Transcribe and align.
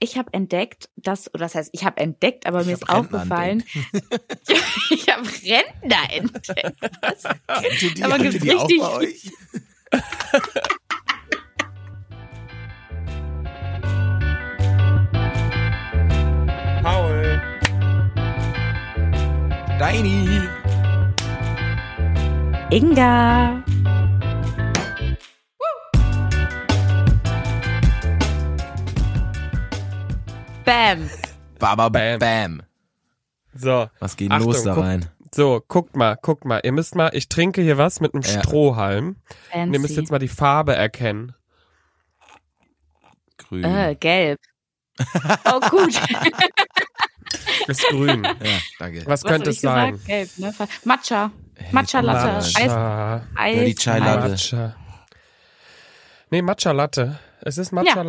ich 0.00 0.16
habe 0.16 0.32
entdeckt, 0.32 0.88
dass, 0.96 1.28
oder 1.34 1.44
das 1.44 1.54
heißt, 1.54 1.70
ich 1.72 1.84
habe 1.84 2.00
entdeckt, 2.00 2.46
aber 2.46 2.60
Ich 2.60 2.66
mir 2.66 2.72
ist 2.74 2.82
Rentner 2.88 2.98
aufgefallen, 2.98 3.64
ich 4.90 5.08
habe 5.08 5.26
Rentner 5.26 6.12
entdeckt. 6.12 6.76
Was? 7.02 7.22
Kennt 7.62 7.82
ihr 7.82 7.94
die, 7.94 8.04
Aber 8.04 8.18
gibt's 8.18 8.38
die 8.38 8.54
auch 8.54 8.68
richtig- 8.68 8.80
bei 8.80 8.96
euch? 8.96 9.30
Paul. 16.82 17.40
Deini. 19.78 20.40
Inga. 22.70 23.62
Bam. 30.68 31.08
Baba 31.58 31.88
Bam. 31.88 32.18
Bam. 32.18 32.62
So, 33.54 33.88
Was 34.00 34.16
geht 34.16 34.30
Achtung, 34.30 34.52
los 34.52 34.62
da 34.64 34.74
guck- 34.74 34.84
rein? 34.84 35.06
so, 35.34 35.62
guckt 35.66 35.96
mal, 35.96 36.16
guckt 36.20 36.44
mal. 36.44 36.60
Ihr 36.62 36.72
müsst 36.72 36.94
mal, 36.94 37.10
ich 37.14 37.28
trinke 37.30 37.62
hier 37.62 37.78
was 37.78 38.00
mit 38.00 38.12
einem 38.14 38.22
Ja. 38.22 38.42
Strohhalm. 38.42 39.16
Und 39.54 39.72
ihr 39.72 39.78
müsst 39.80 39.94
Fancy. 39.94 40.00
jetzt 40.00 40.10
mal 40.10 40.18
die 40.18 40.28
Farbe 40.28 40.74
erkennen. 40.76 41.34
Grün. 43.38 43.64
Äh, 43.64 43.96
gelb. 43.98 44.38
Oh, 45.44 45.60
gut. 45.70 45.94
Ist 47.68 47.82
grün. 47.88 48.24
Ja, 48.24 48.32
danke. 48.78 49.00
Was, 49.06 49.06
Was 49.06 49.24
könnte 49.24 49.50
es 49.50 49.60
sein? 49.60 49.92
gesagt? 49.92 50.06
Gelb, 50.06 50.30
ne? 50.38 50.54
Matcha. 50.84 51.30
Matcha 51.72 52.00
Latte. 52.00 52.32
Matcha. 52.58 53.22
Eis. 53.36 53.54
Dirty 53.56 53.74
Chai 53.74 53.98
Latte. 54.00 54.28
Matcha. 54.28 54.76
Nee, 56.30 56.42
Matcha 56.42 56.72
Latte. 56.72 57.18
Es 57.40 57.58
ist 57.58 57.72
Matcha 57.72 57.96
Ja. 57.96 58.02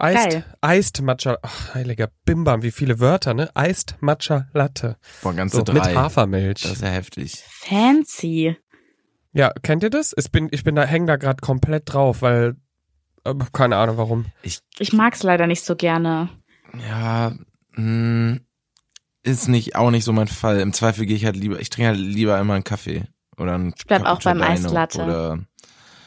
Latte. 0.00 0.18
Eist, 0.18 0.30
Geil. 0.30 0.44
Eist 0.60 1.02
Matcha. 1.02 1.38
Ach, 1.42 1.74
heiliger 1.74 2.08
Bimbam, 2.24 2.62
wie 2.62 2.70
viele 2.70 3.00
Wörter, 3.00 3.34
ne? 3.34 3.50
Eist 3.54 3.96
Matcha 4.00 4.48
Latte. 4.52 4.96
Boah, 5.22 5.34
ganze 5.34 5.56
So, 5.58 5.72
mit 5.72 5.82
drei. 5.84 5.94
Hafermilch. 5.94 6.62
Das 6.62 6.72
ist 6.72 6.82
ja 6.82 6.88
heftig. 6.88 7.42
Fancy. 7.48 8.56
Ja, 9.32 9.52
kennt 9.62 9.82
ihr 9.82 9.90
das? 9.90 10.12
Ich 10.16 10.30
bin, 10.32 10.48
ich 10.50 10.64
bin 10.64 10.74
da, 10.74 10.84
häng 10.84 11.06
da 11.06 11.16
gerade 11.16 11.40
komplett 11.40 11.92
drauf, 11.92 12.22
weil, 12.22 12.56
äh, 13.24 13.34
keine 13.52 13.76
Ahnung 13.76 13.96
warum. 13.96 14.26
Ich, 14.42 14.58
Ich 14.78 14.92
mag's 14.92 15.22
leider 15.22 15.46
nicht 15.46 15.64
so 15.64 15.76
gerne. 15.76 16.28
ja, 16.88 17.32
mh, 17.76 18.38
ist 19.22 19.48
nicht, 19.48 19.76
auch 19.76 19.90
nicht 19.90 20.04
so 20.04 20.12
mein 20.12 20.28
Fall. 20.28 20.58
Im 20.60 20.72
Zweifel 20.72 21.06
gehe 21.06 21.14
ich 21.16 21.26
halt 21.26 21.36
lieber, 21.36 21.60
ich 21.60 21.70
trinke 21.70 21.88
halt 21.88 21.98
lieber 21.98 22.38
immer 22.40 22.54
einen 22.54 22.64
Kaffee. 22.64 23.04
Oder 23.36 23.54
einen 23.54 23.72
Ich 23.76 23.86
bleib 23.86 24.04
auch 24.04 24.20
beim 24.22 24.42
Eislatte. 24.42 25.02
Oder, 25.04 25.38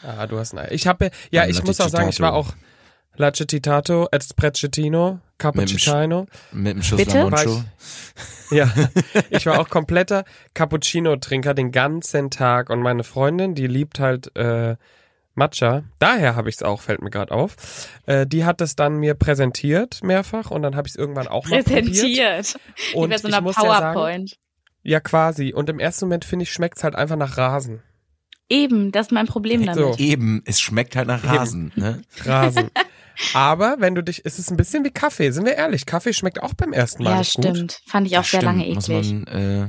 Ah, 0.05 0.27
du 0.27 0.37
hast 0.37 0.53
ein 0.53 0.59
Ei. 0.59 0.67
Ich 0.71 0.85
habe, 0.85 1.11
ja, 1.31 1.45
ich 1.47 1.63
muss 1.63 1.79
auch 1.79 1.87
sagen, 1.87 2.09
ich 2.09 2.19
war 2.19 2.31
Latte 2.33 2.49
auch 2.49 2.53
Lacetitato, 3.15 4.07
Espreccetino, 4.11 5.19
Cappuccino. 5.37 6.25
mit 6.51 6.71
einem 6.71 6.83
Schuss 6.83 6.97
Bitte? 6.97 7.17
Lamoncho. 7.19 7.63
Ja, 8.51 8.71
ich 9.29 9.45
war 9.45 9.59
auch 9.59 9.69
kompletter 9.69 10.25
Cappuccino-Trinker 10.53 11.53
den 11.53 11.71
ganzen 11.71 12.29
Tag 12.29 12.69
und 12.69 12.81
meine 12.81 13.03
Freundin, 13.03 13.55
die 13.55 13.67
liebt 13.67 13.99
halt 13.99 14.35
äh, 14.35 14.75
Matcha. 15.35 15.83
Daher 15.99 16.35
habe 16.35 16.49
ich 16.49 16.55
es 16.55 16.63
auch, 16.63 16.81
fällt 16.81 17.01
mir 17.01 17.09
gerade 17.09 17.31
auf. 17.33 17.55
Äh, 18.05 18.27
die 18.27 18.45
hat 18.45 18.61
es 18.61 18.75
dann 18.75 18.97
mir 18.97 19.13
präsentiert 19.15 20.03
mehrfach 20.03 20.51
und 20.51 20.61
dann 20.61 20.75
habe 20.75 20.87
ich 20.87 20.93
es 20.93 20.97
irgendwann 20.97 21.27
auch 21.27 21.47
mal 21.47 21.63
probiert. 21.63 21.85
Präsentiert. 21.85 22.55
Wie 22.91 22.95
Und 22.97 23.09
bei 23.09 23.17
so 23.17 23.27
ich 23.27 23.33
einer 23.33 23.41
muss 23.41 23.55
ja 23.57 23.63
sagen, 23.63 23.93
PowerPoint. 23.95 24.37
ja 24.83 24.99
quasi. 24.99 25.53
Und 25.53 25.69
im 25.69 25.79
ersten 25.79 26.05
Moment 26.05 26.25
finde 26.25 26.43
ich, 26.43 26.51
schmeckt 26.53 26.77
es 26.77 26.83
halt 26.83 26.95
einfach 26.95 27.15
nach 27.15 27.37
Rasen. 27.37 27.81
Eben, 28.49 28.91
das 28.91 29.07
ist 29.07 29.11
mein 29.11 29.25
Problem 29.25 29.63
So. 29.63 29.71
damit. 29.71 29.99
Eben, 29.99 30.43
es 30.45 30.59
schmeckt 30.61 30.95
halt 30.95 31.07
nach 31.07 31.23
Eben. 31.23 31.33
Rasen. 31.35 31.71
Ne? 31.75 32.01
Rasen. 32.25 32.69
Aber 33.33 33.75
wenn 33.79 33.95
du 33.95 34.03
dich, 34.03 34.21
es 34.25 34.39
ist 34.39 34.49
ein 34.51 34.57
bisschen 34.57 34.83
wie 34.83 34.91
Kaffee, 34.91 35.31
sind 35.31 35.45
wir 35.45 35.55
ehrlich. 35.55 35.85
Kaffee 35.85 36.13
schmeckt 36.13 36.41
auch 36.41 36.53
beim 36.53 36.73
ersten 36.73 37.03
Mal 37.03 37.11
Ja, 37.11 37.17
nicht 37.19 37.33
gut. 37.35 37.45
stimmt. 37.45 37.81
Fand 37.87 38.07
ich 38.07 38.13
auch 38.17 38.21
Das 38.21 38.31
sehr 38.31 38.41
stimmt, 38.41 38.57
lange 38.59 38.73
Muss 38.73 38.89
eklig. 38.89 39.13
man, 39.13 39.27
äh, 39.27 39.67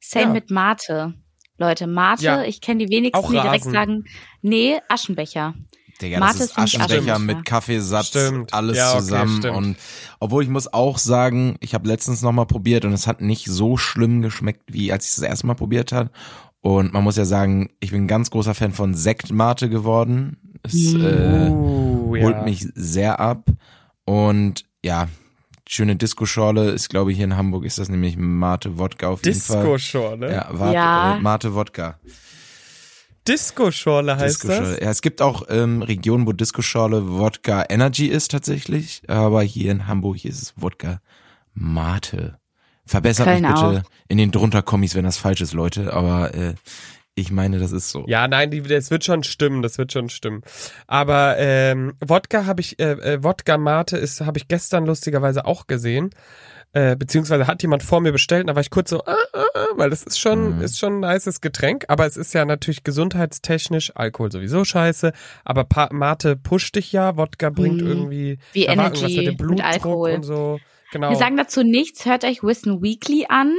Same 0.00 0.24
Ja. 0.26 0.32
mit 0.32 0.50
Mate. 0.50 1.14
Leute, 1.58 1.86
Mate, 1.86 2.22
Ja. 2.24 2.42
ich 2.44 2.60
kenne 2.60 2.86
die 2.86 2.90
wenigsten, 2.94 3.16
Auch 3.24 3.30
die 3.30 3.36
direkt 3.40 3.62
Rasen. 3.66 3.72
sagen, 3.72 4.04
nee, 4.42 4.78
Aschenbecher. 4.88 5.54
Digga, 6.00 6.20
Mate 6.20 6.38
das 6.38 6.46
ist 6.50 6.58
Aschenbecher 6.58 7.14
Aschenbecher. 7.14 7.18
mit 7.18 7.44
Kaffeesatz, 7.44 8.06
Stimmt. 8.08 8.54
alles 8.54 8.76
Ja, 8.76 8.92
okay, 8.92 9.00
zusammen. 9.00 9.38
stimmt. 9.38 9.56
Und 9.56 9.76
obwohl 10.20 10.44
ich 10.44 10.48
muss 10.48 10.72
auch 10.72 10.98
sagen, 10.98 11.56
ich 11.58 11.74
habe 11.74 11.88
letztens 11.88 12.22
nochmal 12.22 12.46
probiert 12.46 12.84
und 12.84 12.92
es 12.92 13.08
hat 13.08 13.20
nicht 13.20 13.46
so 13.46 13.76
schlimm 13.76 14.22
geschmeckt, 14.22 14.62
wie 14.72 14.92
als 14.92 15.06
ich 15.06 15.10
es 15.10 15.16
das 15.16 15.24
erste 15.24 15.48
Mal 15.48 15.54
probiert 15.54 15.90
habe. 15.90 16.10
Und 16.68 16.92
man 16.92 17.02
muss 17.02 17.16
ja 17.16 17.24
sagen, 17.24 17.70
ich 17.80 17.92
bin 17.92 18.04
ein 18.04 18.08
ganz 18.08 18.28
großer 18.28 18.52
Fan 18.52 18.72
von 18.72 18.92
Sektmate 18.92 19.70
geworden. 19.70 20.36
Es 20.62 20.92
äh, 20.92 21.48
Uh, 21.48 22.14
ja. 22.14 22.24
holt 22.24 22.44
mich 22.44 22.68
sehr 22.74 23.20
ab. 23.20 23.46
Und 24.04 24.66
ja, 24.84 25.08
schöne 25.66 25.96
Disco-Schorle 25.96 26.70
ist, 26.72 26.90
glaube 26.90 27.10
ich, 27.10 27.16
hier 27.16 27.24
in 27.24 27.38
Hamburg 27.38 27.64
ist 27.64 27.78
das 27.78 27.88
nämlich 27.88 28.18
Mate 28.18 28.78
Wodka 28.78 29.08
auf 29.08 29.24
jeden 29.24 29.40
Fall. 29.40 29.62
Disco-Schorle. 29.62 30.30
Ja, 30.30 30.48
Warte, 30.50 30.74
Ja. 30.74 31.16
Äh, 31.16 31.20
Mate 31.22 31.54
Wodka. 31.54 31.98
Disco-Schorle 33.26 34.18
heißt 34.18 34.42
Disco-Schorle. 34.42 34.70
das? 34.72 34.80
Ja, 34.80 34.90
es 34.90 35.00
gibt 35.00 35.22
auch 35.22 35.44
ähm, 35.48 35.80
Regionen, 35.80 36.26
wo 36.26 36.32
Disco-Schorle 36.32 37.08
Wodka 37.08 37.64
Energy 37.70 38.08
ist 38.08 38.30
tatsächlich, 38.30 39.00
aber 39.08 39.42
hier 39.42 39.72
in 39.72 39.86
Hamburg 39.86 40.22
ist 40.22 40.42
es 40.42 40.52
Wodka 40.56 41.00
Mate. 41.54 42.37
Verbessert 42.88 43.26
Köln 43.26 43.42
mich 43.42 43.50
bitte 43.54 43.82
auch. 43.84 43.90
in 44.08 44.18
den 44.18 44.30
drunter 44.30 44.62
Kommis, 44.62 44.94
wenn 44.94 45.04
das 45.04 45.16
falsch 45.18 45.40
ist, 45.40 45.52
Leute, 45.52 45.92
aber 45.92 46.34
äh, 46.34 46.54
ich 47.14 47.30
meine, 47.32 47.58
das 47.58 47.72
ist 47.72 47.90
so. 47.90 48.04
Ja, 48.06 48.28
nein, 48.28 48.50
die, 48.50 48.62
das 48.62 48.90
wird 48.90 49.04
schon 49.04 49.24
stimmen, 49.24 49.62
das 49.62 49.76
wird 49.76 49.92
schon 49.92 50.08
stimmen. 50.08 50.42
Aber 50.86 51.36
ähm, 51.38 51.94
Wodka 52.00 52.46
habe 52.46 52.60
ich, 52.60 52.78
äh, 52.78 52.92
äh, 52.92 53.22
Wodka 53.24 53.58
Mate 53.58 53.96
ist, 53.96 54.20
habe 54.20 54.38
ich 54.38 54.46
gestern 54.48 54.86
lustigerweise 54.86 55.44
auch 55.44 55.66
gesehen. 55.66 56.10
Äh, 56.74 56.96
beziehungsweise 56.96 57.46
hat 57.46 57.62
jemand 57.62 57.82
vor 57.82 58.00
mir 58.02 58.12
bestellt, 58.12 58.46
da 58.48 58.54
war 58.54 58.60
ich 58.60 58.70
kurz 58.70 58.90
so, 58.90 59.02
ah, 59.06 59.16
ah, 59.32 59.42
ah, 59.54 59.64
weil 59.76 59.88
das 59.90 60.02
ist 60.02 60.20
schon, 60.20 60.56
Mhm. 60.56 60.60
ist 60.60 60.78
schon 60.78 61.02
ein 61.02 61.12
nices 61.14 61.40
Getränk, 61.40 61.86
aber 61.88 62.06
es 62.06 62.16
ist 62.18 62.34
ja 62.34 62.44
natürlich 62.44 62.84
gesundheitstechnisch, 62.84 63.92
Alkohol 63.96 64.30
sowieso 64.30 64.64
scheiße, 64.64 65.12
aber 65.46 65.64
pa 65.64 65.88
Mate 65.92 66.36
pusht 66.36 66.76
dich 66.76 66.92
ja, 66.92 67.16
Wodka 67.16 67.48
bringt 67.50 67.80
Mhm. 67.80 67.86
irgendwie 67.88 68.38
Wie 68.52 68.66
Energy 68.66 69.04
mit 69.04 69.16
dem 69.16 69.24
mit 69.26 69.38
Blutdruck 69.38 69.64
Alkohol. 69.64 70.10
und 70.12 70.22
so. 70.24 70.60
Genau. 70.92 71.10
Wir 71.10 71.16
sagen 71.16 71.36
dazu 71.36 71.62
nichts, 71.62 72.04
hört 72.06 72.24
euch 72.24 72.42
Wissen 72.42 72.82
Weekly 72.82 73.26
an. 73.28 73.54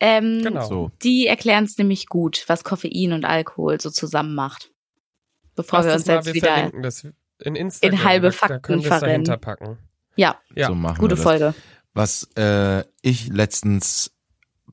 Ähm, 0.00 0.40
Genau. 0.42 0.66
So. 0.68 0.90
Die 1.02 1.26
erklären 1.26 1.64
es 1.64 1.76
nämlich 1.78 2.06
gut, 2.06 2.44
was 2.46 2.62
Koffein 2.64 3.12
und 3.12 3.24
Alkohol 3.24 3.80
so 3.80 3.90
zusammen 3.90 4.34
macht. 4.34 4.70
Bevor 5.56 5.80
Lass 5.80 5.86
wir 5.86 5.92
uns 5.94 6.06
mal, 6.06 6.14
jetzt 6.14 6.26
wir 6.26 6.34
wieder. 6.34 6.72
in 7.40 7.56
Instagram. 7.56 7.98
in 7.98 8.04
halbe 8.04 8.30
da- 8.30 8.46
da 8.46 8.58
können 8.60 8.78
wir 8.80 8.84
es 8.84 8.88
Fakten 8.88 9.06
dahinter 9.08 9.38
verrennen. 9.40 9.40
packen. 9.40 9.78
Ja, 10.16 10.36
Ja. 10.54 10.68
So 10.68 10.74
machen 10.74 10.98
gute 10.98 11.12
wir 11.12 11.16
das. 11.16 11.22
Folge. 11.24 11.54
Was 11.94 12.28
äh, 12.36 12.84
ich 13.02 13.28
letztens 13.28 14.12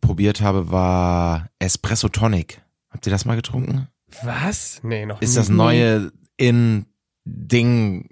probiert 0.01 0.41
habe, 0.41 0.69
war 0.71 1.49
Espresso 1.57 2.09
Tonic. 2.09 2.61
Habt 2.91 3.07
ihr 3.07 3.11
das 3.11 3.25
mal 3.25 3.35
getrunken? 3.35 3.87
Was? 4.23 4.79
Nee, 4.83 5.05
noch 5.07 5.21
Ist 5.21 5.31
nie. 5.31 5.35
das 5.37 5.49
neue 5.49 6.11
in 6.37 6.85
Ding 7.25 8.09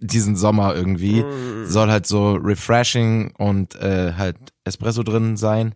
diesen 0.00 0.36
Sommer 0.36 0.74
irgendwie. 0.74 1.22
Mm. 1.22 1.66
Soll 1.66 1.90
halt 1.90 2.06
so 2.06 2.32
refreshing 2.34 3.32
und 3.36 3.74
äh, 3.76 4.14
halt 4.16 4.36
Espresso 4.64 5.02
drin 5.02 5.36
sein. 5.36 5.74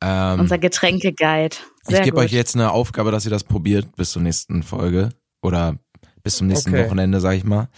Ähm, 0.00 0.40
Unser 0.40 0.58
Getränke-Guide. 0.58 1.56
Sehr 1.82 1.98
ich 1.98 2.04
gebe 2.04 2.18
euch 2.18 2.32
jetzt 2.32 2.54
eine 2.54 2.70
Aufgabe, 2.70 3.10
dass 3.10 3.24
ihr 3.24 3.30
das 3.30 3.44
probiert 3.44 3.96
bis 3.96 4.12
zur 4.12 4.22
nächsten 4.22 4.62
Folge 4.62 5.10
oder 5.42 5.76
bis 6.22 6.36
zum 6.36 6.46
nächsten 6.46 6.74
Okay. 6.74 6.84
Wochenende, 6.84 7.20
sag 7.20 7.34
ich 7.34 7.44
mal. 7.44 7.68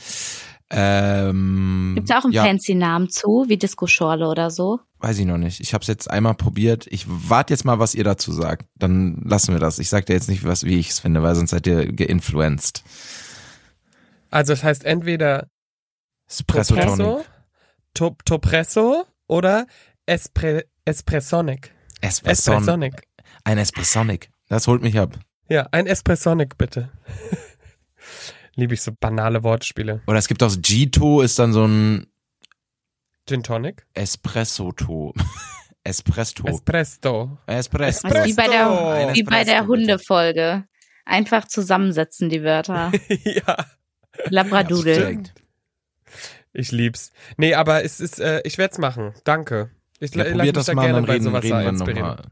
Ähm, 0.73 1.93
Gibt's 1.97 2.13
auch 2.13 2.25
einen 2.25 2.33
ja, 2.33 2.45
fancy 2.45 2.75
Namen 2.75 3.09
zu, 3.09 3.47
wie 3.49 3.57
Disco-Schorle 3.57 4.29
oder 4.29 4.51
so? 4.51 4.79
Weiß 5.01 5.19
ich 5.19 5.27
noch 5.27 5.39
nicht. 5.39 5.61
Ich 5.61 5.75
habe 5.75 5.83
es 5.83 5.89
jetzt 5.89 6.09
einmal 6.09 6.35
probiert. 6.35 6.87
Ich 6.91 7.07
warte 7.09 7.53
jetzt 7.53 7.65
mal, 7.65 7.79
was 7.81 7.95
ihr 7.95 8.05
dazu 8.05 8.31
sagt. 8.33 8.67
Dann 8.79 9.21
lassen 9.25 9.53
wir 9.53 9.59
das. 9.59 9.79
Ich 9.79 9.89
sag 9.89 10.07
dir 10.07 10.13
jetzt 10.13 10.29
nicht, 10.29 10.45
was 10.45 10.65
wie 10.65 10.79
ich 10.79 10.91
es 10.91 11.01
finde, 11.01 11.23
weil 11.23 11.35
sonst 11.35 11.51
seid 11.51 11.67
ihr 11.67 11.91
geinfluenced. 11.93 12.85
Also 14.31 14.53
es 14.53 14.63
heißt 14.63 14.85
entweder 14.85 15.49
Espresso 16.31 16.75
Tonic. 16.77 16.87
Topresso, 16.97 17.25
Top, 17.93 18.25
Topresso 18.25 19.07
oder 19.27 19.67
Espre, 20.07 20.67
Espressonic. 20.85 21.75
Espressonic. 22.01 22.59
Espressonic. 22.59 23.09
Ein 23.45 23.59
Espressonic. 23.59 24.31
Das 24.49 24.67
holt 24.67 24.83
mich 24.83 24.99
ab. 24.99 25.19
Ja, 25.49 25.69
ein 25.73 25.87
Espressonic 25.87 26.57
bitte. 26.57 26.91
Liebe 28.55 28.75
ich 28.75 28.83
so 28.83 28.93
banale 28.99 29.43
Wortspiele. 29.43 30.03
Oder 30.07 30.19
es 30.19 30.29
gibt 30.29 30.43
auch 30.43 30.55
Gito, 30.57 31.21
ist 31.21 31.39
dann 31.39 31.53
so 31.53 31.67
ein 31.67 32.07
Gin 33.29 33.43
Tonic? 33.43 33.87
Espresso-To. 33.95 35.15
Espresso. 35.85 36.47
Espresso. 36.47 37.39
Espresso. 37.47 38.07
Also 38.07 38.25
wie 38.25 38.35
bei 38.35 38.49
der, 38.49 39.15
wie 39.15 39.23
bei 39.23 39.45
der. 39.45 39.67
Hundefolge. 39.67 40.65
Einfach 41.05 41.49
zusammensetzen 41.49 42.29
die 42.29 42.43
Wörter. 42.45 42.93
ja. 43.25 43.57
Labradoodle. 44.29 45.23
Ich 46.53 46.73
lieb's. 46.73 47.13
Nee, 47.37 47.55
aber 47.55 47.85
es 47.85 48.01
ist, 48.01 48.19
äh, 48.21 48.41
ich 48.45 48.59
werd's 48.59 48.79
machen. 48.79 49.15
Danke. 49.25 49.71
Ich 50.01 50.15
Ja, 50.15 50.25
lass 50.25 50.33
probiert 50.33 50.45
mich 50.47 50.53
das 50.55 50.67
da 50.67 50.75
mal, 50.75 50.83
gerne 50.83 50.99
dann 50.99 51.07
bei 51.07 51.13
reden, 51.15 51.25
sowas 51.25 51.45
reden 51.45 51.59
wir 51.61 51.69
inspirieren. 51.69 52.09
nochmal. 52.09 52.25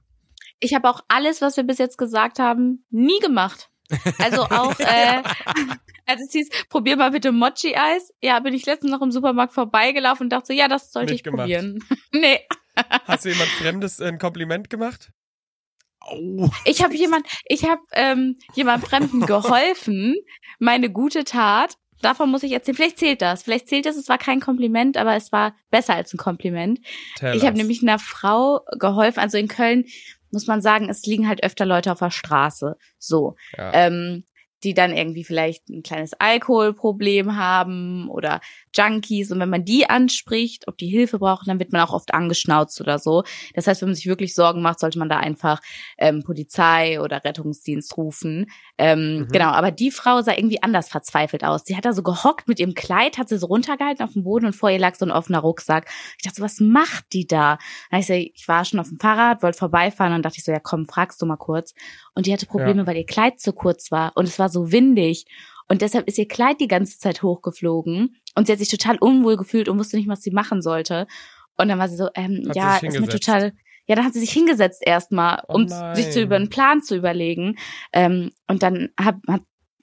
Ich 0.60 0.74
habe 0.74 0.88
auch 0.90 1.00
alles, 1.08 1.40
was 1.40 1.56
wir 1.56 1.64
bis 1.64 1.78
jetzt 1.78 1.98
gesagt 1.98 2.38
haben, 2.38 2.84
nie 2.90 3.18
gemacht. 3.20 3.70
Also 4.18 4.42
auch, 4.42 4.76
äh, 4.80 5.22
als 6.06 6.20
es 6.26 6.32
hieß, 6.32 6.48
probier 6.68 6.96
mal 6.96 7.10
bitte 7.12 7.30
Mochi-Eis. 7.32 8.12
Ja, 8.20 8.40
bin 8.40 8.54
ich 8.54 8.66
letztens 8.66 8.90
noch 8.90 9.02
im 9.02 9.12
Supermarkt 9.12 9.52
vorbeigelaufen 9.52 10.24
und 10.26 10.30
dachte 10.30 10.48
so, 10.48 10.52
ja, 10.52 10.66
das 10.68 10.90
sollte 10.92 11.12
Nicht 11.12 11.20
ich 11.20 11.24
gemacht. 11.24 11.42
probieren. 11.42 11.78
nee. 12.12 12.40
Hast 13.06 13.24
du 13.24 13.28
jemand 13.30 13.48
Fremdes 13.50 14.00
ein 14.00 14.18
Kompliment 14.18 14.68
gemacht? 14.70 15.10
Oh. 16.10 16.48
Ich 16.64 16.82
habe 16.82 16.94
jemand, 16.94 17.26
ich 17.44 17.64
habe 17.64 17.82
ähm, 17.92 18.38
jemand 18.54 18.84
Fremden 18.86 19.20
geholfen, 19.26 20.16
meine 20.58 20.90
gute 20.90 21.24
Tat. 21.24 21.74
Davon 22.02 22.30
muss 22.30 22.42
ich 22.42 22.52
erzählen. 22.52 22.76
Vielleicht 22.76 22.98
zählt 22.98 23.22
das. 23.22 23.42
Vielleicht 23.42 23.68
zählt 23.68 23.86
das. 23.86 23.96
Es 23.96 24.08
war 24.08 24.18
kein 24.18 24.40
Kompliment, 24.40 24.96
aber 24.96 25.14
es 25.16 25.32
war 25.32 25.54
besser 25.70 25.94
als 25.94 26.12
ein 26.12 26.18
Kompliment. 26.18 26.80
Tell 27.16 27.36
Ich 27.36 27.44
habe 27.44 27.56
nämlich 27.56 27.82
einer 27.82 27.98
Frau 27.98 28.60
geholfen. 28.78 29.20
Also 29.20 29.38
in 29.38 29.48
Köln 29.48 29.84
muss 30.30 30.46
man 30.46 30.60
sagen, 30.60 30.88
es 30.88 31.04
liegen 31.06 31.28
halt 31.28 31.42
öfter 31.42 31.66
Leute 31.66 31.92
auf 31.92 31.98
der 31.98 32.10
Straße. 32.10 32.76
So. 32.98 33.36
Ja. 33.56 33.72
ähm, 33.74 34.24
die 34.64 34.74
dann 34.74 34.96
irgendwie 34.96 35.24
vielleicht 35.24 35.68
ein 35.68 35.82
kleines 35.82 36.14
Alkoholproblem 36.14 37.36
haben 37.36 38.08
oder 38.08 38.40
Junkies. 38.74 39.30
Und 39.30 39.40
wenn 39.40 39.50
man 39.50 39.64
die 39.64 39.88
anspricht, 39.88 40.68
ob 40.68 40.78
die 40.78 40.88
Hilfe 40.88 41.18
brauchen, 41.18 41.46
dann 41.46 41.58
wird 41.58 41.72
man 41.72 41.82
auch 41.82 41.92
oft 41.92 42.14
angeschnauzt 42.14 42.80
oder 42.80 42.98
so. 42.98 43.24
Das 43.54 43.66
heißt, 43.66 43.82
wenn 43.82 43.88
man 43.88 43.96
sich 43.96 44.06
wirklich 44.06 44.34
Sorgen 44.34 44.62
macht, 44.62 44.80
sollte 44.80 44.98
man 44.98 45.08
da 45.08 45.18
einfach 45.18 45.60
ähm, 45.98 46.22
Polizei 46.22 47.00
oder 47.00 47.24
Rettungsdienst 47.24 47.96
rufen. 47.96 48.46
Ähm, 48.78 49.18
Mhm. 49.18 49.28
Genau, 49.28 49.48
aber 49.48 49.70
die 49.70 49.90
Frau 49.90 50.20
sah 50.22 50.32
irgendwie 50.32 50.62
anders 50.62 50.88
verzweifelt 50.88 51.44
aus. 51.44 51.62
Sie 51.64 51.76
hat 51.76 51.84
da 51.84 51.92
so 51.92 52.02
gehockt 52.02 52.48
mit 52.48 52.60
ihrem 52.60 52.74
Kleid, 52.74 53.18
hat 53.18 53.28
sie 53.28 53.38
so 53.38 53.46
runtergehalten 53.46 54.04
auf 54.04 54.12
dem 54.12 54.24
Boden 54.24 54.46
und 54.46 54.56
vor 54.56 54.70
ihr 54.70 54.78
lag 54.78 54.94
so 54.94 55.04
ein 55.04 55.10
offener 55.10 55.40
Rucksack. 55.40 55.88
Ich 56.16 56.22
dachte 56.22 56.36
so, 56.36 56.42
was 56.42 56.60
macht 56.60 57.12
die 57.12 57.26
da? 57.26 57.58
Dann 57.90 58.00
ich, 58.00 58.06
so, 58.06 58.12
ich 58.12 58.46
war 58.46 58.64
schon 58.64 58.80
auf 58.80 58.88
dem 58.88 58.98
Fahrrad, 58.98 59.42
wollte 59.42 59.58
vorbeifahren 59.58 60.14
und 60.14 60.22
dachte 60.24 60.38
ich 60.38 60.44
so, 60.44 60.52
ja 60.52 60.60
komm, 60.60 60.86
fragst 60.86 61.20
du 61.22 61.26
mal 61.26 61.36
kurz. 61.36 61.74
Und 62.14 62.26
die 62.26 62.32
hatte 62.32 62.46
Probleme, 62.46 62.86
weil 62.86 62.96
ihr 62.96 63.06
Kleid 63.06 63.40
zu 63.40 63.52
kurz 63.52 63.90
war 63.90 64.12
und 64.16 64.26
es 64.26 64.38
war 64.38 64.48
so 64.48 64.72
windig. 64.72 65.26
Und 65.68 65.82
deshalb 65.82 66.08
ist 66.08 66.18
ihr 66.18 66.28
Kleid 66.28 66.60
die 66.60 66.68
ganze 66.68 66.98
Zeit 66.98 67.22
hochgeflogen 67.22 68.16
und 68.34 68.46
sie 68.46 68.52
hat 68.52 68.58
sich 68.58 68.68
total 68.68 68.96
unwohl 68.98 69.36
gefühlt 69.36 69.68
und 69.68 69.78
wusste 69.78 69.96
nicht, 69.96 70.08
was 70.08 70.22
sie 70.22 70.30
machen 70.30 70.62
sollte. 70.62 71.06
Und 71.56 71.68
dann 71.68 71.78
war 71.78 71.88
sie 71.88 71.96
so, 71.96 72.08
ähm, 72.14 72.44
Hat 72.46 72.54
sie 72.54 72.58
ja, 72.58 72.76
ist 72.76 73.00
mir 73.00 73.08
total, 73.08 73.52
ja, 73.86 73.96
dann 73.96 74.04
hat 74.04 74.14
sie 74.14 74.20
sich 74.20 74.32
hingesetzt 74.32 74.82
erstmal, 74.84 75.42
Oh 75.48 75.54
um 75.54 75.64
nein. 75.66 75.94
sich 75.94 76.10
zu 76.10 76.22
über 76.22 76.36
einen 76.36 76.50
Plan 76.50 76.82
zu 76.82 76.96
überlegen. 76.96 77.56
Ähm, 77.92 78.30
und 78.46 78.62
dann 78.62 78.90
hab, 78.98 79.16
hat 79.28 79.42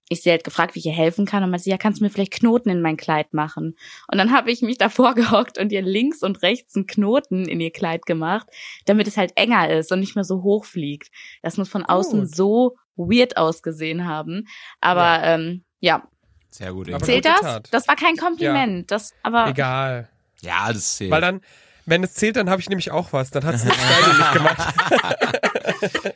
ich 0.10 0.22
sie 0.22 0.30
halt 0.30 0.44
gefragt, 0.44 0.76
wie 0.76 0.80
ich 0.80 0.86
ihr 0.86 0.94
helfen 0.94 1.26
kann 1.26 1.44
und 1.44 1.50
meinte, 1.50 1.64
sie, 1.64 1.72
ja, 1.72 1.78
kannst 1.78 2.00
du 2.00 2.04
mir 2.04 2.12
vielleicht 2.12 2.34
Knoten 2.34 2.70
in 2.70 2.82
mein 2.82 2.98
Kleid 2.98 3.34
machen? 3.34 3.76
Und 4.12 4.18
dann 4.18 4.32
habe 4.32 4.52
ich 4.52 4.62
mich 4.62 4.78
davor 4.78 5.14
gehockt 5.16 5.58
und 5.58 5.72
ihr 5.72 5.82
links 5.82 6.22
und 6.22 6.42
rechts 6.44 6.76
einen 6.76 6.88
Knoten 6.88 7.48
in 7.48 7.60
ihr 7.60 7.72
Kleid 7.72 8.06
gemacht, 8.06 8.48
damit 8.86 9.08
es 9.08 9.18
halt 9.18 9.32
enger 9.36 9.70
ist 9.70 9.92
und 9.92 10.00
nicht 10.00 10.16
mehr 10.16 10.24
so 10.24 10.44
hoch 10.44 10.66
fliegt. 10.66 11.10
Das 11.42 11.58
muss 11.58 11.70
von 11.70 11.84
außen 11.84 12.22
Gut. 12.22 12.36
so 12.36 12.76
weird 12.96 13.38
ausgesehen 13.38 14.06
haben. 14.06 14.48
Aber 14.80 15.22
ähm, 15.24 15.65
ja, 15.86 16.04
Sehr 16.50 16.74
gut. 16.74 16.92
Aber 16.92 17.04
zählt 17.06 17.26
das? 17.26 17.42
Tat. 17.42 17.68
Das 17.72 17.88
war 17.88 17.96
kein 17.96 18.16
Kompliment. 18.18 18.90
Das, 18.90 19.14
aber 19.24 19.48
Egal. 19.48 20.10
Ja, 20.42 20.72
das 20.74 20.96
zählt. 20.96 21.12
Weil 21.12 21.22
dann, 21.22 21.42
wenn 21.86 22.04
es 22.04 22.14
zählt, 22.14 22.36
dann 22.38 22.50
habe 22.50 22.60
ich 22.62 22.70
nämlich 22.70 22.92
auch 22.92 23.14
was. 23.14 23.30
Dann 23.30 23.44
hat 23.46 23.56
es 23.56 23.64
nicht 23.64 23.76
Steini 23.80 24.18
nicht 24.18 24.34
gemacht. 24.34 24.74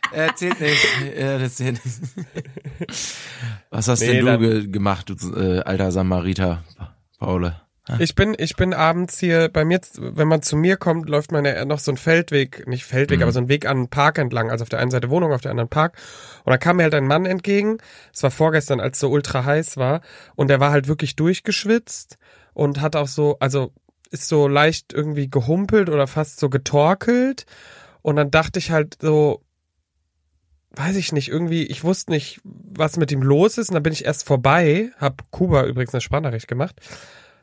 Er 0.12 0.36
zählt 0.36 0.60
nicht. 0.60 0.86
Ja, 1.18 1.38
das 1.38 1.56
zählt 1.56 1.84
nicht. 1.86 2.00
Was 3.70 3.88
hast 3.88 4.00
Nee, 4.00 4.22
denn 4.22 4.26
du 4.26 4.40
ge 4.40 4.68
gemacht, 4.68 5.10
du 5.10 5.16
äh, 5.36 5.60
alter 5.62 5.92
Samariter, 5.92 6.64
Paul? 7.20 7.54
Ich 7.98 8.14
bin, 8.14 8.36
ich 8.38 8.56
bin 8.56 8.74
abends 8.74 9.20
hier, 9.20 9.50
bei 9.50 9.66
mir, 9.66 9.80
wenn 9.98 10.28
man 10.28 10.42
zu 10.42 10.56
mir 10.56 10.78
kommt, 10.78 11.10
läuft 11.10 11.32
man 11.32 11.44
ja 11.46 11.66
noch 11.66 11.80
so 11.80 11.92
ein 11.92 11.98
Feldweg, 11.98 12.68
nicht 12.68 12.86
Feldweg, 12.86 13.18
Mhm. 13.20 13.24
aber 13.24 13.32
so 13.32 13.40
ein 13.40 13.50
Weg 13.50 13.66
an 13.66 13.78
einen 13.78 13.90
Park 13.90 14.18
entlang, 14.20 14.52
also 14.52 14.62
auf 14.64 14.70
der 14.70 14.80
einen 14.80 14.92
Seite 14.92 15.10
Wohnung, 15.10 15.34
auf 15.34 15.42
der 15.42 15.52
anderen 15.52 15.70
Park. 15.70 15.98
Und 16.46 16.52
da 16.52 16.58
kam 16.58 16.78
mir 16.78 16.84
halt 16.84 16.94
ein 16.94 17.08
Mann 17.08 17.26
entgegen, 17.26 17.78
es 18.14 18.22
war 18.22 18.32
vorgestern, 18.32 18.80
als 18.80 18.98
es 18.98 19.02
so 19.02 19.10
ultra 19.10 19.44
heiß 19.46 19.78
war, 19.78 20.02
und 20.36 20.50
der 20.50 20.60
war 20.60 20.72
halt 20.72 20.88
wirklich 20.88 21.16
durchgeschwitzt 21.16 22.18
und 22.54 22.80
hat 22.82 22.96
auch 22.96 23.08
so, 23.08 23.38
also 23.40 23.74
ist 24.12 24.28
so 24.28 24.48
leicht 24.48 24.94
irgendwie 24.94 25.30
gehumpelt 25.30 25.90
oder 25.90 26.08
fast 26.08 26.40
so 26.40 26.50
getorkelt. 26.50 27.46
Und 28.02 28.16
dann 28.16 28.32
dachte 28.32 28.58
ich 28.60 28.72
halt 28.72 28.98
so, 29.02 29.44
weiß 30.72 30.96
ich 30.96 31.12
nicht, 31.12 31.30
irgendwie, 31.30 31.64
ich 31.64 31.84
wusste 31.84 32.12
nicht, 32.12 32.40
was 32.44 32.98
mit 32.98 33.12
ihm 33.12 33.22
los 33.22 33.58
ist. 33.58 33.70
Und 33.70 33.76
dann 33.76 33.84
bin 33.84 33.94
ich 33.94 34.06
erst 34.06 34.26
vorbei, 34.26 34.92
hab 34.98 35.30
Kuba 35.32 35.66
übrigens 35.66 35.94
eine 35.94 36.02
Sprachnachricht 36.02 36.48
gemacht. 36.48 36.80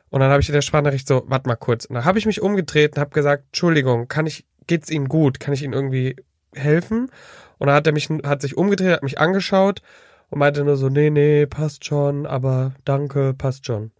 Und 0.09 0.21
dann 0.21 0.31
habe 0.31 0.41
ich 0.41 0.49
in 0.49 0.53
der 0.53 0.61
Sprachnachricht 0.61 1.07
so, 1.07 1.23
warte 1.27 1.49
mal 1.49 1.55
kurz. 1.55 1.85
Und 1.85 1.95
dann 1.95 2.05
habe 2.05 2.19
ich 2.19 2.25
mich 2.25 2.41
umgedreht 2.41 2.95
und 2.95 3.01
habe 3.01 3.11
gesagt, 3.11 3.45
Entschuldigung, 3.47 4.07
kann 4.07 4.25
ich, 4.25 4.45
geht's 4.67 4.89
Ihnen 4.89 5.09
gut? 5.09 5.39
Kann 5.39 5.53
ich 5.53 5.63
Ihnen 5.63 5.73
irgendwie 5.73 6.15
helfen? 6.53 7.11
Und 7.57 7.67
dann 7.67 7.75
hat 7.75 7.87
er 7.87 7.93
mich, 7.93 8.09
hat 8.23 8.41
sich 8.41 8.57
umgedreht, 8.57 8.91
hat 8.91 9.03
mich 9.03 9.19
angeschaut 9.19 9.81
und 10.29 10.39
meinte 10.39 10.63
nur 10.63 10.77
so, 10.77 10.89
nee, 10.89 11.09
nee, 11.09 11.45
passt 11.45 11.85
schon, 11.85 12.25
aber 12.25 12.73
danke, 12.85 13.33
passt 13.33 13.65
schon. 13.65 13.91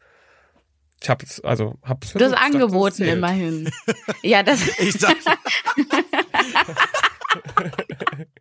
Ich 1.01 1.09
hab's, 1.09 1.41
also, 1.41 1.75
hab's 1.83 2.13
du 2.13 2.23
hast 2.23 2.31
dachte, 2.31 2.43
angeboten 2.43 2.95
zählt. 2.95 3.17
immerhin. 3.17 3.69
ja, 4.23 4.43
das 4.43 4.65
Ich 4.79 4.97
dachte, 4.97 5.17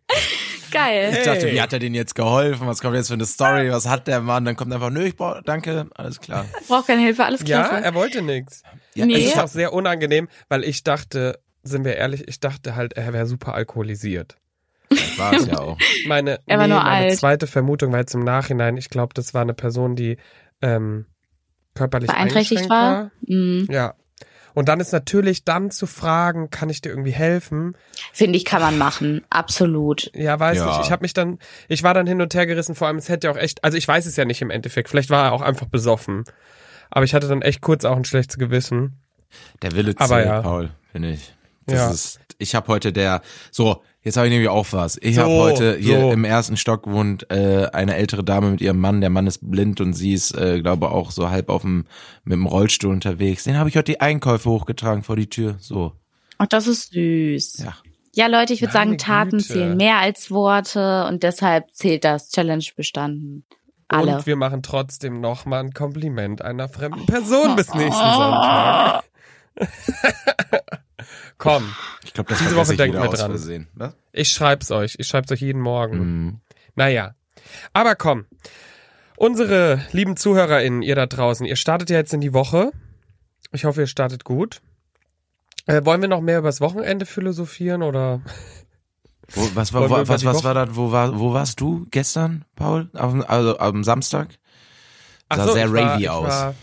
geil. 0.77 1.09
ich 1.17 1.23
dachte, 1.25 1.45
Hey. 1.47 1.53
wie 1.53 1.61
hat 1.61 1.73
er 1.73 1.79
denn 1.79 1.93
jetzt 1.93 2.15
geholfen? 2.15 2.67
Was 2.67 2.81
kommt 2.81 2.95
jetzt 2.95 3.07
für 3.07 3.13
eine 3.15 3.25
Story? 3.25 3.71
Was 3.71 3.87
hat 3.87 4.07
der 4.07 4.21
Mann? 4.21 4.45
Dann 4.45 4.55
kommt 4.55 4.73
einfach, 4.73 4.89
nö, 4.89 5.03
ich 5.05 5.15
brauch, 5.15 5.41
danke, 5.45 5.87
alles 5.95 6.19
klar. 6.19 6.45
Braucht 6.67 6.87
keine 6.87 7.01
Hilfe, 7.01 7.25
alles 7.25 7.41
Ja, 7.45 7.67
klasse. 7.67 7.83
er 7.85 7.93
wollte 7.93 8.21
nix. 8.21 8.63
Ja, 8.95 9.05
Nee. 9.05 9.15
Es 9.15 9.25
ist 9.33 9.39
auch 9.39 9.47
sehr 9.47 9.73
unangenehm, 9.73 10.27
weil 10.49 10.63
ich 10.63 10.83
dachte, 10.83 11.39
sind 11.63 11.83
wir 11.85 11.95
ehrlich, 11.95 12.27
ich 12.27 12.39
dachte 12.39 12.75
halt, 12.75 12.93
er 12.93 13.11
wäre 13.13 13.25
super 13.27 13.53
alkoholisiert. 13.53 14.37
war 15.17 15.33
es 15.33 15.47
ja 15.47 15.57
auch. 15.59 15.77
Meine, 16.07 16.39
Er 16.45 16.57
war 16.59 16.67
nur 16.67 16.77
meine 16.81 17.07
alt. 17.07 17.17
zweite 17.17 17.45
Vermutung 17.47 17.91
war 17.91 17.99
jetzt 17.99 18.13
im 18.15 18.23
Nachhinein, 18.23 18.77
ich 18.77 18.89
glaube, 18.89 19.13
das 19.13 19.33
war 19.33 19.41
eine 19.41 19.53
Person, 19.53 19.95
die 19.95 20.17
ähm, 20.61 21.05
körperlich 21.75 22.09
Beeinträchtigt 22.09 22.69
war? 22.69 22.93
war. 23.03 23.11
Mhm. 23.27 23.67
Ja. 23.69 23.93
Und 24.57 24.69
dann 24.69 24.79
ist 24.79 24.91
natürlich 24.91 25.43
dann 25.45 25.69
zu 25.69 25.85
fragen, 25.85 26.49
kann 26.49 26.71
ich 26.71 26.81
dir 26.81 26.89
irgendwie 26.89 27.11
helfen? 27.11 27.77
Finde 28.11 28.37
ich, 28.37 28.43
kann 28.43 28.59
man 28.59 28.79
machen. 28.79 29.21
Absolut. 29.29 30.09
Ja, 30.15 30.39
weiß 30.39 30.57
Ja. 30.57 30.65
nicht. 30.65 30.85
Ich 30.85 30.91
habe 30.91 31.03
mich 31.03 31.13
dann, 31.13 31.37
ich 31.67 31.83
war 31.83 31.93
dann 31.93 32.07
hin 32.07 32.19
und 32.23 32.33
her 32.33 32.47
gerissen, 32.47 32.73
vor 32.73 32.87
allem 32.87 32.97
es 32.97 33.07
hätte 33.07 33.27
ja 33.27 33.33
auch 33.33 33.37
echt, 33.37 33.63
also 33.63 33.77
ich 33.77 33.87
weiß 33.87 34.07
es 34.07 34.15
ja 34.15 34.25
nicht 34.25 34.41
im 34.41 34.49
Endeffekt, 34.49 34.89
vielleicht 34.89 35.11
war 35.11 35.25
er 35.25 35.33
auch 35.33 35.43
einfach 35.43 35.67
besoffen. 35.67 36.23
Aber 36.89 37.05
ich 37.05 37.13
hatte 37.13 37.27
dann 37.27 37.43
echt 37.43 37.61
kurz 37.61 37.85
auch 37.85 37.95
ein 37.95 38.03
schlechtes 38.03 38.39
Gewissen. 38.39 38.99
Der 39.61 39.73
Wille 39.73 39.95
zählt, 39.95 40.01
Aber 40.01 40.25
ja. 40.25 40.41
Paul, 40.41 40.71
finde 40.91 41.11
ich. 41.11 41.35
Das 41.67 41.77
Ja. 41.77 41.91
ist, 41.91 42.19
ich 42.39 42.55
habe 42.55 42.67
heute 42.69 42.91
der, 42.91 43.21
so, 43.51 43.83
jetzt 44.07 44.15
habe 44.17 44.27
ich 44.27 44.31
nämlich 44.31 44.49
auch 44.49 44.65
was. 44.71 44.97
Ich 45.01 45.15
So, 45.15 45.21
habe 45.23 45.33
heute 45.33 45.75
hier 45.77 45.99
so. 45.99 46.11
im 46.11 46.23
ersten 46.23 46.57
Stock 46.57 46.87
wohnt 46.87 47.29
äh, 47.29 47.67
eine 47.73 47.95
ältere 47.95 48.23
Dame 48.23 48.49
mit 48.51 48.61
ihrem 48.61 48.79
Mann. 48.79 49.01
Der 49.01 49.09
Mann 49.09 49.27
ist 49.27 49.39
blind 49.51 49.81
und 49.81 49.93
sie 49.93 50.13
ist, 50.13 50.31
äh, 50.35 50.61
glaube 50.61 50.89
auch 50.91 51.11
so 51.11 51.29
halb 51.29 51.49
auf 51.49 51.61
dem 51.61 51.85
mit 52.23 52.33
dem 52.33 52.45
Rollstuhl 52.45 52.91
unterwegs. 52.91 53.43
Den 53.43 53.57
habe 53.57 53.69
ich 53.69 53.75
heute 53.75 53.91
die 53.91 54.01
Einkäufe 54.01 54.49
hochgetragen 54.49 55.03
vor 55.03 55.15
die 55.17 55.29
Tür. 55.29 55.57
So, 55.59 55.91
Ach, 56.37 56.47
das 56.47 56.67
ist 56.67 56.93
süß. 56.93 57.59
ja. 57.59 57.75
Ja, 58.15 58.25
Leute, 58.25 58.51
ich 58.53 58.61
würde 58.61 58.73
sagen, 58.73 58.97
Taten 58.97 59.37
Güte. 59.37 59.43
zählen 59.43 59.77
mehr 59.77 59.97
als 59.97 60.31
Worte 60.31 61.05
und 61.07 61.21
deshalb 61.21 61.71
zählt 61.75 62.03
das 62.03 62.29
Challenge 62.31 62.65
bestanden. 62.75 63.43
Alle. 63.89 64.15
Und 64.15 64.25
wir 64.25 64.35
machen 64.35 64.63
trotzdem 64.63 65.21
nochmal 65.21 65.59
ein 65.65 65.71
Kompliment 65.71 66.41
einer 66.41 66.67
fremden 66.67 67.05
Person 67.05 67.55
bis 67.55 67.71
nächsten 67.75 67.91
Sonntag. 67.91 69.03
Komm, 71.37 71.73
Ich 72.03 72.13
glaube, 72.13 72.29
das 72.29 72.39
Diese 72.39 72.55
Woche 72.55 72.71
ich 72.71 72.77
denken 72.77 72.97
wieder 72.97 73.05
wir 73.05 73.09
aus 73.09 73.19
dran. 73.19 73.31
Versehen. 73.31 73.67
Was? 73.75 73.95
ich 74.11 74.29
schreib's 74.31 74.71
euch. 74.71 74.95
Ich 74.97 75.07
schreib's 75.07 75.31
euch 75.31 75.41
jeden 75.41 75.61
Morgen. 75.61 75.97
Mhm. 75.97 76.39
Naja. 76.75 77.15
Aber 77.73 77.95
komm. 77.95 78.25
Unsere 79.15 79.81
lieben 79.91 80.15
ZuhörerInnen, 80.17 80.81
ihr 80.81 80.95
da 80.95 81.05
draußen, 81.07 81.45
ihr 81.45 81.55
startet 81.55 81.89
ja 81.89 81.97
jetzt 81.97 82.13
in 82.13 82.21
die 82.21 82.33
Woche. 82.33 82.71
Ich 83.51 83.65
hoffe, 83.65 83.81
ihr 83.81 83.87
startet 83.87 84.23
gut. 84.23 84.61
Äh, 85.65 85.83
wollen 85.85 86.01
wir 86.01 86.07
noch 86.07 86.21
mehr 86.21 86.39
übers 86.39 86.61
Wochenende 86.61 87.05
philosophieren 87.05 87.81
oder? 87.83 88.21
Wo, 89.29 89.49
was 89.55 89.73
war, 89.73 89.85
über 89.85 90.07
was, 90.07 90.23
was 90.23 90.43
war 90.43 90.53
das? 90.53 90.69
Wo 90.75 90.91
war, 90.91 91.19
wo 91.19 91.33
warst 91.33 91.59
du 91.59 91.85
gestern, 91.91 92.45
Paul? 92.55 92.89
Auf, 92.93 93.29
also 93.29 93.57
am 93.59 93.83
Samstag? 93.83 94.29
Sah 95.33 95.45
so, 95.45 95.53
sehr 95.53 95.67
ravey 95.71 96.07
aus. 96.07 96.29
War, 96.29 96.55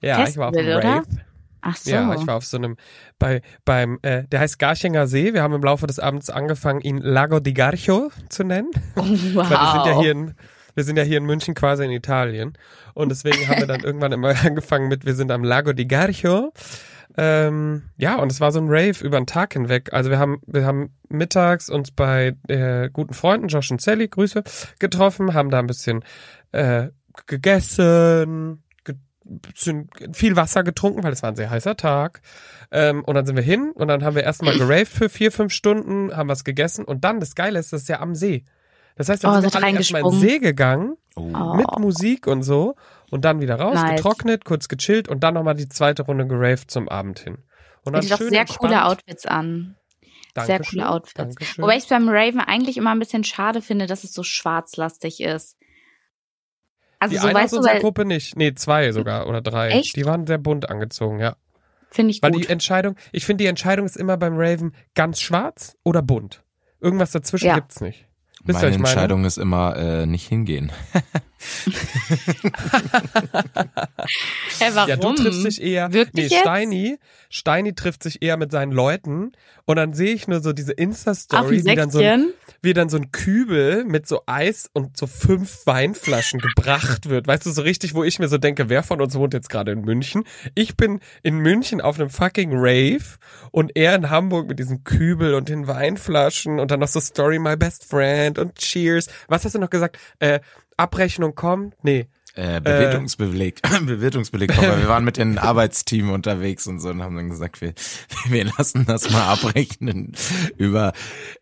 ja, 0.00 0.26
ich 0.26 0.36
war 0.36 0.48
auf 0.48 0.54
dem? 0.54 0.66
Rave. 0.66 1.04
Ach 1.60 1.76
so. 1.76 1.90
Ja, 1.90 2.14
ich 2.14 2.26
war 2.26 2.36
auf 2.36 2.44
so 2.44 2.56
einem, 2.56 2.76
bei, 3.18 3.42
beim, 3.64 3.98
äh, 4.02 4.24
der 4.24 4.40
heißt 4.40 4.58
Garchinger 4.58 5.06
See. 5.06 5.34
Wir 5.34 5.42
haben 5.42 5.54
im 5.54 5.62
Laufe 5.62 5.86
des 5.86 5.98
Abends 5.98 6.30
angefangen, 6.30 6.80
ihn 6.80 6.98
Lago 6.98 7.40
di 7.40 7.54
Garcho 7.54 8.10
zu 8.28 8.44
nennen. 8.44 8.70
wow. 8.94 9.04
Weil 9.34 9.50
wir 9.50 9.72
sind 9.72 9.86
ja 9.86 10.00
hier 10.00 10.12
in, 10.12 10.34
wir 10.74 10.84
sind 10.84 10.96
ja 10.96 11.02
hier 11.02 11.18
in 11.18 11.24
München 11.24 11.54
quasi 11.54 11.84
in 11.84 11.90
Italien. 11.90 12.56
Und 12.94 13.08
deswegen 13.10 13.48
haben 13.48 13.60
wir 13.60 13.66
dann 13.66 13.80
irgendwann 13.84 14.12
immer 14.12 14.34
angefangen 14.44 14.88
mit, 14.88 15.04
wir 15.04 15.14
sind 15.14 15.30
am 15.30 15.44
Lago 15.44 15.72
di 15.72 15.86
Garcho. 15.86 16.52
Ähm, 17.16 17.90
ja, 17.96 18.16
und 18.16 18.30
es 18.30 18.40
war 18.40 18.52
so 18.52 18.60
ein 18.60 18.68
Rave 18.68 19.04
über 19.04 19.18
den 19.18 19.26
Tag 19.26 19.54
hinweg. 19.54 19.92
Also 19.92 20.08
wir 20.08 20.20
haben, 20.20 20.40
wir 20.46 20.64
haben 20.64 20.94
mittags 21.08 21.68
uns 21.68 21.90
bei 21.90 22.36
äh, 22.46 22.90
guten 22.92 23.12
Freunden, 23.12 23.48
Josh 23.48 23.72
und 23.72 23.80
Sally, 23.80 24.06
Grüße, 24.06 24.44
getroffen, 24.78 25.34
haben 25.34 25.50
da 25.50 25.58
ein 25.58 25.66
bisschen 25.66 26.04
äh, 26.52 26.88
gegessen, 27.26 28.62
viel 30.12 30.36
Wasser 30.36 30.62
getrunken, 30.64 31.02
weil 31.02 31.12
es 31.12 31.22
war 31.22 31.30
ein 31.30 31.36
sehr 31.36 31.50
heißer 31.50 31.76
Tag. 31.76 32.20
Ähm, 32.70 33.04
und 33.04 33.14
dann 33.14 33.26
sind 33.26 33.36
wir 33.36 33.42
hin 33.42 33.72
und 33.74 33.88
dann 33.88 34.04
haben 34.04 34.16
wir 34.16 34.24
erstmal 34.24 34.56
geraved 34.56 34.88
für 34.92 35.08
vier, 35.08 35.32
fünf 35.32 35.52
Stunden, 35.52 36.16
haben 36.16 36.28
was 36.28 36.44
gegessen 36.44 36.84
und 36.84 37.04
dann, 37.04 37.20
das 37.20 37.34
Geile 37.34 37.58
ist, 37.58 37.72
das 37.72 37.82
ist 37.82 37.88
ja 37.88 38.00
am 38.00 38.14
See. 38.14 38.44
Das 38.96 39.08
heißt, 39.08 39.22
dann 39.24 39.30
Oh, 39.36 39.40
sind 39.40 39.54
wir 39.54 39.62
alle 39.64 39.76
erstmal 39.76 40.02
in 40.02 40.10
den. 40.10 40.20
See 40.20 40.38
gegangen 40.38 40.96
Oh. 41.16 41.54
Mit 41.54 41.66
Musik 41.80 42.28
und 42.28 42.42
so 42.44 42.76
und 43.10 43.24
dann 43.24 43.40
wieder 43.40 43.56
raus, 43.56 43.74
Nice. 43.74 43.96
getrocknet, 43.96 44.44
kurz 44.44 44.68
gechillt 44.68 45.08
und 45.08 45.24
dann 45.24 45.34
nochmal 45.34 45.54
die 45.56 45.68
zweite 45.68 46.02
Runde 46.02 46.26
geraved 46.28 46.70
zum 46.70 46.88
Abend 46.88 47.18
hin. 47.18 47.38
Und 47.84 47.92
dann 47.94 47.96
Hatte 47.96 48.08
doch 48.08 48.18
schön 48.18 48.28
sehr 48.30 48.40
entspannt. 48.42 48.60
coole 48.72 48.84
Outfits 48.84 49.26
an. 49.26 49.74
Sehr 50.36 50.46
Dankeschön, 50.58 50.78
coole 50.78 50.90
Outfits. 50.90 51.14
Dankeschön. 51.14 51.62
Wobei 51.64 51.76
ich 51.76 51.82
es 51.82 51.88
beim 51.88 52.08
Raven 52.08 52.38
eigentlich 52.40 52.76
immer 52.76 52.92
ein 52.92 53.00
bisschen 53.00 53.24
schade 53.24 53.62
finde, 53.62 53.86
dass 53.86 54.04
es 54.04 54.12
so 54.12 54.22
schwarzlastig 54.22 55.20
ist. 55.20 55.56
Also 57.00 57.14
die 57.14 57.20
so 57.20 57.28
eine 57.28 57.44
aus 57.44 57.52
unserer 57.52 57.74
weil 57.74 57.80
Gruppe 57.80 58.04
nicht. 58.04 58.36
Nee, 58.36 58.54
zwei 58.54 58.90
sogar 58.92 59.28
oder 59.28 59.40
drei. 59.40 59.68
Echt? 59.70 59.96
Die 59.96 60.04
waren 60.04 60.26
sehr 60.26 60.38
bunt 60.38 60.68
angezogen, 60.68 61.20
ja. 61.20 61.36
finde 61.90 62.10
ich 62.10 62.22
Weil 62.22 62.32
gut. 62.32 62.44
die 62.44 62.48
Entscheidung, 62.48 62.96
ich 63.12 63.24
finde, 63.24 63.44
die 63.44 63.48
Entscheidung 63.48 63.86
ist 63.86 63.96
immer 63.96 64.16
beim 64.16 64.34
Raven 64.36 64.74
ganz 64.94 65.20
schwarz 65.20 65.76
oder 65.84 66.02
bunt. 66.02 66.42
Irgendwas 66.80 67.12
dazwischen 67.12 67.46
Ja. 67.46 67.54
gibt's 67.54 67.80
nicht. 67.80 68.06
Wisst 68.44 68.60
ihr, 68.60 68.62
Meine 68.62 68.66
was 68.68 68.74
ich 68.76 68.78
meine? 68.78 68.88
Entscheidung 68.90 69.24
ist 69.24 69.36
immer 69.38 69.76
äh, 69.76 70.06
nicht 70.06 70.26
hingehen. 70.28 70.72
Hä, 74.58 74.70
warum? 74.74 74.88
Ja, 74.88 74.96
du 74.96 75.14
triffst 75.14 75.44
dich 75.44 75.62
eher. 75.62 75.92
Wirklich 75.92 76.30
nee, 76.30 76.34
jetzt? 76.34 76.40
Steini, 76.40 76.98
Steini 77.30 77.74
trifft 77.74 78.02
sich 78.02 78.22
eher 78.22 78.36
mit 78.36 78.50
seinen 78.50 78.72
Leuten 78.72 79.32
und 79.64 79.76
dann 79.76 79.92
sehe 79.92 80.14
ich 80.14 80.26
nur 80.26 80.40
so 80.40 80.52
diese 80.52 80.72
Insta-Story, 80.72 81.64
wie 81.64 81.74
dann, 81.74 81.90
so 81.90 82.00
ein, 82.00 82.30
wie 82.62 82.72
dann 82.72 82.88
so 82.88 82.96
ein 82.96 83.12
Kübel 83.12 83.84
mit 83.84 84.08
so 84.08 84.22
Eis 84.26 84.68
und 84.72 84.96
so 84.96 85.06
fünf 85.06 85.66
Weinflaschen 85.66 86.40
gebracht 86.40 87.08
wird. 87.08 87.26
Weißt 87.26 87.46
du, 87.46 87.50
so 87.50 87.62
richtig, 87.62 87.94
wo 87.94 88.02
ich 88.02 88.18
mir 88.18 88.28
so 88.28 88.38
denke, 88.38 88.68
wer 88.68 88.82
von 88.82 89.00
uns 89.00 89.14
wohnt 89.14 89.34
jetzt 89.34 89.50
gerade 89.50 89.72
in 89.72 89.82
München? 89.82 90.24
Ich 90.54 90.76
bin 90.76 91.00
in 91.22 91.38
München 91.38 91.80
auf 91.80 92.00
einem 92.00 92.10
fucking 92.10 92.50
Rave 92.52 93.18
und 93.52 93.76
er 93.76 93.94
in 93.94 94.10
Hamburg 94.10 94.48
mit 94.48 94.58
diesem 94.58 94.84
Kübel 94.84 95.34
und 95.34 95.48
den 95.48 95.68
Weinflaschen 95.68 96.58
und 96.58 96.70
dann 96.70 96.80
noch 96.80 96.88
so 96.88 97.00
Story 97.00 97.38
My 97.38 97.56
Best 97.56 97.84
Friend 97.84 98.38
und 98.38 98.56
Cheers. 98.56 99.08
Was 99.28 99.44
hast 99.44 99.54
du 99.54 99.58
noch 99.58 99.70
gesagt? 99.70 99.98
Äh, 100.18 100.40
Abrechnung 100.78 101.34
kommt? 101.34 101.74
Nee. 101.82 102.06
Äh, 102.34 102.60
Bewertungsbeleg, 102.60 103.62
Bewertungsbeleg, 103.86 104.56
aber 104.56 104.78
wir 104.78 104.86
waren 104.86 105.02
mit 105.04 105.16
dem 105.16 105.36
Arbeitsteam 105.40 106.10
unterwegs 106.12 106.68
und 106.68 106.78
so 106.78 106.90
und 106.90 107.02
haben 107.02 107.16
dann 107.16 107.30
gesagt, 107.30 107.60
wir, 107.60 107.72
wir 108.28 108.44
lassen 108.44 108.86
das 108.86 109.10
mal 109.10 109.24
abrechnen. 109.24 110.12
Über 110.56 110.92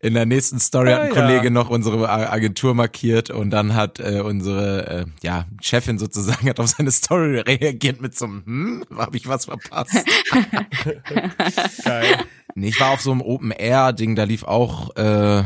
in 0.01 0.15
der 0.15 0.25
nächsten 0.25 0.59
Story 0.59 0.89
hat 0.89 1.01
ein 1.01 1.11
Ah, 1.11 1.15
ja. 1.15 1.21
Kollege 1.21 1.51
noch 1.51 1.69
unsere 1.69 2.09
Agentur 2.09 2.73
markiert 2.73 3.29
und 3.29 3.51
dann 3.51 3.75
hat 3.75 3.99
äh, 3.99 4.21
unsere 4.21 4.87
äh, 4.87 5.05
ja 5.21 5.45
Chefin 5.61 5.99
sozusagen 5.99 6.49
hat 6.49 6.59
auf 6.59 6.67
seine 6.69 6.89
Story 6.89 7.41
reagiert 7.41 8.01
mit 8.01 8.17
so 8.17 8.25
einem 8.25 8.43
hm, 8.45 8.85
habe 8.97 9.17
ich 9.17 9.27
was 9.27 9.45
verpasst? 9.45 9.93
Geil. 11.83 12.17
Nee, 12.59 12.69
ich 12.69 12.79
war 12.79 12.89
auf 12.89 13.01
so 13.01 13.11
einem 13.11 13.21
Open-Air-Ding, 13.21 14.15
da 14.15 14.23
lief 14.23 14.43
auch 14.43 14.95
äh, 14.95 15.43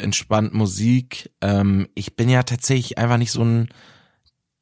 entspannt 0.00 0.54
Musik. 0.54 1.30
Ähm, 1.40 1.86
ich 1.94 2.16
bin 2.16 2.28
ja 2.28 2.42
tatsächlich 2.42 2.98
einfach 2.98 3.16
nicht 3.16 3.30
so 3.30 3.44
ein 3.44 3.68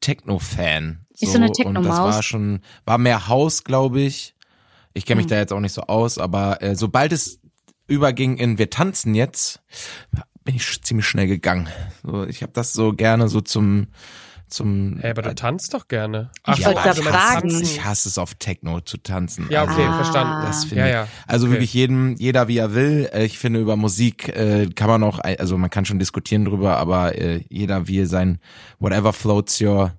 Techno-Fan. 0.02 1.06
Nicht 1.18 1.30
so 1.32 1.38
eine 1.38 1.46
Und 1.46 1.50
das 1.50 1.56
Techno-Maus. 1.56 1.98
war 1.98 2.22
schon, 2.22 2.60
war 2.84 2.98
mehr 2.98 3.28
Haus, 3.28 3.64
glaube 3.64 4.02
ich. 4.02 4.34
Ich 4.92 5.06
kenne 5.06 5.16
mich 5.22 5.24
Hm. 5.24 5.30
da 5.30 5.36
jetzt 5.38 5.54
auch 5.54 5.60
nicht 5.60 5.72
so 5.72 5.82
aus, 5.84 6.18
aber 6.18 6.62
äh, 6.62 6.76
sobald 6.76 7.12
es 7.12 7.40
überging 7.86 8.36
in 8.36 8.58
wir 8.58 8.68
tanzen 8.68 9.14
jetzt, 9.14 9.62
bin 10.44 10.54
ich 10.56 10.82
ziemlich 10.82 11.06
schnell 11.06 11.26
gegangen. 11.26 11.68
So, 12.02 12.24
ich 12.26 12.42
habe 12.42 12.52
das 12.52 12.74
so 12.74 12.92
gerne 12.92 13.28
so 13.28 13.40
zum 13.40 13.86
zum 14.48 14.98
Hey, 15.00 15.10
aber 15.10 15.22
du 15.22 15.34
tanzt 15.34 15.74
doch 15.74 15.88
gerne. 15.88 16.30
Ich 16.46 16.64
wollte 16.64 16.80
aber 16.80 16.92
da 16.94 16.98
ich 17.00 17.04
fragen. 17.04 17.50
hasse, 17.52 17.62
ich 17.62 17.84
hasse 17.84 18.08
es 18.08 18.18
auf 18.18 18.34
Techno 18.34 18.80
zu 18.80 18.96
tanzen. 18.98 19.46
Ja, 19.50 19.64
okay, 19.64 19.84
Ah. 19.86 19.94
verstanden. 19.96 20.46
Das 20.46 20.64
finde 20.64 20.76
ja, 20.82 20.86
ich. 20.86 20.92
ja. 20.92 21.08
Also 21.26 21.46
Okay. 21.46 21.54
wirklich 21.56 21.74
jedem, 21.74 22.14
jeder 22.16 22.48
wie 22.48 22.58
er 22.58 22.74
will. 22.74 23.08
Äh, 23.12 23.24
Ich 23.24 23.38
finde 23.38 23.60
über 23.60 23.76
Musik 23.76 24.28
äh, 24.28 24.66
kann 24.74 24.88
man 24.88 25.02
auch, 25.02 25.18
also 25.20 25.58
man 25.58 25.70
kann 25.70 25.84
schon 25.84 25.98
diskutieren 25.98 26.44
drüber, 26.44 26.76
aber 26.76 27.16
äh, 27.18 27.44
jeder 27.48 27.88
wie 27.88 28.04
sein 28.06 28.38
whatever 28.78 29.12
floats 29.12 29.60
your, 29.60 29.92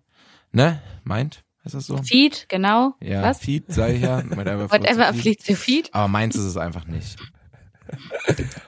ne, 0.52 0.82
meint? 1.04 1.44
Ist 1.66 1.76
das 1.76 1.88
so? 1.88 1.98
Feed, 1.98 2.46
genau. 2.48 2.94
Ja, 3.02 3.24
Was? 3.24 3.40
Feed, 3.40 3.66
sag 3.68 3.92
ich 3.94 4.02
ja. 4.02 4.24
Whatever, 4.30 4.70
floats 4.70 4.86
Whatever 4.86 5.08
your 5.08 5.14
feet. 5.14 5.22
fliegt 5.22 5.44
zu 5.46 5.56
Feed. 5.56 5.94
Aber 5.94 6.08
meins 6.08 6.36
ist 6.36 6.44
es 6.46 6.56
einfach 6.58 6.86
nicht. 6.86 7.18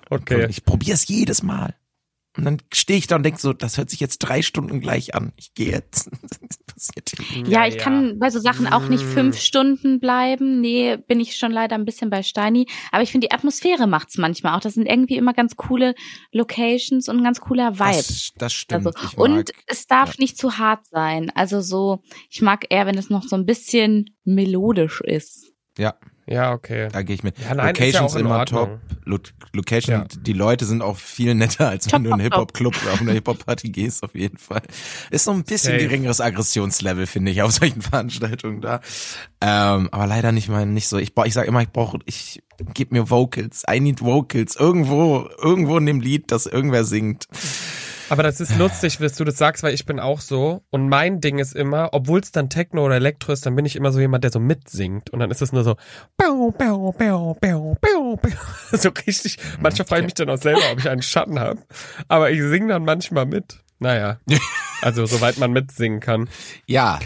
Okay. 0.09 0.47
Ich 0.49 0.63
probiere 0.65 0.93
es 0.95 1.07
jedes 1.07 1.43
Mal. 1.43 1.75
Und 2.37 2.45
dann 2.45 2.57
stehe 2.73 2.97
ich 2.99 3.07
da 3.07 3.15
und 3.15 3.23
denke 3.23 3.39
so, 3.41 3.53
das 3.53 3.77
hört 3.77 3.89
sich 3.89 3.99
jetzt 3.99 4.19
drei 4.19 4.41
Stunden 4.41 4.79
gleich 4.79 5.15
an. 5.15 5.33
Ich 5.35 5.53
gehe 5.53 5.71
jetzt. 5.71 6.09
Ja, 7.45 7.67
ich 7.67 7.77
kann 7.77 8.19
bei 8.19 8.29
so 8.29 8.39
Sachen 8.39 8.65
auch 8.65 8.87
nicht 8.87 9.03
Mm. 9.03 9.07
fünf 9.09 9.37
Stunden 9.37 9.99
bleiben. 9.99 10.61
Nee, 10.61 10.95
bin 10.95 11.19
ich 11.19 11.35
schon 11.35 11.51
leider 11.51 11.75
ein 11.75 11.83
bisschen 11.83 12.09
bei 12.09 12.23
Steini. 12.23 12.67
Aber 12.93 13.03
ich 13.03 13.11
finde, 13.11 13.27
die 13.27 13.33
Atmosphäre 13.33 13.85
macht's 13.85 14.17
manchmal 14.17 14.55
auch. 14.55 14.61
Das 14.61 14.75
sind 14.75 14.85
irgendwie 14.85 15.17
immer 15.17 15.33
ganz 15.33 15.57
coole 15.57 15.93
Locations 16.31 17.09
und 17.09 17.17
ein 17.17 17.23
ganz 17.25 17.41
cooler 17.41 17.79
Vibe. 17.79 17.97
Das, 17.97 18.31
das 18.37 18.53
stimmt. 18.53 18.87
Also, 18.87 18.97
mag, 18.97 19.17
und 19.17 19.51
es 19.67 19.87
darf 19.87 20.11
ja. 20.11 20.15
nicht 20.19 20.37
zu 20.37 20.57
hart 20.57 20.85
sein. 20.85 21.31
Also 21.35 21.59
so, 21.59 22.01
ich 22.29 22.41
mag 22.41 22.65
eher, 22.69 22.85
wenn 22.85 22.97
es 22.97 23.09
noch 23.09 23.23
so 23.23 23.35
ein 23.35 23.45
bisschen 23.45 24.15
melodisch 24.23 25.01
ist. 25.01 25.51
ja, 25.77 25.95
Ja, 26.29 26.53
okay. 26.53 26.89
da 26.91 27.01
gehe 27.01 27.15
ich 27.15 27.23
mit. 27.23 27.37
Ja, 27.39 27.55
nein, 27.55 27.73
ist 27.73 27.79
ja 27.79 27.85
Locations 27.85 28.13
auch 28.13 28.15
in 28.19 28.25
immer 28.25 28.37
Ordnung. 28.37 28.65
top. 28.67 28.79
Lo 29.05 29.17
Location, 29.53 29.95
Ja. 29.95 30.05
die 30.21 30.33
Leute 30.33 30.65
sind 30.65 30.83
auch 30.83 30.97
viel 30.97 31.33
netter, 31.33 31.69
als 31.69 31.85
Top, 31.85 31.93
wenn 31.93 32.03
du 32.03 32.09
in 32.09 32.13
einen. 32.13 32.21
Hip-Hop-Club 32.21 32.75
auf 32.93 33.01
eine 33.01 33.13
Hip-Hop-Party 33.13 33.69
gehst, 33.69 34.03
auf 34.03 34.13
jeden 34.13 34.37
Fall. 34.37 34.61
Ist 35.09 35.23
so 35.23 35.31
ein 35.31 35.43
bisschen 35.43 35.71
Safe. 35.73 35.83
geringeres 35.83 36.21
Aggressionslevel, 36.21 37.07
finde 37.07 37.31
ich, 37.31 37.41
auf 37.41 37.51
solchen 37.51 37.81
Veranstaltungen 37.81 38.61
da. 38.61 38.79
Ähm, 39.41 39.89
aber 39.91 40.05
leider 40.05 40.31
nicht 40.31 40.49
mein, 40.49 40.73
nicht 40.75 40.87
so. 40.87 40.97
Ich, 40.99 41.13
ich 41.25 41.33
sag 41.33 41.47
immer, 41.47 41.61
ich 41.63 41.69
brauche, 41.69 41.97
ich 42.05 42.43
gib 42.75 42.91
mir 42.91 43.09
Vocals. 43.09 43.63
I 43.69 43.79
need 43.79 44.01
Vocals. 44.01 44.55
Irgendwo, 44.55 45.27
irgendwo 45.41 45.77
in 45.77 45.87
dem 45.87 45.99
Lied, 45.99 46.31
das 46.31 46.45
irgendwer 46.45 46.83
singt. 46.83 47.27
Aber 48.09 48.23
das 48.23 48.39
ist 48.41 48.57
lustig, 48.57 48.97
dass 48.97 49.15
du 49.15 49.23
das 49.23 49.37
sagst, 49.37 49.61
weil 49.63 49.73
ich 49.73 49.85
bin 49.85 49.99
auch 49.99 50.19
so. 50.19 50.63
Und 50.71 50.89
mein 50.89 51.21
Ding 51.21 51.37
ist 51.37 51.55
immer, 51.55 51.89
obwohl 51.93 52.19
es 52.19 52.31
dann 52.31 52.49
Techno 52.49 52.83
oder 52.85 52.95
Elektro 52.95 53.31
ist, 53.31 53.45
dann 53.45 53.55
bin 53.55 53.65
ich 53.65 53.75
immer 53.75 53.91
so 53.91 53.99
jemand, 53.99 54.23
der 54.23 54.31
so 54.31 54.39
mitsingt. 54.39 55.11
Und 55.11 55.19
dann 55.19 55.29
ist 55.29 55.41
es 55.41 55.51
nur 55.51 55.63
so, 55.63 55.75
bau, 56.17 56.51
bau, 56.51 56.91
bau, 56.91 57.33
bau, 57.39 57.77
bau, 57.79 58.15
bau. 58.15 58.29
so 58.71 58.89
richtig. 59.05 59.37
Manchmal 59.59 59.87
frage 59.87 60.01
ich 60.01 60.05
mich 60.07 60.13
dann 60.15 60.29
auch 60.29 60.41
selber, 60.41 60.61
ob 60.71 60.79
ich 60.79 60.89
einen 60.89 61.01
Schatten 61.03 61.39
habe. 61.39 61.61
Aber 62.07 62.31
ich 62.31 62.41
singe 62.41 62.69
dann 62.69 62.83
manchmal 62.83 63.25
mit. 63.25 63.59
Naja. 63.79 64.19
Also, 64.81 65.05
soweit 65.05 65.37
man 65.37 65.51
mitsingen 65.51 65.99
kann. 65.99 66.29
Ja. 66.65 66.99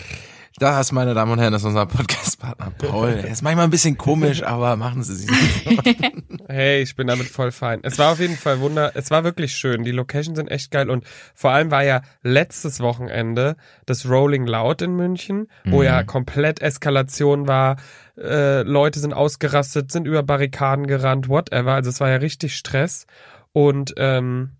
Das, 0.63 0.93
meine 0.93 1.13
Damen 1.13 1.29
und 1.33 1.39
Herren, 1.39 1.53
ist 1.55 1.65
unser 1.65 1.85
Podcast-Partner 1.85 2.71
Paul. 2.77 3.09
Er 3.23 3.27
ist 3.27 3.41
manchmal 3.41 3.65
ein 3.65 3.69
bisschen 3.69 3.97
komisch, 3.97 4.43
aber 4.43 4.77
machen 4.77 5.03
Sie 5.03 5.13
sich 5.13 5.29
nicht. 5.29 6.13
Hey, 6.47 6.81
ich 6.81 6.95
bin 6.95 7.07
damit 7.07 7.27
voll 7.27 7.51
fein. 7.51 7.79
Es 7.83 7.97
war 7.99 8.13
auf 8.13 8.19
jeden 8.19 8.37
Fall 8.37 8.59
wunder, 8.61 8.91
es 8.95 9.11
war 9.11 9.25
wirklich 9.25 9.53
schön. 9.55 9.83
Die 9.83 9.91
Locations 9.91 10.37
sind 10.37 10.49
echt 10.49 10.71
geil 10.71 10.89
und 10.89 11.03
vor 11.33 11.51
allem 11.51 11.69
war 11.71 11.83
ja 11.83 12.01
letztes 12.21 12.79
Wochenende 12.79 13.57
das 13.85 14.07
Rolling 14.09 14.45
Loud 14.47 14.81
in 14.81 14.95
München, 14.95 15.47
wo 15.65 15.79
Mhm. 15.79 15.83
ja 15.83 16.03
komplett 16.03 16.61
Eskalation 16.61 17.45
war. 17.47 17.75
Äh, 18.17 18.61
Leute 18.61 18.99
sind 19.01 19.13
ausgerastet, 19.13 19.91
sind 19.91 20.07
über 20.07 20.23
Barrikaden 20.23 20.87
gerannt, 20.87 21.27
whatever. 21.27 21.73
Also 21.73 21.89
es 21.89 21.99
war 21.99 22.09
ja 22.09 22.17
richtig 22.17 22.55
Stress 22.55 23.05
und 23.51 23.93
ähm, 23.97 24.51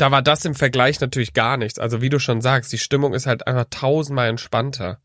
da 0.00 0.10
war 0.10 0.22
das 0.22 0.44
im 0.44 0.54
Vergleich 0.54 1.00
natürlich 1.00 1.32
gar 1.34 1.56
nichts. 1.56 1.78
Also 1.78 2.00
wie 2.02 2.08
du 2.08 2.18
schon 2.18 2.40
sagst, 2.40 2.72
die 2.72 2.78
Stimmung 2.78 3.14
ist 3.14 3.26
halt 3.26 3.46
einfach 3.46 3.66
tausendmal 3.70 4.28
entspannter. 4.28 5.00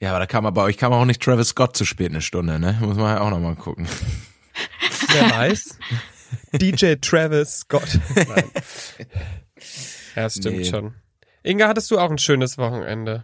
Ja, 0.00 0.10
aber 0.10 0.18
da 0.18 0.26
kam 0.26 0.44
aber 0.46 0.54
bei 0.62 0.62
euch 0.66 0.76
kam 0.78 0.92
auch 0.92 1.04
nicht 1.04 1.22
Travis 1.22 1.48
Scott 1.48 1.76
zu 1.76 1.84
spät 1.84 2.10
eine 2.10 2.20
Stunde, 2.22 2.58
ne? 2.58 2.76
Muss 2.80 2.96
man 2.96 3.16
ja 3.16 3.20
auch 3.20 3.30
nochmal 3.30 3.54
gucken. 3.56 3.86
Wer 5.12 5.30
weiß? 5.30 5.78
DJ 6.52 6.94
Travis 7.00 7.58
Scott. 7.60 7.98
Nein. 8.14 8.50
Ja, 10.14 10.24
das 10.24 10.34
stimmt 10.34 10.58
Nee. 10.58 10.64
schon. 10.66 10.94
Inga, 11.42 11.68
hattest 11.68 11.90
du 11.90 11.98
auch 11.98 12.10
ein 12.10 12.18
schönes 12.18 12.58
Wochenende? 12.58 13.22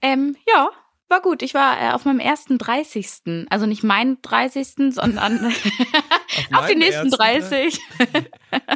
Ähm, 0.00 0.36
ja, 0.46 0.70
war 1.08 1.20
gut. 1.20 1.42
Ich 1.42 1.54
war 1.54 1.80
äh, 1.80 1.92
auf 1.92 2.04
meinem 2.04 2.18
ersten 2.20 2.58
30. 2.58 3.46
Also 3.50 3.66
nicht 3.66 3.82
meinen 3.84 4.18
30., 4.22 4.92
sondern 4.94 5.46
auf, 5.46 5.52
die 6.48 6.52
meinen 6.52 6.78
nächsten 6.78 7.06
ersten 7.06 7.10
30. 7.10 7.80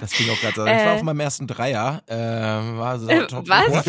Das 0.01 0.13
ging 0.13 0.29
auch 0.31 0.41
gerade 0.41 0.55
so. 0.55 0.63
Ich 0.67 0.71
war 0.73 0.87
Äh. 0.93 0.97
auf 0.97 1.03
meinem 1.03 1.21
ersten 1.21 1.47
Dreier. 1.47 2.03
Äh, 2.07 2.17
war 2.17 2.99
so 2.99 3.09
Äh, 3.09 3.27
top. 3.27 3.49
was? 3.49 3.85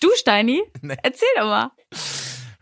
Du, 0.00 0.08
Steini? 0.16 0.62
Nee. 0.80 0.96
Erzähl 1.02 1.28
doch 1.36 1.44
mal. 1.46 1.70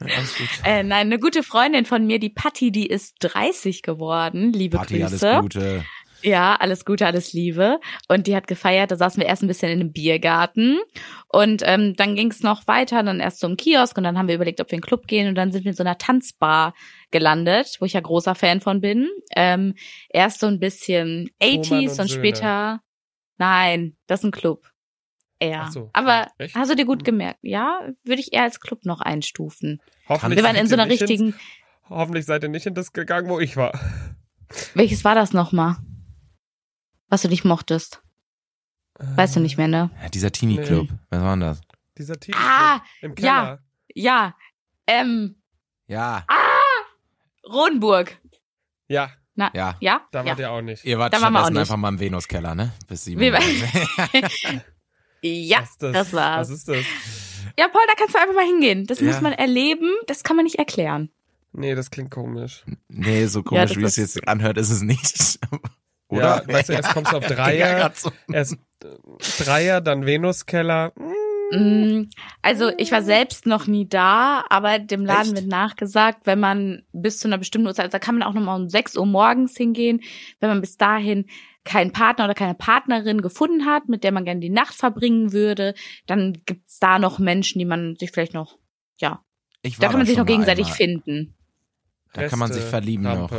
Alles 0.00 0.36
gut. 0.36 0.48
Äh, 0.64 0.82
nein, 0.84 1.06
eine 1.08 1.18
gute 1.18 1.42
Freundin 1.42 1.84
von 1.84 2.06
mir, 2.06 2.18
die 2.20 2.30
Patti, 2.30 2.70
die 2.70 2.86
ist 2.86 3.16
30 3.20 3.82
geworden. 3.82 4.52
Liebe 4.52 4.78
alles 4.78 4.90
Grüße. 5.20 5.38
Gute. 5.40 5.84
Ja, 6.22 6.56
alles 6.56 6.84
Gute, 6.84 7.06
alles 7.06 7.32
Liebe. 7.32 7.78
Und 8.08 8.26
die 8.26 8.34
hat 8.34 8.46
gefeiert, 8.46 8.90
da 8.90 8.96
saßen 8.96 9.20
wir 9.20 9.28
erst 9.28 9.42
ein 9.42 9.46
bisschen 9.48 9.70
in 9.70 9.80
einem 9.80 9.92
Biergarten. 9.92 10.78
Und 11.28 11.62
ähm, 11.64 11.94
dann 11.96 12.16
ging 12.16 12.30
es 12.30 12.42
noch 12.42 12.66
weiter, 12.66 13.02
dann 13.02 13.20
erst 13.20 13.40
zum 13.40 13.56
Kiosk 13.56 13.96
und 13.96 14.04
dann 14.04 14.18
haben 14.18 14.26
wir 14.28 14.34
überlegt, 14.34 14.60
ob 14.60 14.68
wir 14.70 14.74
in 14.76 14.80
den 14.80 14.86
Club 14.86 15.06
gehen. 15.06 15.28
Und 15.28 15.34
dann 15.36 15.52
sind 15.52 15.64
wir 15.64 15.70
in 15.70 15.76
so 15.76 15.82
einer 15.84 15.98
Tanzbar 15.98 16.74
gelandet, 17.10 17.76
wo 17.80 17.84
ich 17.84 17.92
ja 17.92 18.00
großer 18.00 18.34
Fan 18.34 18.60
von 18.60 18.80
bin. 18.80 19.08
Ähm, 19.36 19.74
erst 20.10 20.40
so 20.40 20.46
ein 20.48 20.58
bisschen 20.58 21.30
Thomann 21.40 21.62
80s 21.62 21.92
und 21.92 22.00
und 22.00 22.10
später. 22.10 22.80
Nein, 23.36 23.96
das 24.06 24.20
ist 24.20 24.24
ein 24.24 24.30
Club. 24.32 24.66
Ja. 25.40 25.66
Ach 25.66 25.72
so, 25.72 25.90
Aber 25.92 26.26
echt? 26.38 26.56
hast 26.56 26.68
du 26.70 26.74
dir 26.74 26.84
gut 26.84 27.04
gemerkt? 27.04 27.38
Ja, 27.42 27.80
würde 28.02 28.20
ich 28.20 28.32
eher 28.32 28.42
als 28.42 28.58
Club 28.58 28.84
noch 28.84 29.00
einstufen. 29.00 29.80
Hoffentlich 30.08 30.38
Wir 30.38 30.44
waren 30.44 30.56
in 30.56 30.66
so 30.66 30.74
einer 30.74 30.86
nicht 30.86 31.00
ins- 31.02 31.10
richtigen. 31.10 31.34
Hoffentlich 31.88 32.26
seid 32.26 32.42
ihr 32.42 32.48
nicht 32.48 32.66
in 32.66 32.74
das 32.74 32.92
gegangen, 32.92 33.28
wo 33.28 33.38
ich 33.38 33.56
war. 33.56 33.78
Welches 34.74 35.04
war 35.04 35.14
das 35.14 35.32
nochmal? 35.32 35.76
Was 37.08 37.22
du 37.22 37.28
nicht 37.28 37.44
mochtest? 37.44 38.02
Weißt 38.98 39.36
du 39.36 39.40
nicht 39.40 39.56
mehr, 39.56 39.68
ne? 39.68 39.90
Ja, 40.02 40.08
dieser 40.08 40.32
Teenie-Club. 40.32 40.88
Was 41.10 41.20
war 41.22 41.32
denn 41.32 41.40
das? 41.40 41.60
Dieser 41.96 42.18
Team 42.18 42.34
Ah, 42.36 42.80
im 43.00 43.14
Keller. 43.14 43.62
ja. 43.94 44.34
Ähm, 44.86 45.36
Ja, 45.86 46.24
Rodenburg. 47.48 48.18
Ja, 48.88 49.10
Na, 49.34 49.50
ja. 49.54 49.76
ja? 49.80 50.00
da 50.10 50.20
ja. 50.22 50.26
wart 50.30 50.38
ihr 50.38 50.50
auch 50.50 50.60
nicht. 50.62 50.84
Ihr 50.84 50.98
wart 50.98 51.12
Da 51.12 51.20
waren 51.20 51.32
wir 51.32 51.38
auch 51.40 51.42
stattdessen 51.44 51.54
nicht. 51.54 51.60
einfach 51.62 51.76
mal 51.76 51.88
im 51.90 52.00
Venuskeller, 52.00 52.54
ne? 52.54 52.72
Bis 52.88 53.04
sieben 53.04 53.20
Wir 53.20 53.32
Uhr. 53.32 53.38
Ja, 55.22 55.58
das? 55.80 55.92
das 55.92 56.12
war's. 56.12 56.48
Was 56.48 56.56
ist 56.58 56.68
das? 56.68 56.84
Ja, 57.58 57.66
Paul, 57.68 57.80
da 57.88 57.94
kannst 57.96 58.14
du 58.14 58.20
einfach 58.20 58.34
mal 58.34 58.44
hingehen. 58.46 58.86
Das 58.86 59.00
Ja. 59.00 59.06
muss 59.08 59.20
man 59.20 59.32
erleben, 59.32 59.90
das 60.06 60.22
kann 60.22 60.36
man 60.36 60.44
nicht 60.44 60.58
erklären. 60.60 61.10
Nee, 61.52 61.74
das 61.74 61.90
klingt 61.90 62.10
komisch. 62.12 62.64
nee, 62.88 63.26
so 63.26 63.40
Ja, 63.40 63.44
komisch, 63.44 63.70
das 63.72 63.76
wie 63.78 63.84
es 63.84 63.96
jetzt 63.96 64.28
anhört, 64.28 64.58
ist 64.58 64.70
es 64.70 64.82
nicht. 64.82 65.38
Ja, 66.10 66.42
Oder? 66.42 66.48
weißt 66.54 66.68
du, 66.70 66.72
erst 66.72 66.92
kommst 66.94 67.12
du 67.12 67.16
auf 67.18 67.24
Ja, 67.30 67.36
Dreier, 67.36 67.92
so. 67.94 68.10
erst 68.32 68.54
äh, 68.82 68.86
Dreier, 69.44 69.80
dann 69.80 70.06
Venuskeller. 70.06 70.92
Mm, 71.50 72.04
Also 72.42 72.70
ich 72.78 72.92
war 72.92 73.02
selbst 73.02 73.46
noch 73.46 73.66
nie 73.66 73.88
da, 73.88 74.44
aber 74.50 74.78
dem 74.78 75.04
Laden 75.04 75.32
Echt? 75.32 75.42
wird 75.42 75.46
nachgesagt, 75.48 76.26
wenn 76.26 76.40
man 76.40 76.82
bis 76.92 77.18
zu 77.18 77.28
einer 77.28 77.38
bestimmten 77.38 77.66
Uhrzeit, 77.68 77.86
also 77.86 77.92
da 77.92 77.98
kann 77.98 78.16
man 78.18 78.26
auch 78.28 78.34
nochmal 78.34 78.60
um 78.60 78.68
6 78.68 78.96
Uhr 78.96 79.06
morgens 79.06 79.56
hingehen, 79.56 80.00
wenn 80.40 80.48
man 80.50 80.60
bis 80.60 80.76
dahin 80.76 81.26
keinen 81.64 81.92
Partner 81.92 82.24
oder 82.24 82.34
keine 82.34 82.54
Partnerin 82.54 83.20
gefunden 83.20 83.66
hat, 83.66 83.88
mit 83.88 84.02
der 84.04 84.12
man 84.12 84.24
gerne 84.24 84.40
die 84.40 84.48
Nacht 84.50 84.74
verbringen 84.74 85.32
würde, 85.32 85.74
dann 86.06 86.38
gibt's 86.46 86.78
da 86.78 86.98
noch 86.98 87.18
Menschen, 87.18 87.58
die 87.58 87.64
man 87.66 87.96
sich 87.96 88.10
vielleicht 88.10 88.32
noch, 88.34 88.58
ja, 88.98 89.22
Ich 89.62 89.76
da 89.78 89.88
kann 89.88 89.98
man 89.98 90.06
sich 90.06 90.16
noch 90.16 90.24
gegenseitig 90.26 90.64
einmal. 90.66 90.76
finden. 90.76 91.34
Da 92.14 92.26
kann 92.28 92.38
man 92.38 92.48
sich 92.52 92.62
Reste- 92.62 92.70
verlieben 92.70 93.04
noch. 93.04 93.30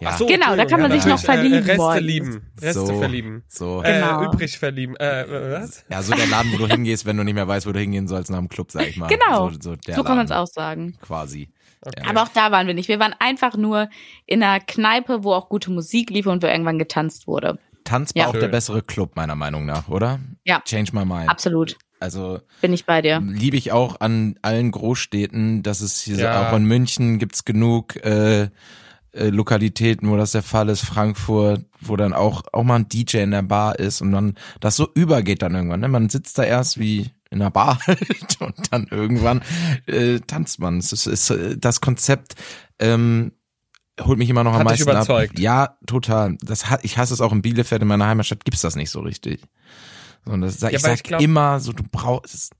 Ja, 0.00 0.10
Ach 0.12 0.18
so, 0.18 0.26
Genau, 0.26 0.54
da 0.54 0.64
kann 0.64 0.80
man 0.80 0.92
sich 0.92 1.04
noch 1.06 1.18
verlieben 1.18 1.54
Äh, 1.54 1.58
Reste 1.72 1.76
morgens. 1.76 2.00
lieben. 2.02 2.42
Reste 2.62 2.86
So. 2.86 2.98
verlieben. 2.98 3.42
so. 3.48 3.82
Genau. 3.84 4.22
Äh, 4.22 4.26
übrig 4.26 4.56
verlieben. 4.58 4.94
Äh, 4.96 5.24
was? 5.60 5.84
Ja, 5.90 6.02
so 6.02 6.14
der 6.14 6.26
Laden, 6.28 6.52
wo 6.52 6.58
du 6.58 6.66
hingehst, 6.68 7.04
wenn 7.04 7.16
du 7.16 7.24
nicht 7.24 7.34
mehr 7.34 7.48
weißt, 7.48 7.66
wo 7.66 7.72
du 7.72 7.80
hingehen 7.80 8.06
sollst, 8.06 8.30
nach 8.30 8.38
dem 8.38 8.48
Club, 8.48 8.70
sag 8.70 8.86
ich 8.86 8.96
mal. 8.96 9.08
Genau. 9.08 9.50
So, 9.50 9.58
so, 9.60 9.76
der 9.76 9.96
so 9.96 10.04
kann 10.04 10.16
man 10.16 10.26
es 10.26 10.30
auch 10.32 10.46
sagen. 10.46 10.96
Quasi. 11.02 11.50
Okay. 11.80 12.02
Aber 12.08 12.22
auch 12.22 12.28
da 12.28 12.50
waren 12.52 12.66
wir 12.68 12.74
nicht. 12.74 12.88
Wir 12.88 12.98
waren 13.00 13.14
einfach 13.18 13.56
nur 13.56 13.88
in 14.26 14.42
einer 14.42 14.60
Kneipe, 14.60 15.24
wo 15.24 15.32
auch 15.32 15.48
gute 15.48 15.70
Musik 15.72 16.10
lief 16.10 16.26
und 16.26 16.42
wo 16.42 16.46
irgendwann 16.46 16.78
getanzt 16.78 17.26
wurde. 17.26 17.58
Tanz 17.84 18.12
Ja. 18.14 18.22
war 18.24 18.28
auch 18.28 18.32
Schön. 18.34 18.40
der 18.42 18.48
bessere 18.48 18.82
Club, 18.82 19.16
meiner 19.16 19.34
Meinung 19.36 19.64
nach, 19.66 19.88
oder? 19.88 20.20
Ja. 20.44 20.60
Change 20.64 20.90
my 20.92 21.04
mind. 21.04 21.28
Absolut. 21.28 21.76
Also 22.00 22.40
Bin 22.60 22.72
ich 22.72 22.84
bei 22.84 23.02
dir. 23.02 23.20
liebe 23.24 23.56
ich 23.56 23.72
auch 23.72 24.00
an 24.00 24.36
allen 24.42 24.70
Großstädten, 24.70 25.64
dass 25.64 25.80
es 25.80 26.00
hier 26.00 26.14
so- 26.16 26.22
Ja. 26.22 26.48
auch 26.48 26.56
in 26.56 26.64
München 26.64 27.18
gibt's 27.18 27.44
genug 27.44 27.96
äh, 28.04 28.50
äh, 29.12 29.28
Lokalitäten, 29.28 30.08
wo 30.10 30.16
das 30.16 30.32
der 30.32 30.42
Fall 30.42 30.68
ist, 30.68 30.84
Frankfurt, 30.84 31.64
wo 31.80 31.96
dann 31.96 32.12
auch 32.12 32.42
auch 32.52 32.64
mal 32.64 32.76
ein 32.76 32.88
DJ 32.88 33.18
in 33.18 33.30
der 33.30 33.42
Bar 33.42 33.78
ist 33.78 34.00
und 34.00 34.12
dann 34.12 34.34
das 34.60 34.76
so 34.76 34.88
übergeht 34.94 35.42
dann 35.42 35.54
irgendwann. 35.54 35.80
Ne? 35.80 35.88
Man 35.88 36.08
sitzt 36.08 36.38
da 36.38 36.44
erst 36.44 36.78
wie 36.78 37.10
in 37.30 37.40
der 37.40 37.50
Bar 37.50 37.78
halt 37.86 38.36
und 38.40 38.72
dann 38.72 38.86
irgendwann 38.90 39.42
äh, 39.86 40.20
tanzt 40.20 40.60
man. 40.60 40.78
Es 40.78 40.92
ist, 40.92 41.06
ist 41.06 41.30
äh, 41.30 41.56
das 41.58 41.80
Konzept 41.80 42.34
ähm, 42.78 43.32
holt 44.00 44.18
mich 44.18 44.30
immer 44.30 44.44
noch 44.44 44.52
am 44.52 44.60
Hat 44.60 44.64
meisten 44.66 44.88
überzeugt? 44.88 45.32
ab. 45.34 45.38
Ja, 45.38 45.76
total. 45.86 46.36
Das 46.40 46.70
hat, 46.70 46.84
ich 46.84 46.98
hasse 46.98 47.14
es 47.14 47.20
auch 47.20 47.32
in 47.32 47.42
Bielefeld 47.42 47.82
in 47.82 47.88
meiner 47.88 48.06
Heimatstadt 48.06 48.44
gibt's 48.44 48.60
das 48.60 48.76
nicht 48.76 48.90
so 48.90 49.00
richtig. 49.00 49.40
Und 50.24 50.42
das, 50.42 50.56
ich 50.56 50.64
aber 50.64 50.78
sag 50.78 50.94
ich 50.94 51.02
glaub- 51.02 51.20
immer 51.20 51.58
so, 51.60 51.72
du 51.72 51.82
brauchst 51.90 52.52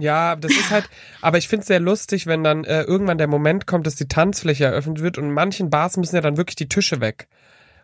Ja, 0.00 0.36
das 0.36 0.52
ist 0.52 0.70
halt, 0.70 0.88
aber 1.22 1.38
ich 1.38 1.48
finde 1.48 1.62
es 1.62 1.66
sehr 1.66 1.80
lustig, 1.80 2.26
wenn 2.26 2.44
dann 2.44 2.64
äh, 2.64 2.82
irgendwann 2.82 3.18
der 3.18 3.26
Moment 3.26 3.66
kommt, 3.66 3.86
dass 3.86 3.96
die 3.96 4.06
Tanzfläche 4.08 4.64
eröffnet 4.66 5.00
wird 5.02 5.18
und 5.18 5.24
in 5.24 5.32
manchen 5.32 5.70
Bars 5.70 5.96
müssen 5.96 6.14
ja 6.14 6.20
dann 6.22 6.36
wirklich 6.36 6.56
die 6.56 6.68
Tische 6.68 7.00
weg. 7.00 7.28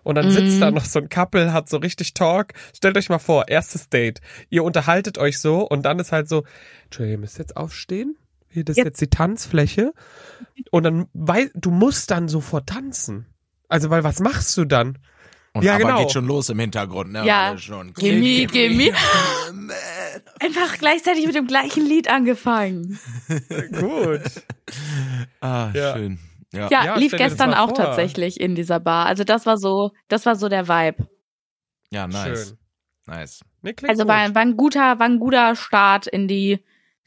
Und 0.04 0.16
dann 0.16 0.30
sitzt 0.30 0.56
Mhm. 0.56 0.61
da 0.61 0.71
noch 0.71 0.85
so 0.85 0.99
ein 1.00 1.09
Couple, 1.09 1.52
hat 1.52 1.68
so 1.68 1.78
richtig 1.78 2.12
Talk. 2.14 2.52
Stellt 2.76 2.97
euch 2.99 3.09
mal 3.09 3.18
vor, 3.18 3.49
erstes 3.49 3.88
Date. 3.88 4.21
Ihr 4.50 4.62
unterhaltet 4.62 5.16
euch 5.18 5.38
so 5.40 5.66
und 5.66 5.83
dann 5.85 5.99
ist 5.99 6.12
halt 6.12 6.28
so, 6.28 6.44
Entschuldigung, 6.85 7.12
ihr 7.12 7.21
müsst 7.21 7.38
jetzt 7.38 7.56
aufstehen. 7.56 8.16
Hier, 8.49 8.64
das 8.64 8.75
ist 8.75 8.78
Ja. 8.78 8.85
jetzt 8.85 9.00
die 9.00 9.09
Tanzfläche. 9.09 9.92
Und 10.71 10.83
dann, 10.85 11.06
weil, 11.14 11.50
du 11.54 11.71
musst 11.71 12.11
dann 12.11 12.28
sofort 12.28 12.68
tanzen. 12.68 13.27
Also, 13.68 13.88
weil 13.90 14.05
was 14.05 14.20
machst 14.20 14.57
du 14.59 14.64
dann? 14.66 14.98
Und 15.54 15.62
Ja, 15.62 15.74
aber 15.76 15.84
genau. 15.84 15.98
geht 16.00 16.10
schon 16.12 16.26
los 16.26 16.48
im 16.48 16.58
Hintergrund, 16.58 17.12
ne? 17.12 17.24
Ja. 17.24 17.56
Schon. 17.56 17.94
Gimme, 17.94 18.46
gimme. 18.46 18.90
Einfach 20.40 20.78
gleichzeitig 20.78 21.26
mit 21.26 21.34
dem 21.34 21.46
gleichen 21.46 21.86
Lied 21.86 22.08
angefangen. 22.08 22.98
Gut. 23.78 24.20
Ah, 25.40 25.70
Ja. 25.72 25.96
schön. 25.96 26.18
Ja. 26.52 26.68
Ja, 26.70 26.84
Ja, 26.84 26.96
lief 26.96 27.12
gestern 27.12 27.52
auch 27.54 27.68
vor. 27.68 27.74
tatsächlich 27.76 28.40
in 28.40 28.54
dieser 28.54 28.78
Bar. 28.80 29.06
Also 29.06 29.24
das 29.24 29.44
war 29.46 29.56
so, 29.56 29.90
das 30.08 30.24
war 30.26 30.36
so 30.36 30.48
der 30.48 30.68
Vibe. 30.68 31.08
ja, 31.90 32.06
nice. 32.06 32.48
Schön. 32.48 32.58
Nice. 33.06 33.40
Nee, 33.62 33.74
Also 33.88 34.06
war, 34.08 34.34
war 34.34 34.42
ein 34.42 34.56
guter, 34.56 34.98
war 34.98 35.06
ein 35.06 35.18
guter 35.18 35.56
Start 35.56 36.06
in 36.06 36.26
die 36.28 36.64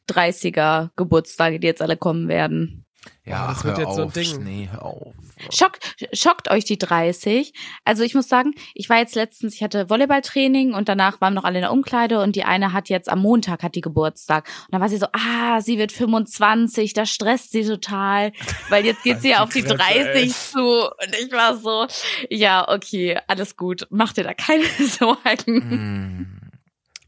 30er 0.10 0.90
Geburtstage, 0.96 1.60
die 1.60 1.68
jetzt 1.68 1.82
alle 1.82 1.98
kommen 1.98 2.28
werden. 2.28 2.86
Ja, 3.26 3.46
Oh, 3.46 3.48
das 3.50 3.58
ach, 3.60 3.64
wird 3.66 3.78
jetzt 3.80 3.96
so 3.96 4.02
ein 4.02 4.08
auf, 4.08 4.14
Ding. 4.14 4.44
Nee, 4.44 4.70
hör 4.72 4.84
auf. 4.86 5.14
Schockt, 5.54 5.96
schockt 6.14 6.50
euch 6.50 6.66
die 6.66 6.78
30. 6.78 7.54
Also 7.84 8.04
ich 8.04 8.16
muss 8.16 8.28
sagen, 8.28 8.54
ich 8.74 8.90
war 8.90 8.98
jetzt 8.98 9.16
letztens, 9.16 9.54
ich 9.54 9.64
hatte 9.64 9.90
Volleyballtraining 9.90 10.74
und 10.74 10.90
danach 10.90 11.22
waren 11.22 11.34
noch 11.34 11.44
alle 11.44 11.58
in 11.60 11.62
der 11.62 11.72
Umkleide 11.72 12.22
und 12.22 12.36
die 12.36 12.44
eine 12.44 12.74
hat 12.74 12.90
jetzt 12.90 13.10
am 13.10 13.20
Montag 13.20 13.64
hat 13.64 13.76
die 13.76 13.82
Geburtstag. 13.82 14.48
Und 14.66 14.74
dann 14.74 14.82
war 14.82 14.90
sie 14.90 14.98
so, 14.98 15.08
ah, 15.14 15.62
sie 15.62 15.78
wird 15.78 15.92
25, 15.92 16.94
da 16.94 17.06
stresst 17.06 17.52
sie 17.52 17.64
total, 17.66 18.32
weil 18.70 18.86
jetzt 18.86 19.04
geht 19.04 19.22
sie 19.22 19.30
ja 19.30 19.44
auf 19.44 19.50
die 19.50 19.62
Fresse, 19.62 19.76
30 19.78 20.14
ey. 20.16 20.30
zu. 20.30 20.60
Und 20.62 21.16
ich 21.22 21.32
war 21.32 21.58
so, 21.58 21.86
ja, 22.30 22.68
okay, 22.68 23.20
alles 23.28 23.58
gut, 23.58 23.88
mach 23.90 24.14
dir 24.14 24.24
da 24.24 24.34
keine 24.34 24.64
Sorgen. 24.80 25.56
Mm. 25.58 26.42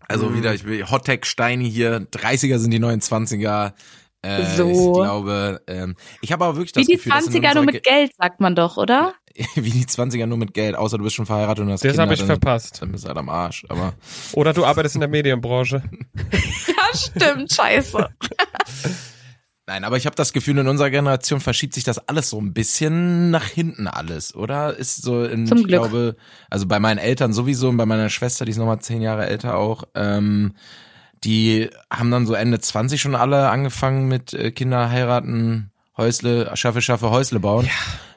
Also 0.08 0.34
wieder, 0.36 0.56
ich 0.56 0.66
will 0.66 0.90
Hottech 0.90 1.26
Steini 1.26 1.70
hier. 1.70 2.08
30er 2.12 2.58
sind 2.58 2.72
die 2.72 2.80
neuen 2.80 3.00
20er. 3.00 3.74
Äh, 4.22 4.44
So. 4.58 4.70
Ich 4.70 5.02
glaube, 5.04 5.62
ähm, 5.68 5.96
ich 6.22 6.32
habe 6.32 6.44
aber 6.46 6.58
wirklich 6.58 6.76
Wie 6.76 6.80
das 6.82 6.88
die 6.88 6.94
Gefühl, 6.96 7.12
dass 7.14 7.28
in 7.28 7.42
20er 7.44 7.54
nur 7.56 7.64
mit 7.64 7.84
Geld, 7.84 8.12
sagt 8.18 8.40
man 8.42 8.54
doch, 8.56 8.76
oder? 8.78 9.14
Ge- 9.34 9.46
wie 9.56 9.70
die 9.72 9.86
20er 9.86 10.26
nur 10.26 10.38
mit 10.38 10.54
Geld, 10.54 10.76
außer 10.76 10.98
du 10.98 11.04
bist 11.06 11.16
schon 11.16 11.26
verheiratet 11.26 11.64
und 11.66 11.72
hast 11.72 11.86
Das 11.86 11.98
habe 11.98 12.14
ich 12.14 12.20
dann, 12.20 12.28
verpasst. 12.28 12.82
dann 12.82 12.92
bist 12.92 13.06
du 13.06 13.08
halt 13.08 13.18
am 13.18 13.30
Arsch. 13.30 13.66
Aber 13.70 13.94
Oder 14.34 14.52
du 14.54 14.66
arbeitest 14.66 14.96
in 14.96 15.02
der 15.02 15.10
Medienbranche. 15.10 15.84
Ja, 16.68 16.98
stimmt, 16.98 17.52
scheiße. 17.54 18.10
Nein, 19.68 19.84
aber 19.84 19.98
ich 19.98 20.06
habe 20.08 20.16
das 20.16 20.34
Gefühl, 20.34 20.58
in 20.58 20.68
unserer 20.68 20.90
Generation 20.90 21.40
verschiebt 21.40 21.76
sich 21.76 21.84
das 21.84 22.00
alles 22.08 22.30
so 22.32 22.42
ein 22.42 22.54
bisschen 22.54 23.30
nach 23.30 23.46
hinten 23.46 23.88
alles, 23.88 24.34
oder? 24.34 24.76
Ist 24.76 25.04
so 25.04 25.24
in, 25.24 25.46
Zum 25.46 25.60
ich 25.60 25.68
Glück. 25.68 25.82
glaube, 25.82 26.16
also 26.50 26.66
bei 26.66 26.80
meinen 26.80 26.98
Eltern 26.98 27.34
sowieso 27.34 27.70
und 27.70 27.78
bei 27.78 27.86
meiner 27.86 28.10
Schwester, 28.10 28.46
die 28.46 28.52
ist 28.52 28.58
nochmal 28.58 28.80
zehn 28.80 29.02
Jahre 29.02 29.28
älter 29.28 29.58
auch, 29.58 29.84
ähm, 29.94 30.54
die 31.24 31.70
haben 31.92 32.12
dann 32.12 32.26
so 32.26 32.34
Ende 32.34 32.60
20 32.60 33.02
schon 33.02 33.16
alle 33.16 33.50
angefangen 33.50 34.08
mit 34.08 34.34
äh, 34.34 34.52
Kinder 34.52 34.90
heiraten, 34.90 35.72
Häusle, 35.98 36.56
schaffe, 36.56 36.82
schaffe, 36.82 37.10
Häusle 37.10 37.40
bauen. 37.40 37.70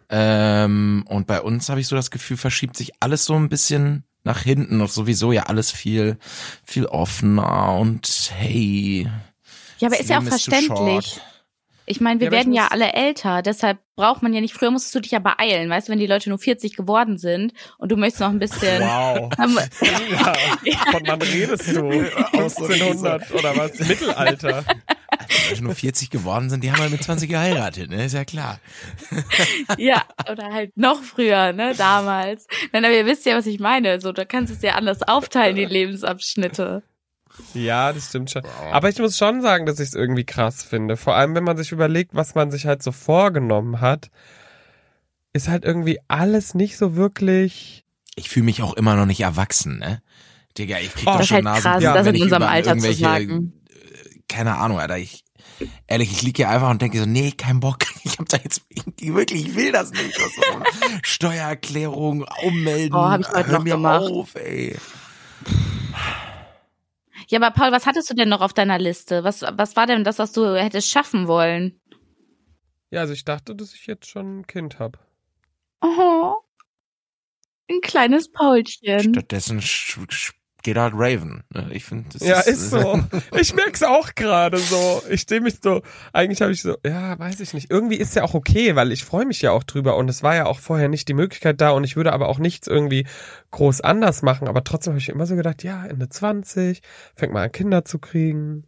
Ähm, 0.08 1.04
und 1.08 1.26
bei 1.26 1.40
uns 1.40 1.68
habe 1.68 1.80
ich 1.80 1.88
so 1.88 1.96
das 1.96 2.10
Gefühl, 2.10 2.36
verschiebt 2.36 2.76
sich 2.76 2.92
alles 3.00 3.24
so 3.24 3.34
ein 3.34 3.48
bisschen 3.48 4.04
nach 4.24 4.42
hinten 4.42 4.80
und 4.80 4.90
sowieso 4.90 5.32
ja 5.32 5.44
alles 5.44 5.70
viel, 5.70 6.18
viel 6.64 6.86
offener 6.86 7.76
und 7.76 8.30
hey. 8.36 9.08
Ja, 9.78 9.88
aber 9.88 9.98
ist 9.98 10.10
ja 10.10 10.18
auch 10.18 10.22
verständlich. 10.22 11.20
Ich 11.86 12.00
meine, 12.00 12.20
wir 12.20 12.26
Ja, 12.26 12.32
werden 12.32 12.52
ja 12.52 12.68
alle 12.70 12.92
älter, 12.92 13.42
deshalb 13.42 13.78
braucht 13.96 14.22
man 14.22 14.32
ja 14.32 14.40
nicht, 14.40 14.54
früher 14.54 14.70
musstest 14.70 14.94
du 14.94 15.00
dich 15.00 15.10
ja 15.12 15.18
beeilen, 15.18 15.68
weißt 15.68 15.88
du, 15.88 15.92
wenn 15.92 15.98
die 15.98 16.06
Leute 16.06 16.28
nur 16.28 16.38
40 16.38 16.76
geworden 16.76 17.18
sind 17.18 17.52
und 17.78 17.90
du 17.90 17.96
möchtest 17.96 18.20
noch 18.20 18.30
ein 18.30 18.38
bisschen. 18.38 18.82
Wow. 18.82 19.30
Ja, 20.64 20.76
von 20.92 21.02
wann 21.06 21.22
redest 21.22 21.76
du? 21.76 21.88
1500 21.90 23.32
oder 23.32 23.56
was? 23.56 23.78
Mittelalter. 23.88 24.64
Leute 25.50 25.64
nur 25.64 25.74
40 25.74 26.10
geworden 26.10 26.50
sind, 26.50 26.64
die 26.64 26.72
haben 26.72 26.80
halt 26.80 26.90
mit 26.92 27.02
20 27.02 27.28
geheiratet, 27.28 27.90
ne? 27.90 28.04
Ist 28.04 28.14
ja 28.14 28.24
klar. 28.24 28.60
ja, 29.78 30.02
oder 30.30 30.52
halt 30.52 30.76
noch 30.76 31.02
früher, 31.02 31.52
ne, 31.52 31.74
damals. 31.76 32.46
Nein, 32.72 32.84
aber 32.84 32.94
ihr 32.94 33.06
wisst 33.06 33.26
ja, 33.26 33.36
was 33.36 33.46
ich 33.46 33.60
meine. 33.60 34.00
So, 34.00 34.12
da 34.12 34.24
kannst 34.24 34.52
du 34.52 34.56
es 34.56 34.62
ja 34.62 34.74
anders 34.74 35.02
aufteilen, 35.02 35.56
die 35.56 35.64
Lebensabschnitte. 35.64 36.82
Ja, 37.54 37.92
das 37.92 38.06
stimmt 38.08 38.30
schon. 38.30 38.42
Aber 38.72 38.88
ich 38.88 38.98
muss 38.98 39.16
schon 39.16 39.42
sagen, 39.42 39.66
dass 39.66 39.80
ich 39.80 39.88
es 39.88 39.94
irgendwie 39.94 40.24
krass 40.24 40.62
finde. 40.62 40.96
Vor 40.96 41.14
allem, 41.14 41.34
wenn 41.34 41.44
man 41.44 41.56
sich 41.56 41.72
überlegt, 41.72 42.14
was 42.14 42.34
man 42.34 42.50
sich 42.50 42.66
halt 42.66 42.82
so 42.82 42.92
vorgenommen 42.92 43.80
hat, 43.80 44.10
ist 45.32 45.48
halt 45.48 45.64
irgendwie 45.64 45.98
alles 46.08 46.54
nicht 46.54 46.76
so 46.76 46.94
wirklich. 46.96 47.84
Ich 48.16 48.28
fühle 48.28 48.44
mich 48.44 48.62
auch 48.62 48.74
immer 48.74 48.96
noch 48.96 49.06
nicht 49.06 49.20
erwachsen, 49.20 49.78
ne? 49.78 50.02
Digga, 50.58 50.78
ich 50.78 50.92
krieg 50.94 51.04
Oh, 51.08 51.12
doch 51.12 51.16
Das 51.18 51.22
ist 51.22 51.28
schon 51.28 51.36
halt 51.36 51.44
Nasen, 51.44 51.62
krass, 51.62 51.82
Ja, 51.82 51.94
das 51.94 52.06
in 52.06 52.14
ich 52.16 52.22
unserem 52.22 52.42
Alter 52.42 52.76
zu 52.76 52.92
sagen. 52.92 53.52
äh, 53.70 54.18
Keine 54.28 54.56
Ahnung, 54.58 54.78
Alter. 54.78 54.98
Ich, 54.98 55.24
ehrlich, 55.86 56.12
ich 56.12 56.20
lieg 56.22 56.36
hier 56.36 56.50
einfach 56.50 56.68
und 56.68 56.82
denke 56.82 56.98
so, 56.98 57.06
nee, 57.06 57.32
kein 57.32 57.60
Bock. 57.60 57.78
Ich 58.04 58.18
hab 58.18 58.28
da 58.28 58.36
jetzt 58.36 58.60
irgendwie 58.68 59.14
wirklich, 59.14 59.46
ich 59.48 59.54
will 59.54 59.72
das 59.72 59.90
nicht. 59.92 60.18
Steuererklärung, 61.02 62.24
ummelden. 62.42 62.94
Oh, 62.94 63.02
hab 63.08 63.20
ich 63.20 63.28
heute 63.28 63.46
Hör 63.46 63.58
noch 63.58 63.64
mir 63.64 63.74
gemacht. 63.74 64.02
auf, 64.10 64.34
ey. 64.34 64.76
Ja, 67.28 67.38
aber 67.40 67.50
Paul, 67.50 67.72
was 67.72 67.86
hattest 67.86 68.10
du 68.10 68.14
denn 68.14 68.28
noch 68.28 68.40
auf 68.40 68.52
deiner 68.52 68.78
Liste? 68.78 69.24
Was, 69.24 69.42
was 69.42 69.76
war 69.76 69.86
denn 69.86 70.04
das, 70.04 70.18
was 70.18 70.32
du 70.32 70.54
hättest 70.60 70.90
schaffen 70.90 71.28
wollen? 71.28 71.80
Ja, 72.90 73.00
also 73.00 73.12
ich 73.12 73.24
dachte, 73.24 73.54
dass 73.54 73.74
ich 73.74 73.86
jetzt 73.86 74.06
schon 74.06 74.40
ein 74.40 74.46
Kind 74.46 74.78
hab. 74.78 74.98
Oh. 75.80 76.36
Ein 77.70 77.80
kleines 77.80 78.30
Paulchen. 78.30 79.00
Stattdessen 79.14 79.60
sch- 79.60 80.32
halt 80.66 80.94
Raven. 80.96 81.42
ne? 81.52 81.68
Ich 81.72 81.84
finde, 81.84 82.06
das 82.12 82.26
Ja, 82.26 82.40
ist 82.40 82.70
so. 82.70 83.00
Ich 83.40 83.54
merk's 83.54 83.82
auch 83.82 84.14
gerade 84.14 84.58
so. 84.58 85.02
Ich 85.10 85.22
stehe 85.22 85.40
mich 85.40 85.56
so, 85.62 85.82
eigentlich 86.12 86.42
habe 86.42 86.52
ich 86.52 86.62
so, 86.62 86.76
ja, 86.86 87.18
weiß 87.18 87.40
ich 87.40 87.54
nicht. 87.54 87.70
Irgendwie 87.70 87.96
ist 87.96 88.14
ja 88.16 88.22
auch 88.22 88.34
okay, 88.34 88.76
weil 88.76 88.92
ich 88.92 89.04
freue 89.04 89.24
mich 89.26 89.42
ja 89.42 89.50
auch 89.52 89.64
drüber 89.64 89.96
und 89.96 90.08
es 90.08 90.22
war 90.22 90.34
ja 90.34 90.46
auch 90.46 90.58
vorher 90.60 90.88
nicht 90.88 91.08
die 91.08 91.14
Möglichkeit 91.14 91.60
da 91.60 91.70
und 91.70 91.84
ich 91.84 91.96
würde 91.96 92.12
aber 92.12 92.28
auch 92.28 92.38
nichts 92.38 92.66
irgendwie 92.68 93.06
groß 93.50 93.80
anders 93.82 94.22
machen, 94.22 94.48
aber 94.48 94.64
trotzdem 94.64 94.92
habe 94.92 94.98
ich 95.00 95.08
immer 95.10 95.26
so 95.26 95.36
gedacht, 95.36 95.62
ja, 95.62 95.84
Ende 95.84 96.08
20, 96.08 96.80
fängt 97.14 97.32
mal 97.32 97.44
an 97.44 97.52
Kinder 97.52 97.84
zu 97.84 97.98
kriegen. 97.98 98.64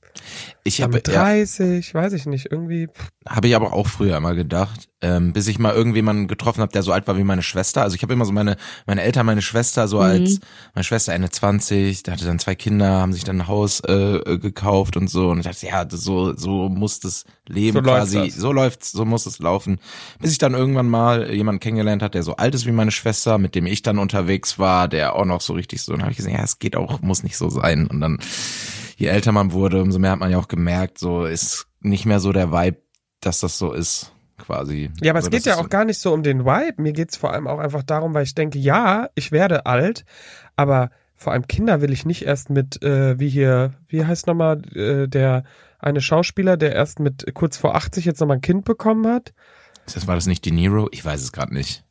ich 0.62 0.82
habe 0.82 0.94
mit 0.94 1.08
ja, 1.08 1.14
30, 1.22 1.94
weiß 1.94 2.12
ich 2.12 2.26
nicht, 2.26 2.50
irgendwie. 2.52 2.88
Habe 3.26 3.48
ich 3.48 3.56
aber 3.56 3.72
auch 3.72 3.86
früher 3.86 4.16
immer 4.16 4.34
gedacht, 4.34 4.88
ähm, 5.04 5.32
bis 5.34 5.46
ich 5.48 5.58
mal 5.58 5.74
irgendjemanden 5.74 6.26
getroffen 6.28 6.60
habe, 6.62 6.72
der 6.72 6.82
so 6.82 6.90
alt 6.92 7.06
war 7.06 7.16
wie 7.18 7.24
meine 7.24 7.42
Schwester. 7.42 7.82
Also 7.82 7.94
ich 7.94 8.02
habe 8.02 8.12
immer 8.14 8.24
so 8.24 8.32
meine 8.32 8.56
meine 8.86 9.02
Eltern, 9.02 9.26
meine 9.26 9.42
Schwester 9.42 9.86
so 9.86 9.98
Mhm. 9.98 10.02
als 10.02 10.40
meine 10.74 10.84
Schwester 10.84 11.12
Ende 11.12 11.30
20, 11.30 12.02
da 12.02 12.12
hatte 12.12 12.24
dann 12.24 12.38
zwei 12.38 12.54
Kinder, 12.54 13.00
haben 13.00 13.12
sich 13.12 13.24
dann 13.24 13.42
ein 13.42 13.48
Haus 13.48 13.80
äh, 13.80 13.92
äh, 14.16 14.38
gekauft 14.38 14.96
und 14.96 15.08
so 15.10 15.28
und 15.30 15.38
ich 15.40 15.44
dachte, 15.46 15.66
ja, 15.66 15.86
so 15.90 16.34
so 16.36 16.68
muss 16.68 17.00
das 17.00 17.24
Leben 17.46 17.74
So 17.78 17.80
läuft 17.80 17.96
quasi, 17.98 18.18
das. 18.28 18.34
so 18.36 18.50
läuft's, 18.52 18.92
so 18.92 19.04
muss 19.04 19.26
es 19.26 19.38
laufen. 19.38 19.78
Bis 20.20 20.32
ich 20.32 20.38
dann 20.38 20.54
irgendwann 20.54 20.88
mal 20.88 21.30
jemanden 21.32 21.60
kennengelernt 21.60 22.02
hat, 22.02 22.14
der 22.14 22.22
so 22.22 22.36
alt 22.36 22.54
ist 22.54 22.66
wie 22.66 22.72
meine 22.72 22.90
Schwester, 22.90 23.36
mit 23.38 23.54
dem 23.54 23.66
ich 23.66 23.82
dann 23.82 23.98
unterwegs 23.98 24.58
war, 24.58 24.88
der 24.88 25.14
auch 25.14 25.26
noch 25.26 25.42
so 25.42 25.52
richtig 25.52 25.82
so, 25.82 25.92
und 25.92 26.00
habe 26.00 26.10
ich 26.12 26.16
gesehen, 26.16 26.32
ja, 26.34 26.42
es 26.42 26.58
geht 26.58 26.74
auch, 26.76 27.02
muss 27.02 27.22
nicht 27.22 27.36
so 27.36 27.50
sein 27.50 27.86
und 27.86 28.00
dann 28.00 28.18
je 28.96 29.08
älter 29.08 29.32
man 29.32 29.52
wurde, 29.52 29.82
umso 29.82 29.98
mehr 29.98 30.12
hat 30.12 30.20
man 30.20 30.30
ja 30.30 30.38
auch 30.38 30.48
gemerkt, 30.48 30.98
so 30.98 31.24
ist 31.26 31.66
nicht 31.80 32.06
mehr 32.06 32.20
so 32.20 32.32
der 32.32 32.50
Vibe, 32.52 32.78
dass 33.20 33.40
das 33.40 33.58
so 33.58 33.72
ist, 33.72 34.12
quasi. 34.38 34.90
Ja, 35.00 35.12
aber 35.12 35.18
also, 35.18 35.28
es 35.28 35.30
geht 35.30 35.46
das 35.46 35.56
ja 35.56 35.62
auch 35.62 35.68
gar 35.68 35.84
nicht 35.84 35.98
so 35.98 36.12
um 36.12 36.22
den 36.22 36.44
Vibe. 36.44 36.82
Mir 36.82 36.92
geht's 36.92 37.16
vor 37.16 37.32
allem 37.32 37.46
auch 37.46 37.58
einfach 37.58 37.82
darum, 37.82 38.14
weil 38.14 38.24
ich 38.24 38.34
denke, 38.34 38.58
ja, 38.58 39.08
ich 39.14 39.32
werde 39.32 39.66
alt, 39.66 40.04
aber 40.56 40.90
vor 41.16 41.32
allem 41.32 41.46
Kinder 41.46 41.80
will 41.80 41.92
ich 41.92 42.04
nicht 42.04 42.22
erst 42.22 42.50
mit, 42.50 42.82
äh, 42.82 43.18
wie 43.18 43.28
hier, 43.28 43.74
wie 43.88 44.04
heißt 44.04 44.26
nochmal, 44.26 44.62
äh, 44.74 45.08
der 45.08 45.44
eine 45.78 46.00
Schauspieler, 46.00 46.56
der 46.56 46.74
erst 46.74 46.98
mit 46.98 47.32
kurz 47.34 47.56
vor 47.56 47.74
80 47.74 48.04
jetzt 48.04 48.20
nochmal 48.20 48.38
ein 48.38 48.42
Kind 48.42 48.64
bekommen 48.64 49.06
hat. 49.06 49.32
Das 49.92 50.06
war 50.06 50.14
das 50.14 50.26
nicht 50.26 50.44
De 50.44 50.52
Niro? 50.52 50.88
Ich 50.92 51.04
weiß 51.04 51.22
es 51.22 51.32
gerade 51.32 51.54
nicht. 51.54 51.84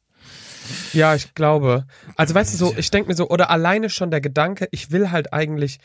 Ja, 0.94 1.14
ich 1.14 1.34
glaube. 1.36 1.86
Also 2.16 2.34
weißt 2.34 2.54
du 2.54 2.58
so, 2.58 2.74
ich 2.78 2.90
denke 2.90 3.10
mir 3.10 3.16
so, 3.16 3.30
oder 3.30 3.50
alleine 3.50 3.90
schon 3.90 4.12
der 4.12 4.22
Gedanke, 4.22 4.68
ich 4.72 4.92
will 4.92 5.12
halt 5.12 5.34
eigentlich 5.34 5.80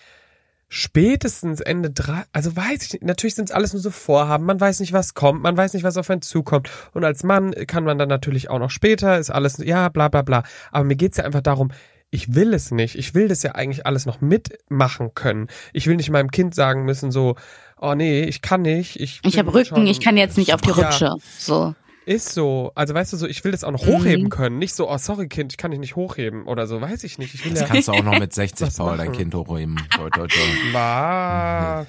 spätestens 0.69 1.61
Ende 1.61 1.91
drei, 1.91 2.25
also 2.33 2.55
weiß 2.55 2.83
ich 2.85 2.93
nicht, 2.95 3.05
natürlich 3.05 3.35
sind 3.35 3.49
es 3.51 3.55
alles 3.55 3.73
nur 3.73 3.81
so 3.83 3.91
Vorhaben, 3.91 4.45
man 4.45 4.61
weiß 4.61 4.81
nicht, 4.81 4.93
was 4.93 5.15
kommt, 5.15 5.43
man 5.43 5.57
weiß 5.57 5.75
nicht, 5.75 5.83
was 5.83 5.97
auf 5.97 6.11
einen 6.11 6.23
zukommt. 6.23 6.71
Und 6.93 7.05
als 7.05 7.25
Mann 7.25 7.53
kann 7.67 7.85
man 7.85 7.99
dann 7.99 8.09
natürlich 8.09 8.51
auch 8.51 8.59
noch 8.59 8.71
später, 8.71 9.19
ist 9.19 9.31
alles, 9.31 9.59
ja, 9.59 9.89
bla 9.89 10.09
bla 10.09 10.23
bla. 10.23 10.43
Aber 10.71 10.85
mir 10.85 10.97
geht's 10.97 11.17
ja 11.17 11.25
einfach 11.25 11.41
darum, 11.43 11.71
ich 12.11 12.35
will 12.35 12.55
es 12.55 12.71
nicht. 12.71 12.95
Ich 12.97 13.15
will 13.15 13.29
das 13.29 13.43
ja 13.43 13.53
eigentlich 13.55 13.85
alles 13.87 14.07
noch 14.07 14.21
mitmachen 14.23 15.15
können. 15.15 15.49
Ich 15.75 15.87
will 15.87 15.97
nicht 15.97 16.09
meinem 16.11 16.31
Kind 16.31 16.55
sagen 16.55 16.85
müssen, 16.85 17.11
so, 17.11 17.37
oh 17.79 17.95
nee, 17.95 18.23
ich 18.25 18.41
kann 18.41 18.63
nicht. 18.63 18.99
Ich, 18.99 19.21
Ich 19.25 19.39
habe 19.39 19.53
Rücken, 19.53 19.67
schon- 19.77 19.87
ich 19.87 20.01
kann 20.01 20.17
jetzt 20.17 20.39
nicht 20.39 20.55
auf 20.55 20.61
die 20.63 20.71
Ja. 20.71 20.75
Rutsche. 20.89 21.15
So. 21.39 21.75
Ist 22.09 22.33
so. 22.33 22.73
Also 22.75 22.95
weißt 22.95 23.13
du 23.13 23.19
so, 23.19 23.27
ich 23.27 23.45
will 23.45 23.53
das 23.53 23.65
auch 23.65 23.71
noch 23.71 23.85
Mhm. 23.85 23.91
hochheben 23.93 24.31
können. 24.31 24.59
Nicht 24.59 24.75
so, 24.75 24.89
oh 24.91 24.97
sorry 24.97 25.29
Kind, 25.29 25.53
ich 25.53 25.59
kann 25.59 25.73
dich 25.73 25.81
nicht 25.81 25.95
hochheben 25.95 26.47
oder 26.47 26.67
so, 26.67 26.81
weiß 26.81 27.05
ich 27.05 27.19
nicht. 27.19 27.35
Ich 27.35 27.45
will 27.45 27.53
Das 27.53 27.61
ja. 27.61 27.67
kannst 27.67 27.89
du 27.89 27.93
auch 27.93 28.03
noch 28.03 28.19
mit 28.19 28.33
60, 28.35 28.67
Was 28.67 28.77
Paul, 28.79 28.97
dein 28.97 29.09
machen? 29.09 29.19
Kind 29.19 29.35
hochheben. 29.35 29.77
Toi, 29.95 30.09
toi, 30.09 30.27
toi. 30.27 30.73
War, 30.73 31.87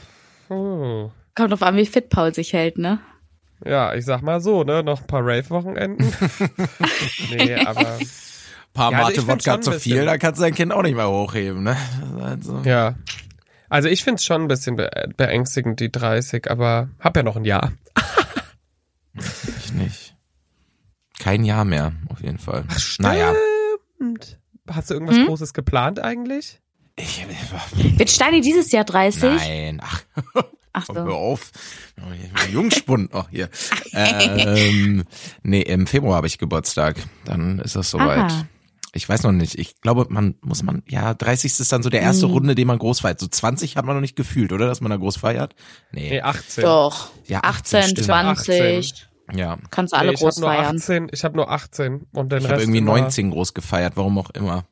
hm. 0.50 1.12
Kommt 1.36 1.52
drauf 1.52 1.64
an, 1.64 1.78
wie 1.78 1.86
fit 1.86 2.10
Paul 2.10 2.34
sich 2.34 2.52
hält, 2.52 2.78
ne? 2.78 3.00
Ja, 3.66 3.94
ich 3.94 4.04
sag 4.04 4.22
mal 4.22 4.42
so, 4.42 4.64
ne? 4.66 4.84
Noch 4.84 5.00
ein 5.02 5.08
paar 5.08 5.22
Rave-Wochenenden. 5.26 6.06
nee, 7.32 7.56
aber 7.56 8.00
Paar 8.74 8.92
Ja, 8.92 9.06
also 9.06 9.22
Mate 9.22 9.28
Wodka 9.28 9.62
zu 9.62 9.72
ein 9.72 9.80
viel, 9.80 10.04
da 10.06 10.18
kannst 10.18 10.40
du 10.40 10.44
dein 10.44 10.54
Kind 10.54 10.74
auch 10.74 10.84
nicht 10.84 10.96
mehr 10.96 11.10
hochheben, 11.10 11.64
ne? 11.64 11.78
Also, 12.22 12.60
ja. 12.66 12.96
Also 13.70 13.88
ich 13.88 14.04
find's 14.04 14.26
schon 14.26 14.42
ein 14.44 14.48
bisschen 14.50 14.76
be 14.76 14.90
beängstigend, 15.16 15.80
die 15.80 15.92
30, 15.92 16.52
aber 16.52 16.90
hab 17.00 17.16
ja 17.16 17.24
noch 17.24 17.38
ein 17.38 17.46
Jahr. 17.46 17.72
ich 19.60 19.74
nicht. 19.74 20.09
Kein 21.20 21.44
Jahr 21.46 21.66
mehr, 21.66 21.92
auf 22.10 22.22
jeden 22.24 22.40
Fall. 22.40 22.66
Naja. 22.98 23.34
Stimmt. 23.96 24.40
Hast 24.68 24.90
du 24.90 24.96
irgendwas 24.96 25.18
Hm? 25.18 25.28
Großes 25.28 25.54
geplant 25.54 26.00
eigentlich? 26.00 26.60
Ich, 26.96 27.26
Wird 27.98 28.10
Steini 28.10 28.42
dieses 28.42 28.72
Jahr 28.72 28.84
30? 28.86 29.24
nein, 29.24 29.82
ach, 29.84 30.02
Ach 30.74 30.86
komm, 30.88 30.96
hör 30.98 31.06
so. 31.06 31.12
auf. 31.14 31.52
Jungspund 32.52 33.14
noch 33.14 33.30
hier. 33.30 33.50
ähm, 33.94 35.04
nee, 35.44 35.62
im 35.62 35.88
Februar 35.88 36.16
habe 36.18 36.28
ich 36.28 36.38
Geburtstag. 36.38 36.98
Dann 37.26 37.60
ist 37.60 37.76
das 37.76 37.90
soweit. 37.92 38.20
Aha. 38.32 38.46
Ich 38.94 39.08
weiß 39.08 39.24
noch 39.24 39.32
nicht. 39.32 39.58
Ich 39.60 39.82
glaube, 39.82 40.08
man 40.10 40.36
muss 40.42 40.64
man, 40.64 40.82
ja, 40.88 41.14
30. 41.14 41.60
ist 41.60 41.72
dann 41.72 41.84
so 41.84 41.90
der 41.90 42.02
erste 42.02 42.26
Mhm. 42.28 42.34
Runde, 42.34 42.56
den 42.56 42.68
man 42.68 42.80
groß 42.80 43.02
feiert. 43.02 43.20
So 43.20 43.28
20 43.28 43.78
hat 43.78 43.86
man 43.86 43.96
noch 43.96 44.02
nicht 44.02 44.16
gefühlt, 44.16 44.52
oder? 44.52 44.66
Dass 44.68 44.82
man 44.82 44.90
da 44.90 44.98
groß 44.98 45.18
feiert? 45.18 45.54
Nee. 45.92 46.10
Nee, 46.10 46.22
18. 46.22 46.64
Doch. 46.64 47.12
Ja, 47.28 47.42
18, 47.44 47.84
stimmt. 47.84 48.06
20. 48.06 49.08
Ja. 49.34 49.58
Kannst 49.72 49.94
du 49.94 49.98
alle 49.98 50.08
nee, 50.10 50.14
ich 50.16 50.20
groß 50.20 50.36
hab 50.38 50.42
nur 50.42 50.50
feiern. 50.50 50.76
18, 50.78 51.08
ich 51.12 51.24
habe 51.24 51.36
nur 51.38 51.50
18 51.52 52.08
und 52.14 52.32
den 52.32 52.38
Ich 52.40 52.44
habe 52.46 52.56
Rest 52.56 52.64
irgendwie 52.64 52.80
immer- 52.80 52.92
19 53.00 53.32
groß 53.32 53.54
gefeiert, 53.54 53.94
warum 53.96 54.18
auch 54.20 54.30
immer. 54.32 54.66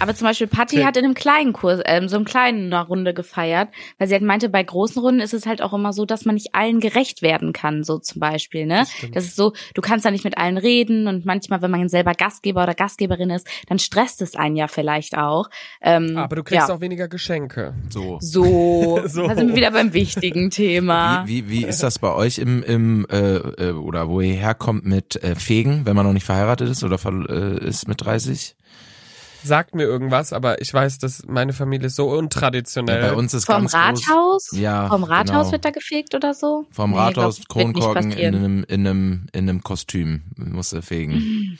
Aber 0.00 0.14
zum 0.14 0.26
Beispiel 0.26 0.46
Patti 0.46 0.76
Okay. 0.78 0.86
hat 0.86 0.96
in 0.96 1.04
einem 1.04 1.14
kleinen 1.14 1.52
Kurs, 1.52 1.80
ähm, 1.84 2.08
so 2.08 2.16
einem 2.16 2.24
kleinen 2.24 2.72
Runde 2.72 3.14
gefeiert, 3.14 3.68
weil 3.98 4.08
sie 4.08 4.14
halt 4.14 4.22
meinte, 4.22 4.48
bei 4.48 4.62
großen 4.62 5.00
Runden 5.02 5.20
ist 5.20 5.34
es 5.34 5.46
halt 5.46 5.62
auch 5.62 5.72
immer 5.72 5.92
so, 5.92 6.04
dass 6.04 6.24
man 6.24 6.34
nicht 6.34 6.54
allen 6.54 6.80
gerecht 6.80 7.22
werden 7.22 7.52
kann, 7.52 7.84
so 7.84 7.98
zum 7.98 8.20
Beispiel, 8.20 8.66
ne? 8.66 8.78
Das. 8.78 9.10
Das 9.12 9.24
ist 9.24 9.36
so, 9.36 9.52
du 9.74 9.80
kannst 9.82 10.04
da 10.04 10.10
nicht 10.10 10.24
mit 10.24 10.38
allen 10.38 10.58
reden 10.58 11.06
und 11.06 11.24
manchmal, 11.24 11.62
wenn 11.62 11.70
man 11.70 11.88
selber 11.88 12.12
Gastgeber 12.12 12.62
oder 12.62 12.74
Gastgeberin 12.74 13.30
ist, 13.30 13.46
dann 13.68 13.78
stresst 13.78 14.22
es 14.22 14.34
einen 14.34 14.56
ja 14.56 14.68
vielleicht 14.68 15.16
auch. 15.16 15.48
Ähm, 15.80 16.16
Aber 16.16 16.36
du 16.36 16.42
kriegst 16.42 16.68
ja. 16.68 16.74
auch 16.74 16.80
weniger 16.80 17.08
Geschenke. 17.08 17.74
So. 17.90 18.18
So, 18.20 19.00
So. 19.06 19.28
da 19.28 19.36
sind 19.36 19.48
wir 19.48 19.56
wieder 19.56 19.70
beim 19.70 19.92
wichtigen 19.92 20.50
Thema. 20.50 21.26
Wie, 21.26 21.48
wie, 21.48 21.60
wie 21.60 21.64
ist 21.64 21.82
das 21.82 21.98
bei 21.98 22.12
euch 22.12 22.38
im, 22.38 22.62
im 22.62 23.06
äh, 23.10 23.36
äh, 23.36 23.72
oder 23.72 24.08
wo 24.08 24.20
ihr 24.20 24.34
herkommt 24.34 24.84
mit 24.84 25.22
äh, 25.22 25.34
Fegen, 25.34 25.86
wenn 25.86 25.96
man 25.96 26.06
noch 26.06 26.12
nicht 26.12 26.24
verheiratet 26.26 26.68
ist 26.68 26.82
oder 26.84 26.98
äh, 27.28 27.64
ist 27.64 27.88
mit 27.88 28.04
30? 28.04 28.56
Sagt 29.44 29.74
mir 29.74 29.82
irgendwas, 29.84 30.32
aber 30.32 30.60
ich 30.60 30.72
weiß, 30.72 30.98
dass 30.98 31.24
meine 31.26 31.52
Familie 31.52 31.88
ist 31.88 31.96
so 31.96 32.08
untraditionell. 32.10 33.02
Ja, 33.02 33.08
bei 33.10 33.14
uns 33.16 33.34
ist 33.34 33.46
Vom 33.46 33.62
ganz 33.66 33.74
Rathaus? 33.74 34.06
Groß, 34.06 34.58
ja, 34.60 34.88
Vom 34.88 35.04
Rathaus 35.04 35.38
genau. 35.46 35.52
wird 35.52 35.64
da 35.64 35.70
gefegt 35.70 36.14
oder 36.14 36.32
so? 36.34 36.66
Vom 36.70 36.90
Nee, 36.92 36.96
Rathaus 36.98 37.40
glaub, 37.48 37.56
wird 37.58 37.68
nicht 37.68 37.80
Kronkorken 37.82 38.12
in 38.12 38.34
einem, 38.34 38.64
in 38.64 38.86
einem, 38.86 39.26
in 39.32 39.48
einem 39.48 39.62
Kostüm 39.62 40.22
musste 40.36 40.80
fegen. 40.82 41.58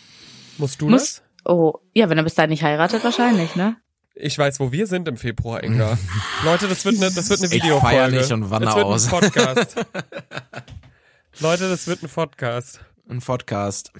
Musst 0.58 0.80
du 0.80 0.88
Muss- 0.88 1.16
das? 1.16 1.22
Oh, 1.44 1.74
ja, 1.92 2.08
wenn 2.08 2.18
er 2.18 2.24
bis 2.24 2.34
dahin 2.36 2.50
nicht 2.50 2.62
heiratet, 2.62 3.02
wahrscheinlich, 3.02 3.56
ne? 3.56 3.76
Ich 4.14 4.38
weiß, 4.38 4.60
wo 4.60 4.70
wir 4.70 4.86
sind 4.86 5.08
im 5.08 5.16
Februar, 5.16 5.64
Inga. 5.64 5.98
Leute, 6.44 6.68
das 6.68 6.84
wird 6.84 6.96
eine, 7.02 7.10
das 7.10 7.30
wird 7.30 7.40
eine 7.40 7.48
Ich 7.48 7.62
Videofolge. 7.64 7.86
feier 7.96 8.08
nicht 8.10 8.30
und 8.30 8.48
wandere 8.50 8.66
das 8.66 8.76
wird 8.76 8.86
aus. 8.86 9.04
ein 9.06 9.10
Podcast. 9.20 9.76
Leute, 11.40 11.68
das 11.68 11.86
wird 11.88 12.02
ein 12.04 12.08
Podcast. 12.10 12.80
Ein 13.08 13.18
Podcast. 13.20 13.90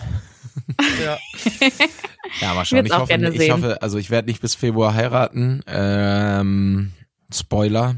Ja. 1.03 1.19
Ja, 2.41 2.55
mal 2.55 2.65
schauen. 2.65 2.87
Ich 2.87 2.97
hoffe, 2.97 3.13
ich 3.15 3.51
hoffe, 3.51 3.83
also 3.83 3.99
ich 3.99 4.11
werde 4.11 4.29
nicht 4.29 4.41
bis 4.41 4.55
Februar 4.55 4.95
heiraten. 4.95 5.61
Ähm, 5.67 6.93
Spoiler. 7.33 7.97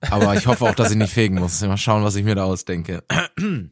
Aber 0.00 0.34
ich 0.34 0.46
hoffe 0.46 0.64
auch, 0.64 0.74
dass 0.74 0.90
ich 0.90 0.96
nicht 0.96 1.12
fegen 1.12 1.36
muss. 1.36 1.60
Mal 1.62 1.76
schauen, 1.76 2.04
was 2.04 2.14
ich 2.14 2.24
mir 2.24 2.34
da 2.34 2.44
ausdenke. 2.44 3.02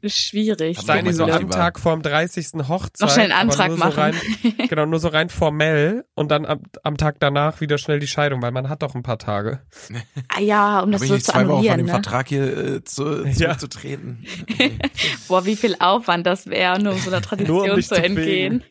Schwierig. 0.04 0.78
Mein 0.86 1.12
so 1.12 1.24
am. 1.24 1.50
Tag 1.50 1.78
vorm 1.78 2.02
30. 2.02 2.68
Hochzeit. 2.68 3.00
Noch 3.00 3.10
schnell 3.14 3.32
einen 3.32 3.50
Antrag 3.50 3.68
nur 3.68 3.78
so 3.78 3.84
machen. 3.84 3.98
Rein, 4.00 4.14
genau, 4.68 4.86
nur 4.86 4.98
so 4.98 5.08
rein 5.08 5.28
formell 5.28 6.04
und 6.14 6.30
dann 6.30 6.44
am, 6.44 6.60
am 6.82 6.96
Tag 6.96 7.16
danach 7.20 7.60
wieder 7.60 7.78
schnell 7.78 8.00
die 8.00 8.06
Scheidung, 8.08 8.42
weil 8.42 8.50
man 8.50 8.68
hat 8.68 8.82
doch 8.82 8.94
ein 8.94 9.02
paar 9.02 9.18
Tage. 9.18 9.60
Ah, 10.28 10.40
ja, 10.40 10.80
um 10.80 10.90
das 10.92 11.02
ich 11.02 11.08
so 11.08 11.14
nicht 11.14 11.26
zu 11.26 11.32
zwei 11.32 11.48
Wochen 11.48 11.64
von 11.64 11.76
dem 11.76 11.86
ne? 11.86 11.92
Vertrag 11.92 12.28
hier 12.28 12.56
äh, 12.76 12.84
zu, 12.84 13.24
Ja. 13.24 13.32
zurückzutreten? 13.56 14.26
Boah, 15.28 15.46
wie 15.46 15.56
viel 15.56 15.76
Aufwand 15.78 16.26
das 16.26 16.46
wäre, 16.46 16.78
nur 16.82 16.92
um 16.94 16.98
so 16.98 17.08
einer 17.10 17.18
Nur 17.18 17.22
Tradition 17.22 17.70
um 17.70 17.80
zu 17.82 17.88
zu 17.88 18.02
entgehen. 18.02 18.64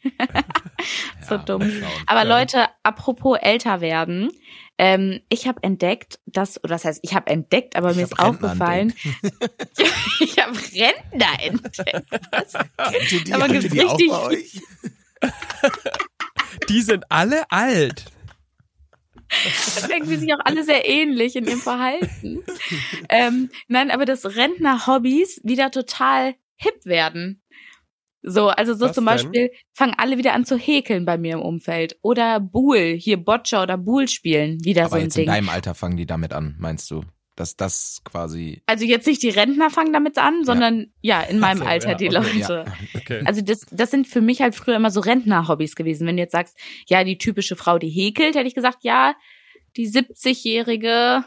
so 1.28 1.36
Ja, 1.36 1.42
dumm. 1.44 1.62
Aber 2.08 2.24
Ja. 2.28 2.40
Leute, 2.40 2.66
apropos 2.84 3.38
älter 3.42 3.82
werden, 3.82 4.30
ähm, 4.78 5.22
ich 5.30 5.48
habe 5.48 5.64
entdeckt, 5.64 6.20
dass, 6.26 6.58
oder 6.64 6.76
das 6.76 6.86
heißt, 6.86 7.00
ich 7.04 7.14
habe 7.14 7.28
entdeckt, 7.32 7.76
aber 7.76 7.92
Ich 7.92 7.98
mir 7.98 8.04
ist 8.04 8.20
Rentner 8.20 8.30
aufgefallen, 8.50 8.94
ich 10.20 10.38
habe 10.40 10.58
Rentner 10.58 11.42
entdeckt. 11.42 12.06
Was? 12.32 12.54
Kennt 12.92 13.12
ihr 13.12 13.24
die? 13.24 13.34
Aber 13.34 13.48
gibt's 13.48 13.70
die 13.70 13.82
auch 13.82 13.94
richtig- 13.94 14.10
bei 14.12 14.22
euch? 14.24 14.62
Die 16.70 16.82
sind 16.82 17.12
alle 17.12 17.44
alt. 17.52 18.06
Das 19.28 19.90
irgendwie 19.90 20.16
sich 20.18 20.34
auch 20.34 20.40
alle 20.46 20.64
sehr 20.64 20.88
ähnlich 20.88 21.36
in 21.36 21.46
ihrem 21.46 21.60
Verhalten. 21.60 22.44
ähm, 23.10 23.50
nein, 23.68 23.92
aber 23.92 24.06
dass 24.06 24.26
Rentner-Hobbys 24.26 25.42
wieder 25.44 25.72
total 25.72 26.36
hip 26.56 26.86
werden. 26.86 27.42
So, 28.28 28.48
also 28.50 28.74
so 28.74 28.86
Was 28.86 28.96
zum 28.96 29.06
denn? 29.06 29.14
Beispiel 29.14 29.52
fangen 29.74 29.94
alle 29.98 30.18
wieder 30.18 30.34
an 30.34 30.46
zu 30.46 30.58
häkeln 30.58 31.06
bei 31.06 31.18
mir 31.18 31.34
im 31.36 31.42
Umfeld. 31.42 31.98
Oder 32.02 32.40
Buhl, 32.40 32.96
hier 32.98 33.18
Boccia 33.18 33.62
oder 33.62 33.78
Buhl 33.78 34.08
spielen, 34.08 34.58
wieder 34.64 34.86
Aber 34.86 34.92
so 34.92 34.96
ein 34.96 35.02
jetzt 35.04 35.18
in 35.18 35.26
Ding. 35.26 35.34
deinem 35.34 35.50
Alter 35.50 35.76
fangen 35.76 35.96
die 35.96 36.08
damit 36.08 36.34
an, 36.34 36.56
meinst 36.60 36.90
du? 36.90 37.04
dass 37.36 37.58
das 37.58 38.02
quasi. 38.06 38.64
Also 38.66 38.86
jetzt 38.86 39.06
nicht 39.08 39.22
die 39.22 39.30
Rentner 39.30 39.70
fangen 39.70 39.92
damit 39.92 40.18
an, 40.18 40.46
sondern 40.46 40.88
ja, 41.02 41.22
in 41.22 41.40
meinem 41.40 41.60
so, 41.60 41.66
Alter 41.66 41.90
ja, 41.90 41.96
die 41.96 42.08
okay, 42.08 42.40
Leute. 42.40 42.66
Okay. 42.96 43.22
Also 43.26 43.42
das, 43.42 43.66
das 43.72 43.92
sind 43.92 44.08
für 44.08 44.22
mich 44.22 44.42
halt 44.42 44.56
früher 44.56 44.78
immer 44.78 44.90
so 44.90 45.02
Rentner-Hobbys 45.02 45.76
gewesen. 45.76 46.08
Wenn 46.08 46.16
du 46.16 46.24
jetzt 46.24 46.32
sagst, 46.32 46.58
ja, 46.88 47.04
die 47.04 47.18
typische 47.18 47.56
Frau, 47.58 47.78
die 47.78 47.90
häkelt, 47.90 48.36
hätte 48.36 48.48
ich 48.48 48.56
gesagt, 48.56 48.80
ja, 48.84 49.16
die 49.76 49.90
70-jährige 49.90 51.26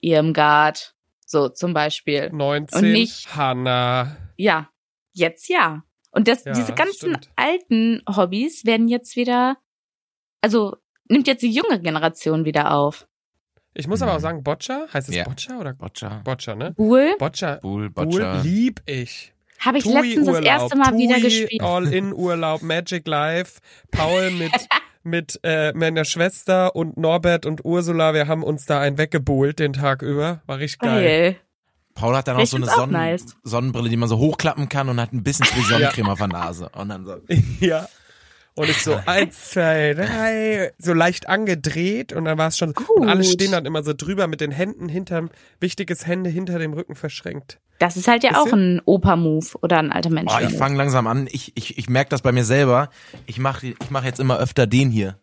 Irmgard. 0.00 0.94
So 1.26 1.48
zum 1.48 1.72
Beispiel. 1.72 2.30
19, 2.30 2.78
und 2.78 2.92
nicht- 2.92 3.34
Hanna. 3.34 4.16
Ja, 4.36 4.69
jetzt 5.12 5.48
ja. 5.48 5.82
Und 6.10 6.26
das, 6.28 6.44
Ja, 6.44 6.52
diese 6.52 6.72
ganzen 6.74 6.96
stimmt. 7.16 7.30
alten 7.36 8.02
Hobbys 8.08 8.64
werden 8.64 8.88
jetzt 8.88 9.14
wieder, 9.16 9.56
also 10.40 10.76
nimmt 11.08 11.26
jetzt 11.28 11.42
die 11.42 11.50
junge 11.52 11.80
Generation 11.80 12.44
wieder 12.44 12.72
auf. 12.74 13.06
Ich 13.74 13.86
muss 13.86 14.02
aber 14.02 14.16
auch 14.16 14.20
sagen, 14.20 14.42
Boccia, 14.42 14.86
heißt 14.92 15.08
es 15.08 15.14
Ja. 15.14 15.24
Boccia 15.24 15.58
oder 15.58 15.72
Boccia, 15.74 16.20
Boccia, 16.24 16.56
ne? 16.56 16.72
Bull 16.72 17.14
Boccia, 17.18 17.56
Bull, 17.62 17.88
Bull 17.90 18.06
Boccia. 18.06 18.40
lieb 18.42 18.82
ich. 18.86 19.32
habe 19.60 19.78
ich 19.78 19.84
letztens 19.84 20.26
das 20.26 20.40
erste 20.40 20.76
Mal 20.76 20.96
wieder 20.98 21.14
Tui, 21.14 21.22
gespielt. 21.22 21.62
All-in-Urlaub, 21.62 22.62
Magic 22.62 23.06
Life, 23.06 23.60
Paul 23.92 24.32
mit, 24.32 24.50
mit 25.04 25.38
äh, 25.44 25.72
meiner 25.74 26.04
Schwester 26.04 26.74
und 26.74 26.96
Norbert 26.96 27.46
und 27.46 27.64
Ursula, 27.64 28.12
wir 28.14 28.26
haben 28.26 28.42
uns 28.42 28.66
da 28.66 28.80
einen 28.80 28.98
weggebuhlt 28.98 29.60
den 29.60 29.72
Tag 29.74 30.02
über. 30.02 30.42
War 30.46 30.58
richtig 30.58 30.80
geil. 30.80 31.04
Geil. 31.04 31.36
Paul 31.94 32.16
hat 32.16 32.28
dann 32.28 32.36
auch 32.36 32.42
Ich 32.42 32.50
so 32.50 32.56
eine 32.56 32.66
find's 32.66 32.76
auch 32.78 32.82
Sonnen 32.82 32.92
nice. 32.92 33.24
Sonnenbrille, 33.42 33.88
die 33.88 33.96
man 33.96 34.08
so 34.08 34.18
hochklappen 34.18 34.68
kann 34.68 34.88
und 34.88 35.00
hat 35.00 35.12
ein 35.12 35.22
bisschen 35.22 35.46
zu 35.46 35.54
viel 35.54 35.64
Sonnencreme 35.64 36.08
auf 36.08 36.18
der 36.18 36.28
Nase. 36.28 36.68
Und 36.70 36.88
dann 36.88 37.04
so. 37.04 37.16
Ja. 37.60 37.88
Und 38.56 38.68
ich 38.68 38.82
so 38.82 38.98
eins, 39.06 39.50
zwei, 39.50 39.94
drei, 39.94 40.72
so 40.76 40.92
leicht 40.92 41.28
angedreht 41.28 42.12
und 42.12 42.24
dann 42.24 42.36
war 42.36 42.48
es 42.48 42.58
schon. 42.58 42.74
Und 42.96 43.08
alle 43.08 43.22
Gut. 43.22 43.32
stehen 43.32 43.52
dann 43.52 43.64
immer 43.64 43.82
so 43.82 43.92
drüber 43.96 44.26
mit 44.26 44.40
den 44.40 44.50
Händen 44.50 44.88
hinterm, 44.88 45.30
wichtiges 45.60 46.06
Hände 46.06 46.28
hinter 46.30 46.58
dem 46.58 46.72
Rücken 46.72 46.94
verschränkt. 46.96 47.60
Das 47.78 47.96
ist 47.96 48.08
halt 48.08 48.22
ja 48.24 48.30
Wisst 48.30 48.40
auch 48.40 48.46
ihr? 48.48 48.52
ein 48.54 48.82
Opa-Move 48.84 49.46
oder 49.62 49.78
ein 49.78 49.92
alter 49.92 50.10
Mensch. 50.10 50.32
Oh, 50.34 50.40
ich 50.46 50.54
fange 50.56 50.76
langsam 50.76 51.06
an. 51.06 51.28
Ich, 51.30 51.52
ich, 51.56 51.78
ich 51.78 51.88
merke 51.88 52.10
das 52.10 52.22
bei 52.22 52.32
mir 52.32 52.44
selber. 52.44 52.90
Ich 53.24 53.38
mache 53.38 53.68
ich 53.68 53.90
mach 53.90 54.04
jetzt 54.04 54.20
immer 54.20 54.38
öfter 54.38 54.66
den 54.66 54.90
hier. 54.90 55.18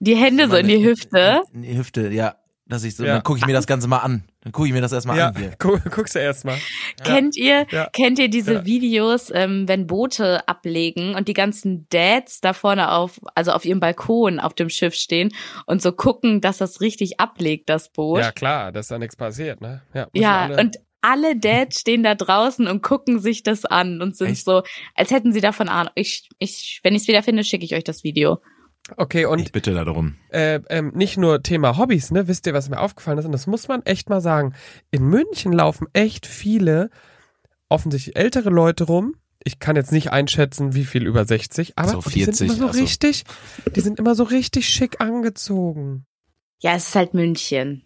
die 0.00 0.16
Hände 0.16 0.48
so 0.48 0.56
in 0.56 0.66
die 0.68 0.84
Hüfte. 0.84 1.42
In 1.52 1.62
die 1.62 1.76
Hüfte, 1.76 2.08
ja. 2.10 2.36
Dass 2.66 2.82
ich 2.82 2.96
so, 2.96 3.04
Ja. 3.04 3.14
dann 3.14 3.22
gucke 3.22 3.38
ich 3.38 3.46
mir 3.46 3.52
das 3.52 3.66
Ganze 3.66 3.86
mal 3.88 3.98
an. 3.98 4.24
Dann 4.42 4.52
gucke 4.52 4.66
ich 4.68 4.74
mir 4.74 4.80
das 4.80 4.92
erstmal 4.92 5.16
Ja, 5.18 5.28
an 5.28 5.36
hier. 5.36 5.52
gu 5.58 5.78
guckst 5.90 6.14
du 6.14 6.18
erst 6.18 6.44
mal. 6.44 6.58
Kennt 7.04 7.36
ihr, 7.36 7.66
Ja. 7.70 7.88
kennt 7.92 8.18
ihr 8.18 8.28
diese 8.28 8.54
Ja. 8.54 8.64
Videos, 8.66 9.30
ähm, 9.32 9.68
wenn 9.68 9.86
Boote 9.86 10.46
ablegen 10.48 11.14
und 11.14 11.28
die 11.28 11.32
ganzen 11.34 11.86
Dads 11.90 12.40
da 12.40 12.52
vorne 12.52 12.90
auf, 12.92 13.20
also 13.34 13.52
auf 13.52 13.64
ihrem 13.64 13.80
Balkon 13.80 14.40
auf 14.40 14.54
dem 14.54 14.68
Schiff 14.68 14.94
stehen 14.94 15.32
und 15.66 15.80
so 15.80 15.92
gucken, 15.92 16.40
dass 16.40 16.58
das 16.58 16.80
richtig 16.80 17.20
ablegt, 17.20 17.68
das 17.68 17.90
Boot? 17.92 18.20
Ja, 18.20 18.32
klar, 18.32 18.72
dass 18.72 18.88
da 18.88 18.98
nichts 18.98 19.16
passiert, 19.16 19.60
ne? 19.60 19.82
Ja, 19.94 20.08
Ja, 20.12 20.40
alle- 20.42 20.56
und 20.60 20.76
alle 21.04 21.36
Dads 21.36 21.80
stehen 21.80 22.04
da 22.04 22.14
draußen 22.14 22.68
und 22.68 22.80
gucken 22.82 23.18
sich 23.18 23.42
das 23.42 23.64
an 23.64 24.00
und 24.00 24.16
sind 24.16 24.30
Echt? 24.30 24.44
so, 24.44 24.62
als 24.94 25.10
hätten 25.10 25.32
sie 25.32 25.40
davon 25.40 25.68
Ahnung. 25.68 25.92
Ich, 25.96 26.28
ich, 26.38 26.78
wenn 26.84 26.94
ich 26.94 27.02
es 27.02 27.08
wieder 27.08 27.24
finde, 27.24 27.42
schicke 27.42 27.64
ich 27.64 27.74
euch 27.74 27.82
das 27.84 28.04
Video. 28.04 28.38
Okay, 28.96 29.26
und 29.26 29.38
Ich 29.38 29.52
bitte 29.52 29.72
darum. 29.74 30.16
äh, 30.30 30.60
ähm, 30.68 30.90
nicht 30.94 31.16
nur 31.16 31.42
Thema 31.42 31.78
Hobbys, 31.78 32.10
ne? 32.10 32.26
Wisst 32.26 32.46
ihr, 32.46 32.52
was 32.54 32.68
mir 32.68 32.80
aufgefallen 32.80 33.18
ist? 33.18 33.24
Und 33.26 33.32
das 33.32 33.46
muss 33.46 33.68
man 33.68 33.82
echt 33.82 34.10
mal 34.10 34.20
sagen. 34.20 34.54
In 34.90 35.04
München 35.04 35.52
laufen 35.52 35.86
echt 35.92 36.26
viele, 36.26 36.90
offensichtlich 37.68 38.16
ältere 38.16 38.50
Leute 38.50 38.84
rum. 38.84 39.14
Ich 39.44 39.58
kann 39.60 39.76
jetzt 39.76 39.92
nicht 39.92 40.10
einschätzen, 40.12 40.74
wie 40.74 40.84
viel 40.84 41.06
über 41.06 41.24
60, 41.24 41.74
aber 41.78 42.00
So 42.02 42.10
die 42.10 42.24
sind 42.24 42.36
40, 42.36 42.48
immer 42.48 42.56
so 42.58 42.66
also. 42.68 42.80
richtig, 42.80 43.24
die 43.74 43.80
sind 43.80 43.98
immer 43.98 44.14
so 44.14 44.24
richtig 44.24 44.68
schick 44.68 45.00
angezogen. 45.00 46.04
Ja, 46.60 46.74
es 46.76 46.88
ist 46.88 46.94
halt 46.94 47.14
München. 47.14 47.84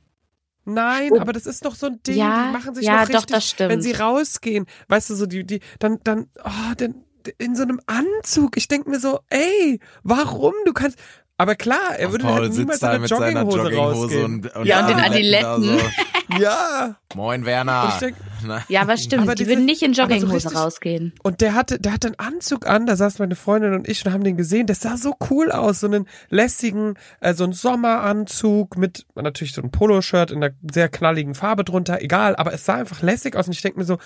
Nein, 0.66 1.10
Oh. 1.12 1.20
aber 1.20 1.32
das 1.32 1.46
ist 1.46 1.64
doch 1.64 1.74
so 1.74 1.86
ein 1.86 2.02
Ding, 2.06 2.16
Ja, 2.16 2.46
die 2.48 2.52
machen 2.52 2.74
sich 2.74 2.84
ja, 2.84 2.94
noch 2.94 3.00
richtig, 3.02 3.16
doch, 3.16 3.26
das 3.26 3.48
stimmt. 3.48 3.70
wenn 3.70 3.80
sie 3.82 3.92
rausgehen, 3.92 4.66
weißt 4.88 5.10
du, 5.10 5.14
so 5.14 5.26
die, 5.26 5.46
die, 5.46 5.60
dann, 5.78 5.98
dann, 6.04 6.26
oh, 6.44 6.74
dann, 6.76 7.04
in 7.38 7.54
so 7.56 7.62
einem 7.62 7.80
Anzug. 7.86 8.56
Ich 8.56 8.68
denk 8.68 8.86
mir 8.86 9.00
so, 9.00 9.20
ey, 9.30 9.80
warum? 10.02 10.52
Du 10.64 10.72
kannst, 10.72 10.98
aber 11.38 11.54
klar, 11.54 11.96
er 11.98 12.10
würde 12.12 12.24
Paul 12.24 12.40
halt 12.42 12.52
niemals 12.54 12.82
in 12.82 13.00
mit 13.00 13.10
der 13.10 13.18
seiner 13.18 13.40
Jogginghose, 13.40 13.58
Jogginghose 13.58 14.00
rausgehen. 14.02 14.24
und, 14.24 14.56
und 14.56 14.64
Ja, 14.66 14.80
und 14.80 14.88
den 14.90 14.98
Adiletten 14.98 15.62
so. 15.62 15.78
Ja, 16.40 16.96
Moin 17.14 17.44
Werner. 17.46 17.96
Denk- 18.00 18.16
Ja, 18.68 18.80
aber 18.82 18.96
stimmt, 18.96 19.22
Aber 19.22 19.34
die 19.36 19.44
diese- 19.44 19.50
würden 19.56 19.64
nicht 19.64 19.80
in 19.82 19.94
so 19.94 20.02
Jogginghose 20.02 20.34
richtig- 20.34 20.56
rausgehen. 20.56 21.12
und 21.22 21.40
der 21.40 21.54
hatte, 21.54 21.78
der 21.78 21.92
hatte 21.92 22.08
einen 22.08 22.18
Anzug 22.18 22.66
an, 22.66 22.84
da 22.86 22.96
saß 22.96 23.20
meine 23.20 23.36
Freundin 23.36 23.74
und 23.74 23.86
ich 23.88 24.04
und 24.04 24.12
haben 24.12 24.24
den 24.24 24.36
gesehen. 24.36 24.66
Das 24.66 24.80
sah 24.80 24.96
so 24.96 25.14
cool 25.30 25.52
aus, 25.52 25.80
so 25.80 25.86
einen 25.86 26.08
lässigen, 26.28 26.94
äh, 27.20 27.32
so 27.32 27.44
einen 27.44 27.52
Sommeranzug 27.52 28.76
mit 28.76 29.06
natürlich 29.14 29.52
so 29.52 29.62
einem 29.62 29.70
Poloshirt 29.70 30.30
in 30.32 30.42
einer 30.42 30.52
sehr 30.72 30.88
knalligen 30.88 31.34
Farbe 31.36 31.62
drunter, 31.64 32.02
egal, 32.02 32.34
aber 32.36 32.52
es 32.52 32.64
sah 32.64 32.74
einfach 32.74 33.02
lässig 33.02 33.36
aus 33.36 33.46
und 33.46 33.52
ich 33.54 33.62
denk 33.62 33.76
mir 33.76 33.84
so, 33.84 33.98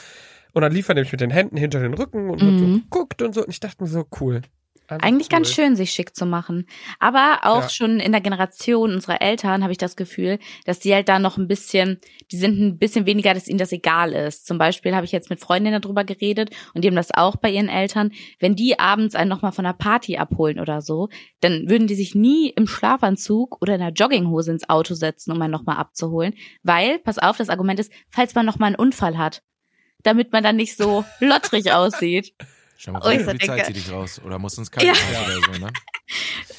und 0.52 0.62
dann 0.62 0.72
lief 0.72 0.88
er 0.88 0.94
nämlich 0.94 1.12
mit 1.12 1.20
den 1.20 1.30
Händen 1.30 1.56
hinter 1.56 1.80
den 1.80 1.94
Rücken 1.94 2.30
und 2.30 2.42
hat 2.42 2.58
so 2.58 2.66
Mhm. 2.66 2.82
geguckt 2.90 3.22
und 3.22 3.34
so 3.34 3.42
und 3.44 3.50
ich 3.50 3.60
dachte 3.60 3.82
mir 3.82 3.88
so, 3.88 4.04
cool. 4.20 4.42
Eigentlich 4.88 5.28
cool. 5.30 5.36
ganz 5.38 5.52
schön, 5.52 5.76
sich 5.76 5.92
schick 5.92 6.16
zu 6.16 6.26
machen. 6.26 6.66
Aber 6.98 7.42
auch 7.44 7.62
Ja. 7.62 7.68
schon 7.68 8.00
in 8.00 8.10
der 8.10 8.20
Generation 8.20 8.92
unserer 8.92 9.22
Eltern 9.22 9.62
habe 9.62 9.70
ich 9.70 9.78
das 9.78 9.94
Gefühl, 9.94 10.40
dass 10.64 10.80
die 10.80 10.92
halt 10.92 11.08
da 11.08 11.20
noch 11.20 11.38
ein 11.38 11.46
bisschen, 11.46 11.98
die 12.32 12.36
sind 12.36 12.58
ein 12.58 12.76
bisschen 12.76 13.06
weniger, 13.06 13.32
dass 13.32 13.46
ihnen 13.46 13.60
das 13.60 13.70
egal 13.70 14.12
ist. 14.12 14.48
Zum 14.48 14.58
Beispiel 14.58 14.92
habe 14.96 15.04
ich 15.06 15.12
jetzt 15.12 15.30
mit 15.30 15.38
Freundinnen 15.38 15.80
darüber 15.80 16.02
geredet 16.02 16.50
und 16.74 16.82
die 16.82 16.88
haben 16.88 16.96
das 16.96 17.14
auch 17.14 17.36
bei 17.36 17.50
ihren 17.52 17.68
Eltern. 17.68 18.10
Wenn 18.40 18.56
die 18.56 18.80
abends 18.80 19.14
einen 19.14 19.30
nochmal 19.30 19.52
von 19.52 19.64
einer 19.64 19.74
Party 19.74 20.16
abholen 20.16 20.58
oder 20.58 20.80
so, 20.80 21.08
dann 21.40 21.70
würden 21.70 21.86
die 21.86 21.94
sich 21.94 22.16
nie 22.16 22.48
im 22.50 22.66
Schlafanzug 22.66 23.62
oder 23.62 23.76
in 23.76 23.82
einer 23.82 23.92
Jogginghose 23.92 24.50
ins 24.50 24.68
Auto 24.68 24.94
setzen, 24.94 25.30
um 25.30 25.40
einen 25.40 25.52
nochmal 25.52 25.76
abzuholen. 25.76 26.34
Weil, 26.64 26.98
pass 26.98 27.18
auf, 27.18 27.36
das 27.36 27.48
Argument 27.48 27.78
ist, 27.78 27.92
falls 28.10 28.34
man 28.34 28.44
nochmal 28.44 28.66
einen 28.68 28.76
Unfall 28.76 29.16
hat. 29.18 29.42
Damit 30.02 30.32
man 30.32 30.42
dann 30.42 30.56
nicht 30.56 30.76
so 30.76 31.04
lottrig 31.20 31.72
aussieht. 31.72 32.32
Schau 32.82 32.92
mal, 32.92 33.02
Oh, 33.04 33.10
ich 33.10 33.18
die 33.18 33.24
Polizei 33.24 33.60
zieht 33.60 33.76
dich 33.76 33.92
raus. 33.92 34.22
Oder 34.24 34.38
musst 34.38 34.56
ins 34.56 34.70
Krankenhaus 34.70 34.98
oder 35.26 35.54
so, 35.54 35.60
ne? 35.66 35.70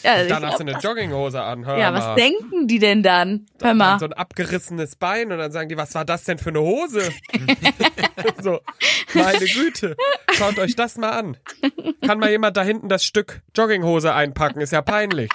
Ja, 0.03 0.23
Dann 0.25 0.45
hast 0.45 0.57
du 0.59 0.63
eine 0.63 0.75
was- 0.75 0.83
Jogginghose 0.83 1.41
an, 1.41 1.65
hör 1.65 1.77
Ja, 1.77 1.91
mal. 1.91 1.99
was 1.99 2.15
denken 2.15 2.67
die 2.67 2.79
denn 2.79 3.03
dann? 3.03 3.45
Hör 3.61 3.69
Dann 3.69 3.77
mal. 3.77 3.99
so 3.99 4.05
ein 4.05 4.13
abgerissenes 4.13 4.95
Bein 4.95 5.31
und 5.31 5.37
dann 5.37 5.51
sagen 5.51 5.67
die, 5.69 5.77
was 5.77 5.93
war 5.93 6.05
das 6.05 6.23
denn 6.23 6.37
für 6.39 6.49
eine 6.49 6.61
Hose? 6.61 7.11
so, 8.41 8.61
meine 9.13 9.45
Güte, 9.45 9.95
schaut 10.33 10.57
euch 10.57 10.75
das 10.75 10.97
mal 10.97 11.09
an. 11.11 11.37
Kann 12.05 12.17
mal 12.19 12.29
jemand 12.31 12.55
da 12.57 12.63
hinten 12.63 12.87
das 12.89 13.03
Stück 13.03 13.41
Jogginghose 13.55 14.13
einpacken? 14.13 14.61
Ist 14.61 14.71
ja 14.73 14.81
peinlich. 14.81 15.29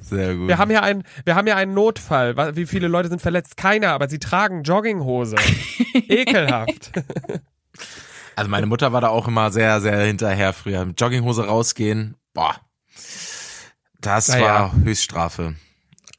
Sehr 0.00 0.34
gut. 0.34 0.48
Wir 0.48 0.58
haben 0.58 0.70
ja 0.70 0.80
einen, 0.82 1.04
wir 1.24 1.34
haben 1.34 1.46
ja 1.46 1.56
einen 1.56 1.74
Notfall. 1.74 2.56
Wie 2.56 2.66
viele 2.66 2.88
Leute 2.88 3.08
sind 3.08 3.20
verletzt? 3.22 3.56
Keiner, 3.56 3.92
aber 3.92 4.08
sie 4.08 4.18
tragen 4.18 4.62
Jogginghose. 4.62 5.36
Ekelhaft. 6.08 6.92
Also 8.36 8.50
meine 8.50 8.66
Mutter 8.66 8.92
war 8.92 9.00
da 9.00 9.08
auch 9.08 9.28
immer 9.28 9.50
sehr, 9.50 9.80
sehr 9.80 10.00
hinterher 10.00 10.52
früher. 10.52 10.84
Mit 10.84 11.00
Jogginghose 11.00 11.46
rausgehen, 11.46 12.16
boah. 12.34 12.56
Das 14.00 14.28
Naja. 14.28 14.44
war 14.44 14.74
Höchststrafe. 14.74 15.54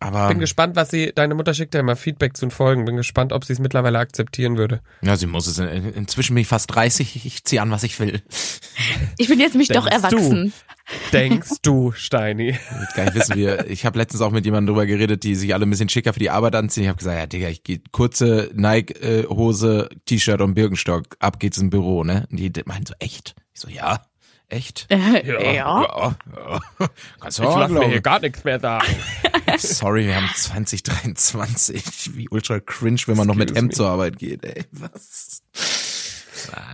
Aber 0.04 0.28
Bin 0.28 0.40
gespannt, 0.40 0.76
was 0.76 0.90
sie, 0.90 1.12
deine 1.16 1.34
Mutter 1.36 1.54
schickt 1.54 1.74
ja 1.74 1.80
immer 1.80 1.96
Feedback 1.96 2.36
zu 2.36 2.46
den 2.46 2.52
Folgen. 2.52 2.86
Bin 2.86 2.98
gespannt, 2.98 3.32
ob 3.34 3.46
sie 3.46 3.54
es 3.54 3.60
mittlerweile 3.60 4.00
akzeptieren 4.00 4.58
würde. 4.58 4.82
ja, 5.02 5.16
sie 5.16 5.28
muss 5.28 5.48
es. 5.48 5.58
In, 5.60 5.94
inzwischen 5.94 6.36
bin 6.36 6.42
ich 6.42 6.48
fast 6.48 6.74
30, 6.74 7.26
ich 7.26 7.44
zieh 7.44 7.60
an, 7.60 7.72
was 7.72 7.84
ich 7.84 8.00
will. 8.00 8.22
Ich 9.18 9.28
bin 9.28 9.40
jetzt 9.40 9.56
mich 9.56 9.70
doch 9.70 9.88
Denkst 9.88 10.10
du? 10.10 10.16
erwachsen. 10.18 10.54
Denkst 11.14 11.52
du, 11.62 11.92
Steini? 11.94 12.50
Ich 12.90 12.96
gar 12.96 13.06
nicht 13.06 13.16
wissen, 13.16 13.36
wie. 13.36 13.48
Ich 13.72 13.86
habe 13.86 13.98
letztens 13.98 14.22
auch 14.22 14.32
mit 14.32 14.44
jemandem 14.46 14.74
drüber 14.74 14.86
geredet, 14.86 15.24
die 15.24 15.36
sich 15.36 15.54
alle 15.54 15.66
ein 15.66 15.70
bisschen 15.70 15.88
schicker 15.90 16.12
für 16.12 16.20
die 16.20 16.30
Arbeit 16.30 16.56
anziehen. 16.56 16.84
Ich 16.84 16.90
habe 16.90 16.98
gesagt, 16.98 17.18
ja, 17.18 17.26
Digga, 17.26 17.48
ich 17.48 17.64
gehe 17.64 17.82
kurze 17.92 18.52
Nike-Hose, 18.54 19.90
T-Shirt 20.06 20.42
und 20.42 20.54
Birkenstock, 20.56 21.16
ab 21.20 21.40
geht's 21.40 21.58
im 21.58 21.70
Büro, 21.70 22.04
ne? 22.04 22.28
Und 22.30 22.38
die 22.40 22.52
meinen 22.66 22.86
so, 22.86 22.94
echt? 23.00 23.36
Ich 23.54 23.62
so, 23.62 23.70
ja, 23.70 24.02
echt? 24.54 24.88
ja. 24.90 25.20
Ja, 25.24 25.52
ja. 25.54 26.16
Kannst 27.20 27.40
du 27.40 27.44
Ich 27.44 27.50
auch 27.50 27.60
lass 27.60 27.72
mir 27.72 27.88
hier 27.88 28.02
gar 28.02 28.20
nichts 28.20 28.44
mehr 28.44 28.60
sagen. 28.60 28.88
Sorry, 29.58 30.06
wir 30.08 30.16
haben 30.16 30.30
2023. 30.34 32.16
Wie 32.16 32.30
ultra 32.30 32.60
cringe, 32.60 33.02
wenn 33.08 33.18
man 33.18 33.28
noch 33.28 33.36
mit 33.36 33.52
Excuse 33.52 33.60
Hemd 33.60 33.72
me. 33.72 33.76
zur 33.76 33.88
Arbeit 33.90 34.18
geht, 34.18 34.46
ey. 34.46 34.66
Was? 34.72 35.44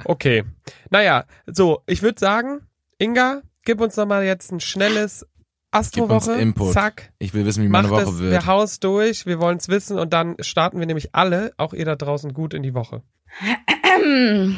Okay. 0.06 0.44
Naja, 0.89 1.26
so, 1.46 1.82
ich 1.86 2.02
würde 2.02 2.20
sagen, 2.20 2.62
Inga, 2.98 3.42
gib 3.63 3.82
uns 3.82 3.96
noch 3.98 4.06
mal 4.06 4.24
jetzt 4.24 4.52
ein 4.52 4.60
schnelles 4.60 5.26
Astrowoche. 5.72 6.34
Input. 6.34 6.74
Zack. 6.74 7.12
Ich 7.20 7.34
will 7.34 7.46
wissen, 7.46 7.63
wie 7.63 7.68
meine 7.68 7.89
Woche 7.89 8.06
das, 8.06 8.20
wird. 8.20 8.32
wir 8.32 8.46
haus 8.46 8.80
durch, 8.80 9.26
wir 9.26 9.39
wollen 9.39 9.58
es 9.58 9.68
wissen 9.70 10.00
und 10.00 10.12
dann 10.13 10.36
starten 10.39 10.80
wir 10.80 10.86
nämlich 10.88 11.13
alle, 11.13 11.54
auch 11.58 11.74
ihr 11.74 11.86
da 11.86 11.96
draußen, 11.96 12.34
gut 12.34 12.54
in 12.54 12.63
die 12.63 12.74
Woche. 12.74 13.04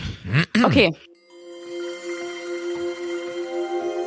Okay. 0.63 0.89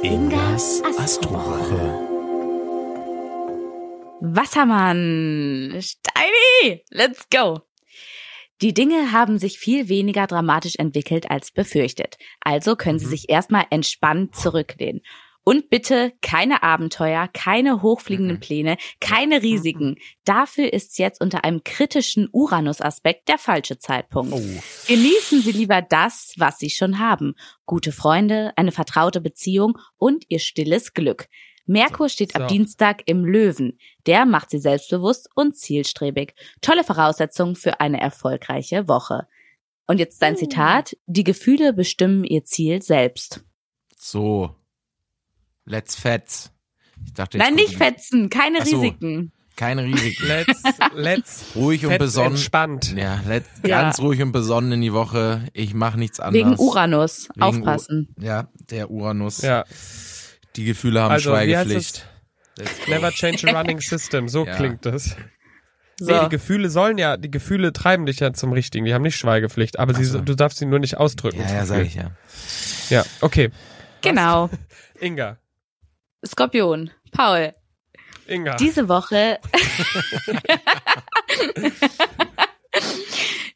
Ingas 0.05 0.83
Astrowoche. 0.99 1.81
Wassermann. 4.21 5.81
Steini. 5.81 6.85
Let's 6.91 7.31
go. 7.31 7.63
Die 8.61 8.75
Dinge 8.75 9.13
haben 9.13 9.39
sich 9.39 9.59
viel 9.59 9.89
weniger 9.89 10.27
dramatisch 10.27 10.75
entwickelt 10.77 11.31
als 11.31 11.53
befürchtet. 11.53 12.19
Also 12.41 12.77
können 12.77 12.99
Sie 12.99 13.07
sich 13.07 13.31
erstmal 13.31 13.65
entspannt 13.71 14.37
zurücklehnen. 14.37 15.01
Und 15.45 15.69
bitte 15.69 16.13
keine 16.23 16.63
Abenteuer, 16.63 17.29
keine 17.33 17.83
hochfliegenden 17.83 18.37
Mhm. 18.37 18.41
Pläne, 18.41 18.77
keine 19.01 19.43
Risiken. 19.43 19.97
Dafür 20.25 20.73
ist 20.73 20.99
jetzt 20.99 21.21
unter 21.21 21.45
einem 21.45 21.63
kritischen 21.63 22.29
Uranus-Aspekt 22.33 23.29
der 23.29 23.37
falsche 23.37 23.79
Zeitpunkt. 23.79 24.33
Oh. 24.33 24.41
Genießen 24.89 25.43
Sie 25.43 25.53
lieber 25.53 25.83
das, 25.83 26.33
was 26.39 26.59
Sie 26.59 26.71
schon 26.71 26.99
haben. 26.99 27.35
Gute 27.67 27.93
Freunde, 27.93 28.53
eine 28.57 28.73
vertraute 28.73 29.21
Beziehung 29.21 29.79
und 29.99 30.25
Ihr 30.29 30.39
stilles 30.39 30.95
Glück. 30.95 31.29
Merkur 31.67 32.09
steht 32.09 32.33
So. 32.33 32.41
ab 32.41 32.49
Dienstag 32.49 33.03
im 33.07 33.25
Löwen. 33.25 33.79
Der 34.07 34.25
macht 34.27 34.51
Sie 34.51 34.59
selbstbewusst 34.59 35.29
und 35.35 35.57
zielstrebig. 35.57 36.35
Tolle 36.63 36.85
Voraussetzungen 36.85 37.55
für 37.57 37.81
eine 37.81 38.01
erfolgreiche 38.01 38.89
Woche. 38.89 39.27
Und 39.87 39.99
jetzt 39.99 40.21
sein 40.21 40.37
Zitat. 40.37 40.97
Die 41.07 41.25
Gefühle 41.25 41.75
bestimmen 41.75 42.25
Ihr 42.25 42.45
Ziel 42.45 42.81
selbst. 42.81 43.45
So. 43.97 44.55
Let's 45.65 45.95
fetz. 45.95 46.51
Ich 47.07 47.15
dachte, 47.15 47.39
Nein, 47.39 47.55
nicht 47.55 47.77
fetzen, 47.77 48.31
keine 48.31 48.59
Ach 48.63 48.67
so. 48.67 48.81
Risiken. 48.81 49.33
Keine 49.57 49.85
Risiken. 49.85 50.27
Let's, 50.27 50.63
let's 50.95 51.45
Ruhig 51.55 51.87
und 51.87 51.99
besonnen. 51.99 52.33
entspannt. 52.33 52.93
Ja, 52.97 53.21
let, 53.27 53.45
Ja. 53.65 53.83
ganz 53.83 54.01
ruhig 54.01 54.21
und 54.21 54.33
besonnen 54.33 54.73
in 54.73 54.81
die 54.81 54.93
Woche. 54.93 55.47
Ich 55.53 55.75
mache 55.75 55.99
nichts 55.99 56.19
anderes. 56.19 56.47
Wegen 56.47 56.59
Uranus. 56.59 57.29
Wegen 57.35 57.43
Aufpassen. 57.43 58.09
Ja, 58.19 58.49
der 58.71 58.91
Uranus. 58.91 59.43
Ja, 59.43 59.65
Die 60.57 60.65
Gefühle 60.65 61.03
haben 61.03 61.13
also 61.13 61.31
Schweigepflicht. 61.31 62.07
Let's. 62.57 62.89
Never 62.89 63.11
change 63.11 63.49
a 63.49 63.59
running 63.61 63.81
system. 63.81 64.29
So 64.29 64.45
Ja. 64.47 64.57
klingt 64.57 64.85
das. 64.87 65.17
So. 66.01 66.11
Nee, 66.11 66.21
die 66.25 66.29
Gefühle 66.31 66.69
sollen 66.71 66.99
ja, 66.99 67.17
die 67.17 67.31
Gefühle 67.31 67.73
treiben 67.73 68.07
dich 68.07 68.19
ja 68.19 68.33
zum 68.33 68.53
Richtigen. 68.53 68.85
Die 68.85 68.93
haben 68.95 69.03
nicht 69.03 69.17
Schweigepflicht, 69.17 69.79
aber 69.79 69.95
sie, 69.95 70.05
so. 70.05 70.21
du 70.21 70.35
darfst 70.35 70.59
sie 70.59 70.67
nur 70.67 70.81
nicht 70.81 70.97
ausdrücken. 70.97 71.39
Ja, 71.41 71.53
ja, 71.55 71.67
sag 71.67 71.85
ich 71.85 71.95
ja. 71.95 72.11
Ja, 72.91 73.05
okay. 73.21 73.51
Genau. 74.03 74.51
Inga. 75.01 75.39
Skorpion. 76.27 76.91
Paul. 77.13 77.53
Inga. 78.27 78.57
Diese 78.57 78.89
Woche 78.89 79.39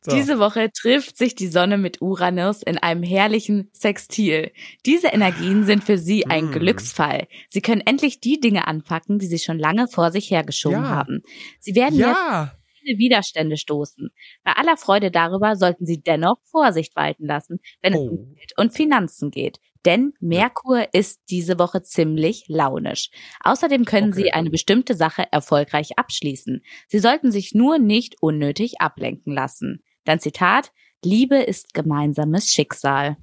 So. 0.00 0.14
Diese 0.14 0.38
Woche 0.38 0.70
trifft 0.72 1.18
sich 1.18 1.34
die 1.34 1.48
Sonne 1.48 1.76
mit 1.76 2.00
Uranus 2.00 2.62
in 2.62 2.78
einem 2.78 3.02
herrlichen 3.02 3.68
Sextil. 3.72 4.52
Diese 4.86 5.08
Energien 5.08 5.64
sind 5.64 5.82
für 5.82 5.98
Sie 5.98 6.24
ein 6.26 6.46
Mm. 6.46 6.52
Glücksfall. 6.52 7.26
Sie 7.48 7.60
können 7.60 7.82
endlich 7.84 8.20
die 8.20 8.38
Dinge 8.38 8.68
anpacken, 8.68 9.18
die 9.18 9.26
Sie 9.26 9.40
schon 9.40 9.58
lange 9.58 9.88
vor 9.88 10.12
sich 10.12 10.30
hergeschoben 10.30 10.82
Ja. 10.84 10.88
haben. 10.88 11.22
Sie 11.58 11.74
werden 11.74 11.96
jetzt 11.98 12.06
ja. 12.16 12.52
viele 12.80 12.96
Widerstände 12.98 13.56
stoßen. 13.56 14.10
Bei 14.44 14.52
aller 14.52 14.76
Freude 14.76 15.10
darüber 15.10 15.56
sollten 15.56 15.84
Sie 15.84 16.00
dennoch 16.00 16.36
Vorsicht 16.44 16.94
walten 16.94 17.26
lassen, 17.26 17.58
wenn 17.82 17.92
es 17.94 17.98
Oh. 17.98 18.04
um 18.08 18.34
Geld 18.36 18.52
und 18.56 18.72
Finanzen 18.72 19.30
geht. 19.32 19.58
Denn 19.84 20.14
Merkur 20.20 20.92
ist 20.92 21.20
diese 21.30 21.58
Woche 21.58 21.82
ziemlich 21.82 22.44
launisch. 22.48 23.10
Außerdem 23.44 23.84
können 23.84 24.12
Okay. 24.12 24.22
Sie 24.22 24.32
eine 24.32 24.50
bestimmte 24.50 24.94
Sache 24.94 25.26
erfolgreich 25.30 25.98
abschließen. 25.98 26.62
Sie 26.88 26.98
sollten 26.98 27.30
sich 27.30 27.54
nur 27.54 27.78
nicht 27.78 28.16
unnötig 28.20 28.80
ablenken 28.80 29.32
lassen. 29.32 29.82
Dann 30.04 30.20
Zitat, 30.20 30.72
Liebe 31.04 31.36
ist 31.36 31.74
gemeinsames 31.74 32.50
Schicksal. 32.50 33.16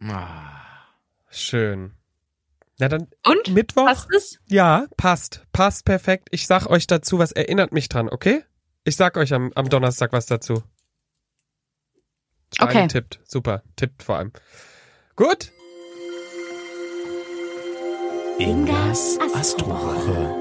Ah. 0.00 0.60
Schön. 1.30 1.92
Na 2.78 2.88
dann 2.88 3.08
Und? 3.24 3.52
Mittwoch. 3.52 3.86
Passt 3.86 4.08
es? 4.14 4.38
Ja, 4.46 4.86
passt. 4.96 5.44
Passt 5.52 5.84
perfekt. 5.84 6.28
Ich 6.30 6.46
sag 6.46 6.66
euch 6.66 6.86
dazu, 6.86 7.18
was 7.18 7.32
erinnert 7.32 7.72
mich 7.72 7.88
dran, 7.88 8.08
okay? 8.08 8.44
Ich 8.84 8.96
sag 8.96 9.16
euch 9.16 9.32
am, 9.32 9.52
am 9.54 9.68
Donnerstag 9.68 10.12
was 10.12 10.26
dazu. 10.26 10.62
Okay. 12.60 12.86
tippt. 12.86 13.20
Super. 13.24 13.62
Tippt 13.76 14.02
vor 14.02 14.16
allem. 14.16 14.32
Gut. 15.16 15.52
Ingas 18.38 19.18
Astrowoche. 19.34 20.34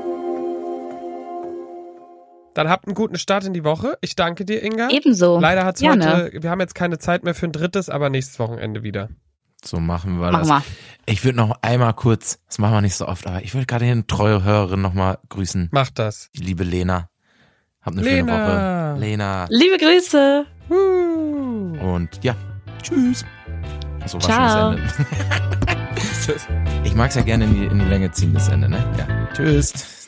Dann 2.55 2.69
habt 2.69 2.87
einen 2.87 2.95
guten 2.95 3.17
Start 3.17 3.45
in 3.45 3.53
die 3.53 3.63
Woche. 3.63 3.97
Ich 4.01 4.15
danke 4.15 4.45
dir, 4.45 4.63
Inga. 4.63 4.89
Ebenso. 4.89 5.39
Leider 5.39 5.63
hat's 5.65 5.79
Gerne. 5.79 6.15
heute, 6.25 6.43
wir 6.43 6.49
haben 6.49 6.59
jetzt 6.59 6.75
keine 6.75 6.97
Zeit 6.97 7.23
mehr 7.23 7.35
für 7.35 7.47
ein 7.47 7.51
drittes, 7.51 7.89
aber 7.89 8.09
nächstes 8.09 8.39
Wochenende 8.39 8.83
wieder. 8.83 9.09
So 9.63 9.79
machen 9.79 10.19
wir 10.19 10.31
Mach 10.31 10.39
das. 10.39 10.47
mal. 10.47 10.61
Ich 11.05 11.23
würde 11.23 11.37
noch 11.37 11.57
einmal 11.61 11.93
kurz, 11.93 12.39
das 12.47 12.57
machen 12.59 12.73
wir 12.73 12.81
nicht 12.81 12.95
so 12.95 13.07
oft, 13.07 13.27
aber 13.27 13.43
ich 13.43 13.53
würde 13.53 13.65
gerade 13.65 13.85
eine 13.85 14.05
treue 14.07 14.43
Hörerin 14.43 14.81
nochmal 14.81 15.19
grüßen. 15.29 15.69
Macht 15.71 15.99
das. 15.99 16.29
Die 16.35 16.41
liebe 16.41 16.63
Lena. 16.63 17.09
Hab 17.81 17.93
eine 17.93 18.03
schöne 18.03 18.15
Lena. 18.15 18.93
Woche. 18.95 18.99
Lena. 18.99 19.45
Liebe 19.49 19.77
Grüße. 19.77 20.45
Und 20.69 22.23
ja, 22.23 22.35
tschüss. 22.81 23.23
Achso, 24.01 24.15
war 24.15 24.21
Ciao. 24.21 24.71
schon 24.73 24.81
das 24.81 24.97
Ende. 24.99 25.87
Tschüss. 26.25 26.47
Ich 26.83 26.95
mag's 26.95 27.15
ja 27.15 27.21
gerne 27.21 27.45
in 27.45 27.55
die, 27.55 27.65
in 27.65 27.79
die 27.79 27.85
Länge 27.85 28.11
ziehen, 28.11 28.33
das 28.33 28.49
Ende, 28.49 28.69
ne? 28.69 28.77
Ja. 28.97 29.33
Tschüss. 29.33 30.07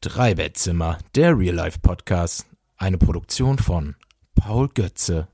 Drei 0.00 0.34
Bettzimmer, 0.34 0.98
der 1.14 1.36
Real 1.36 1.54
Life 1.54 1.80
Podcast. 1.80 2.46
Eine 2.76 2.98
Produktion 2.98 3.58
von 3.58 3.96
Paul 4.34 4.68
Götze 4.68 5.28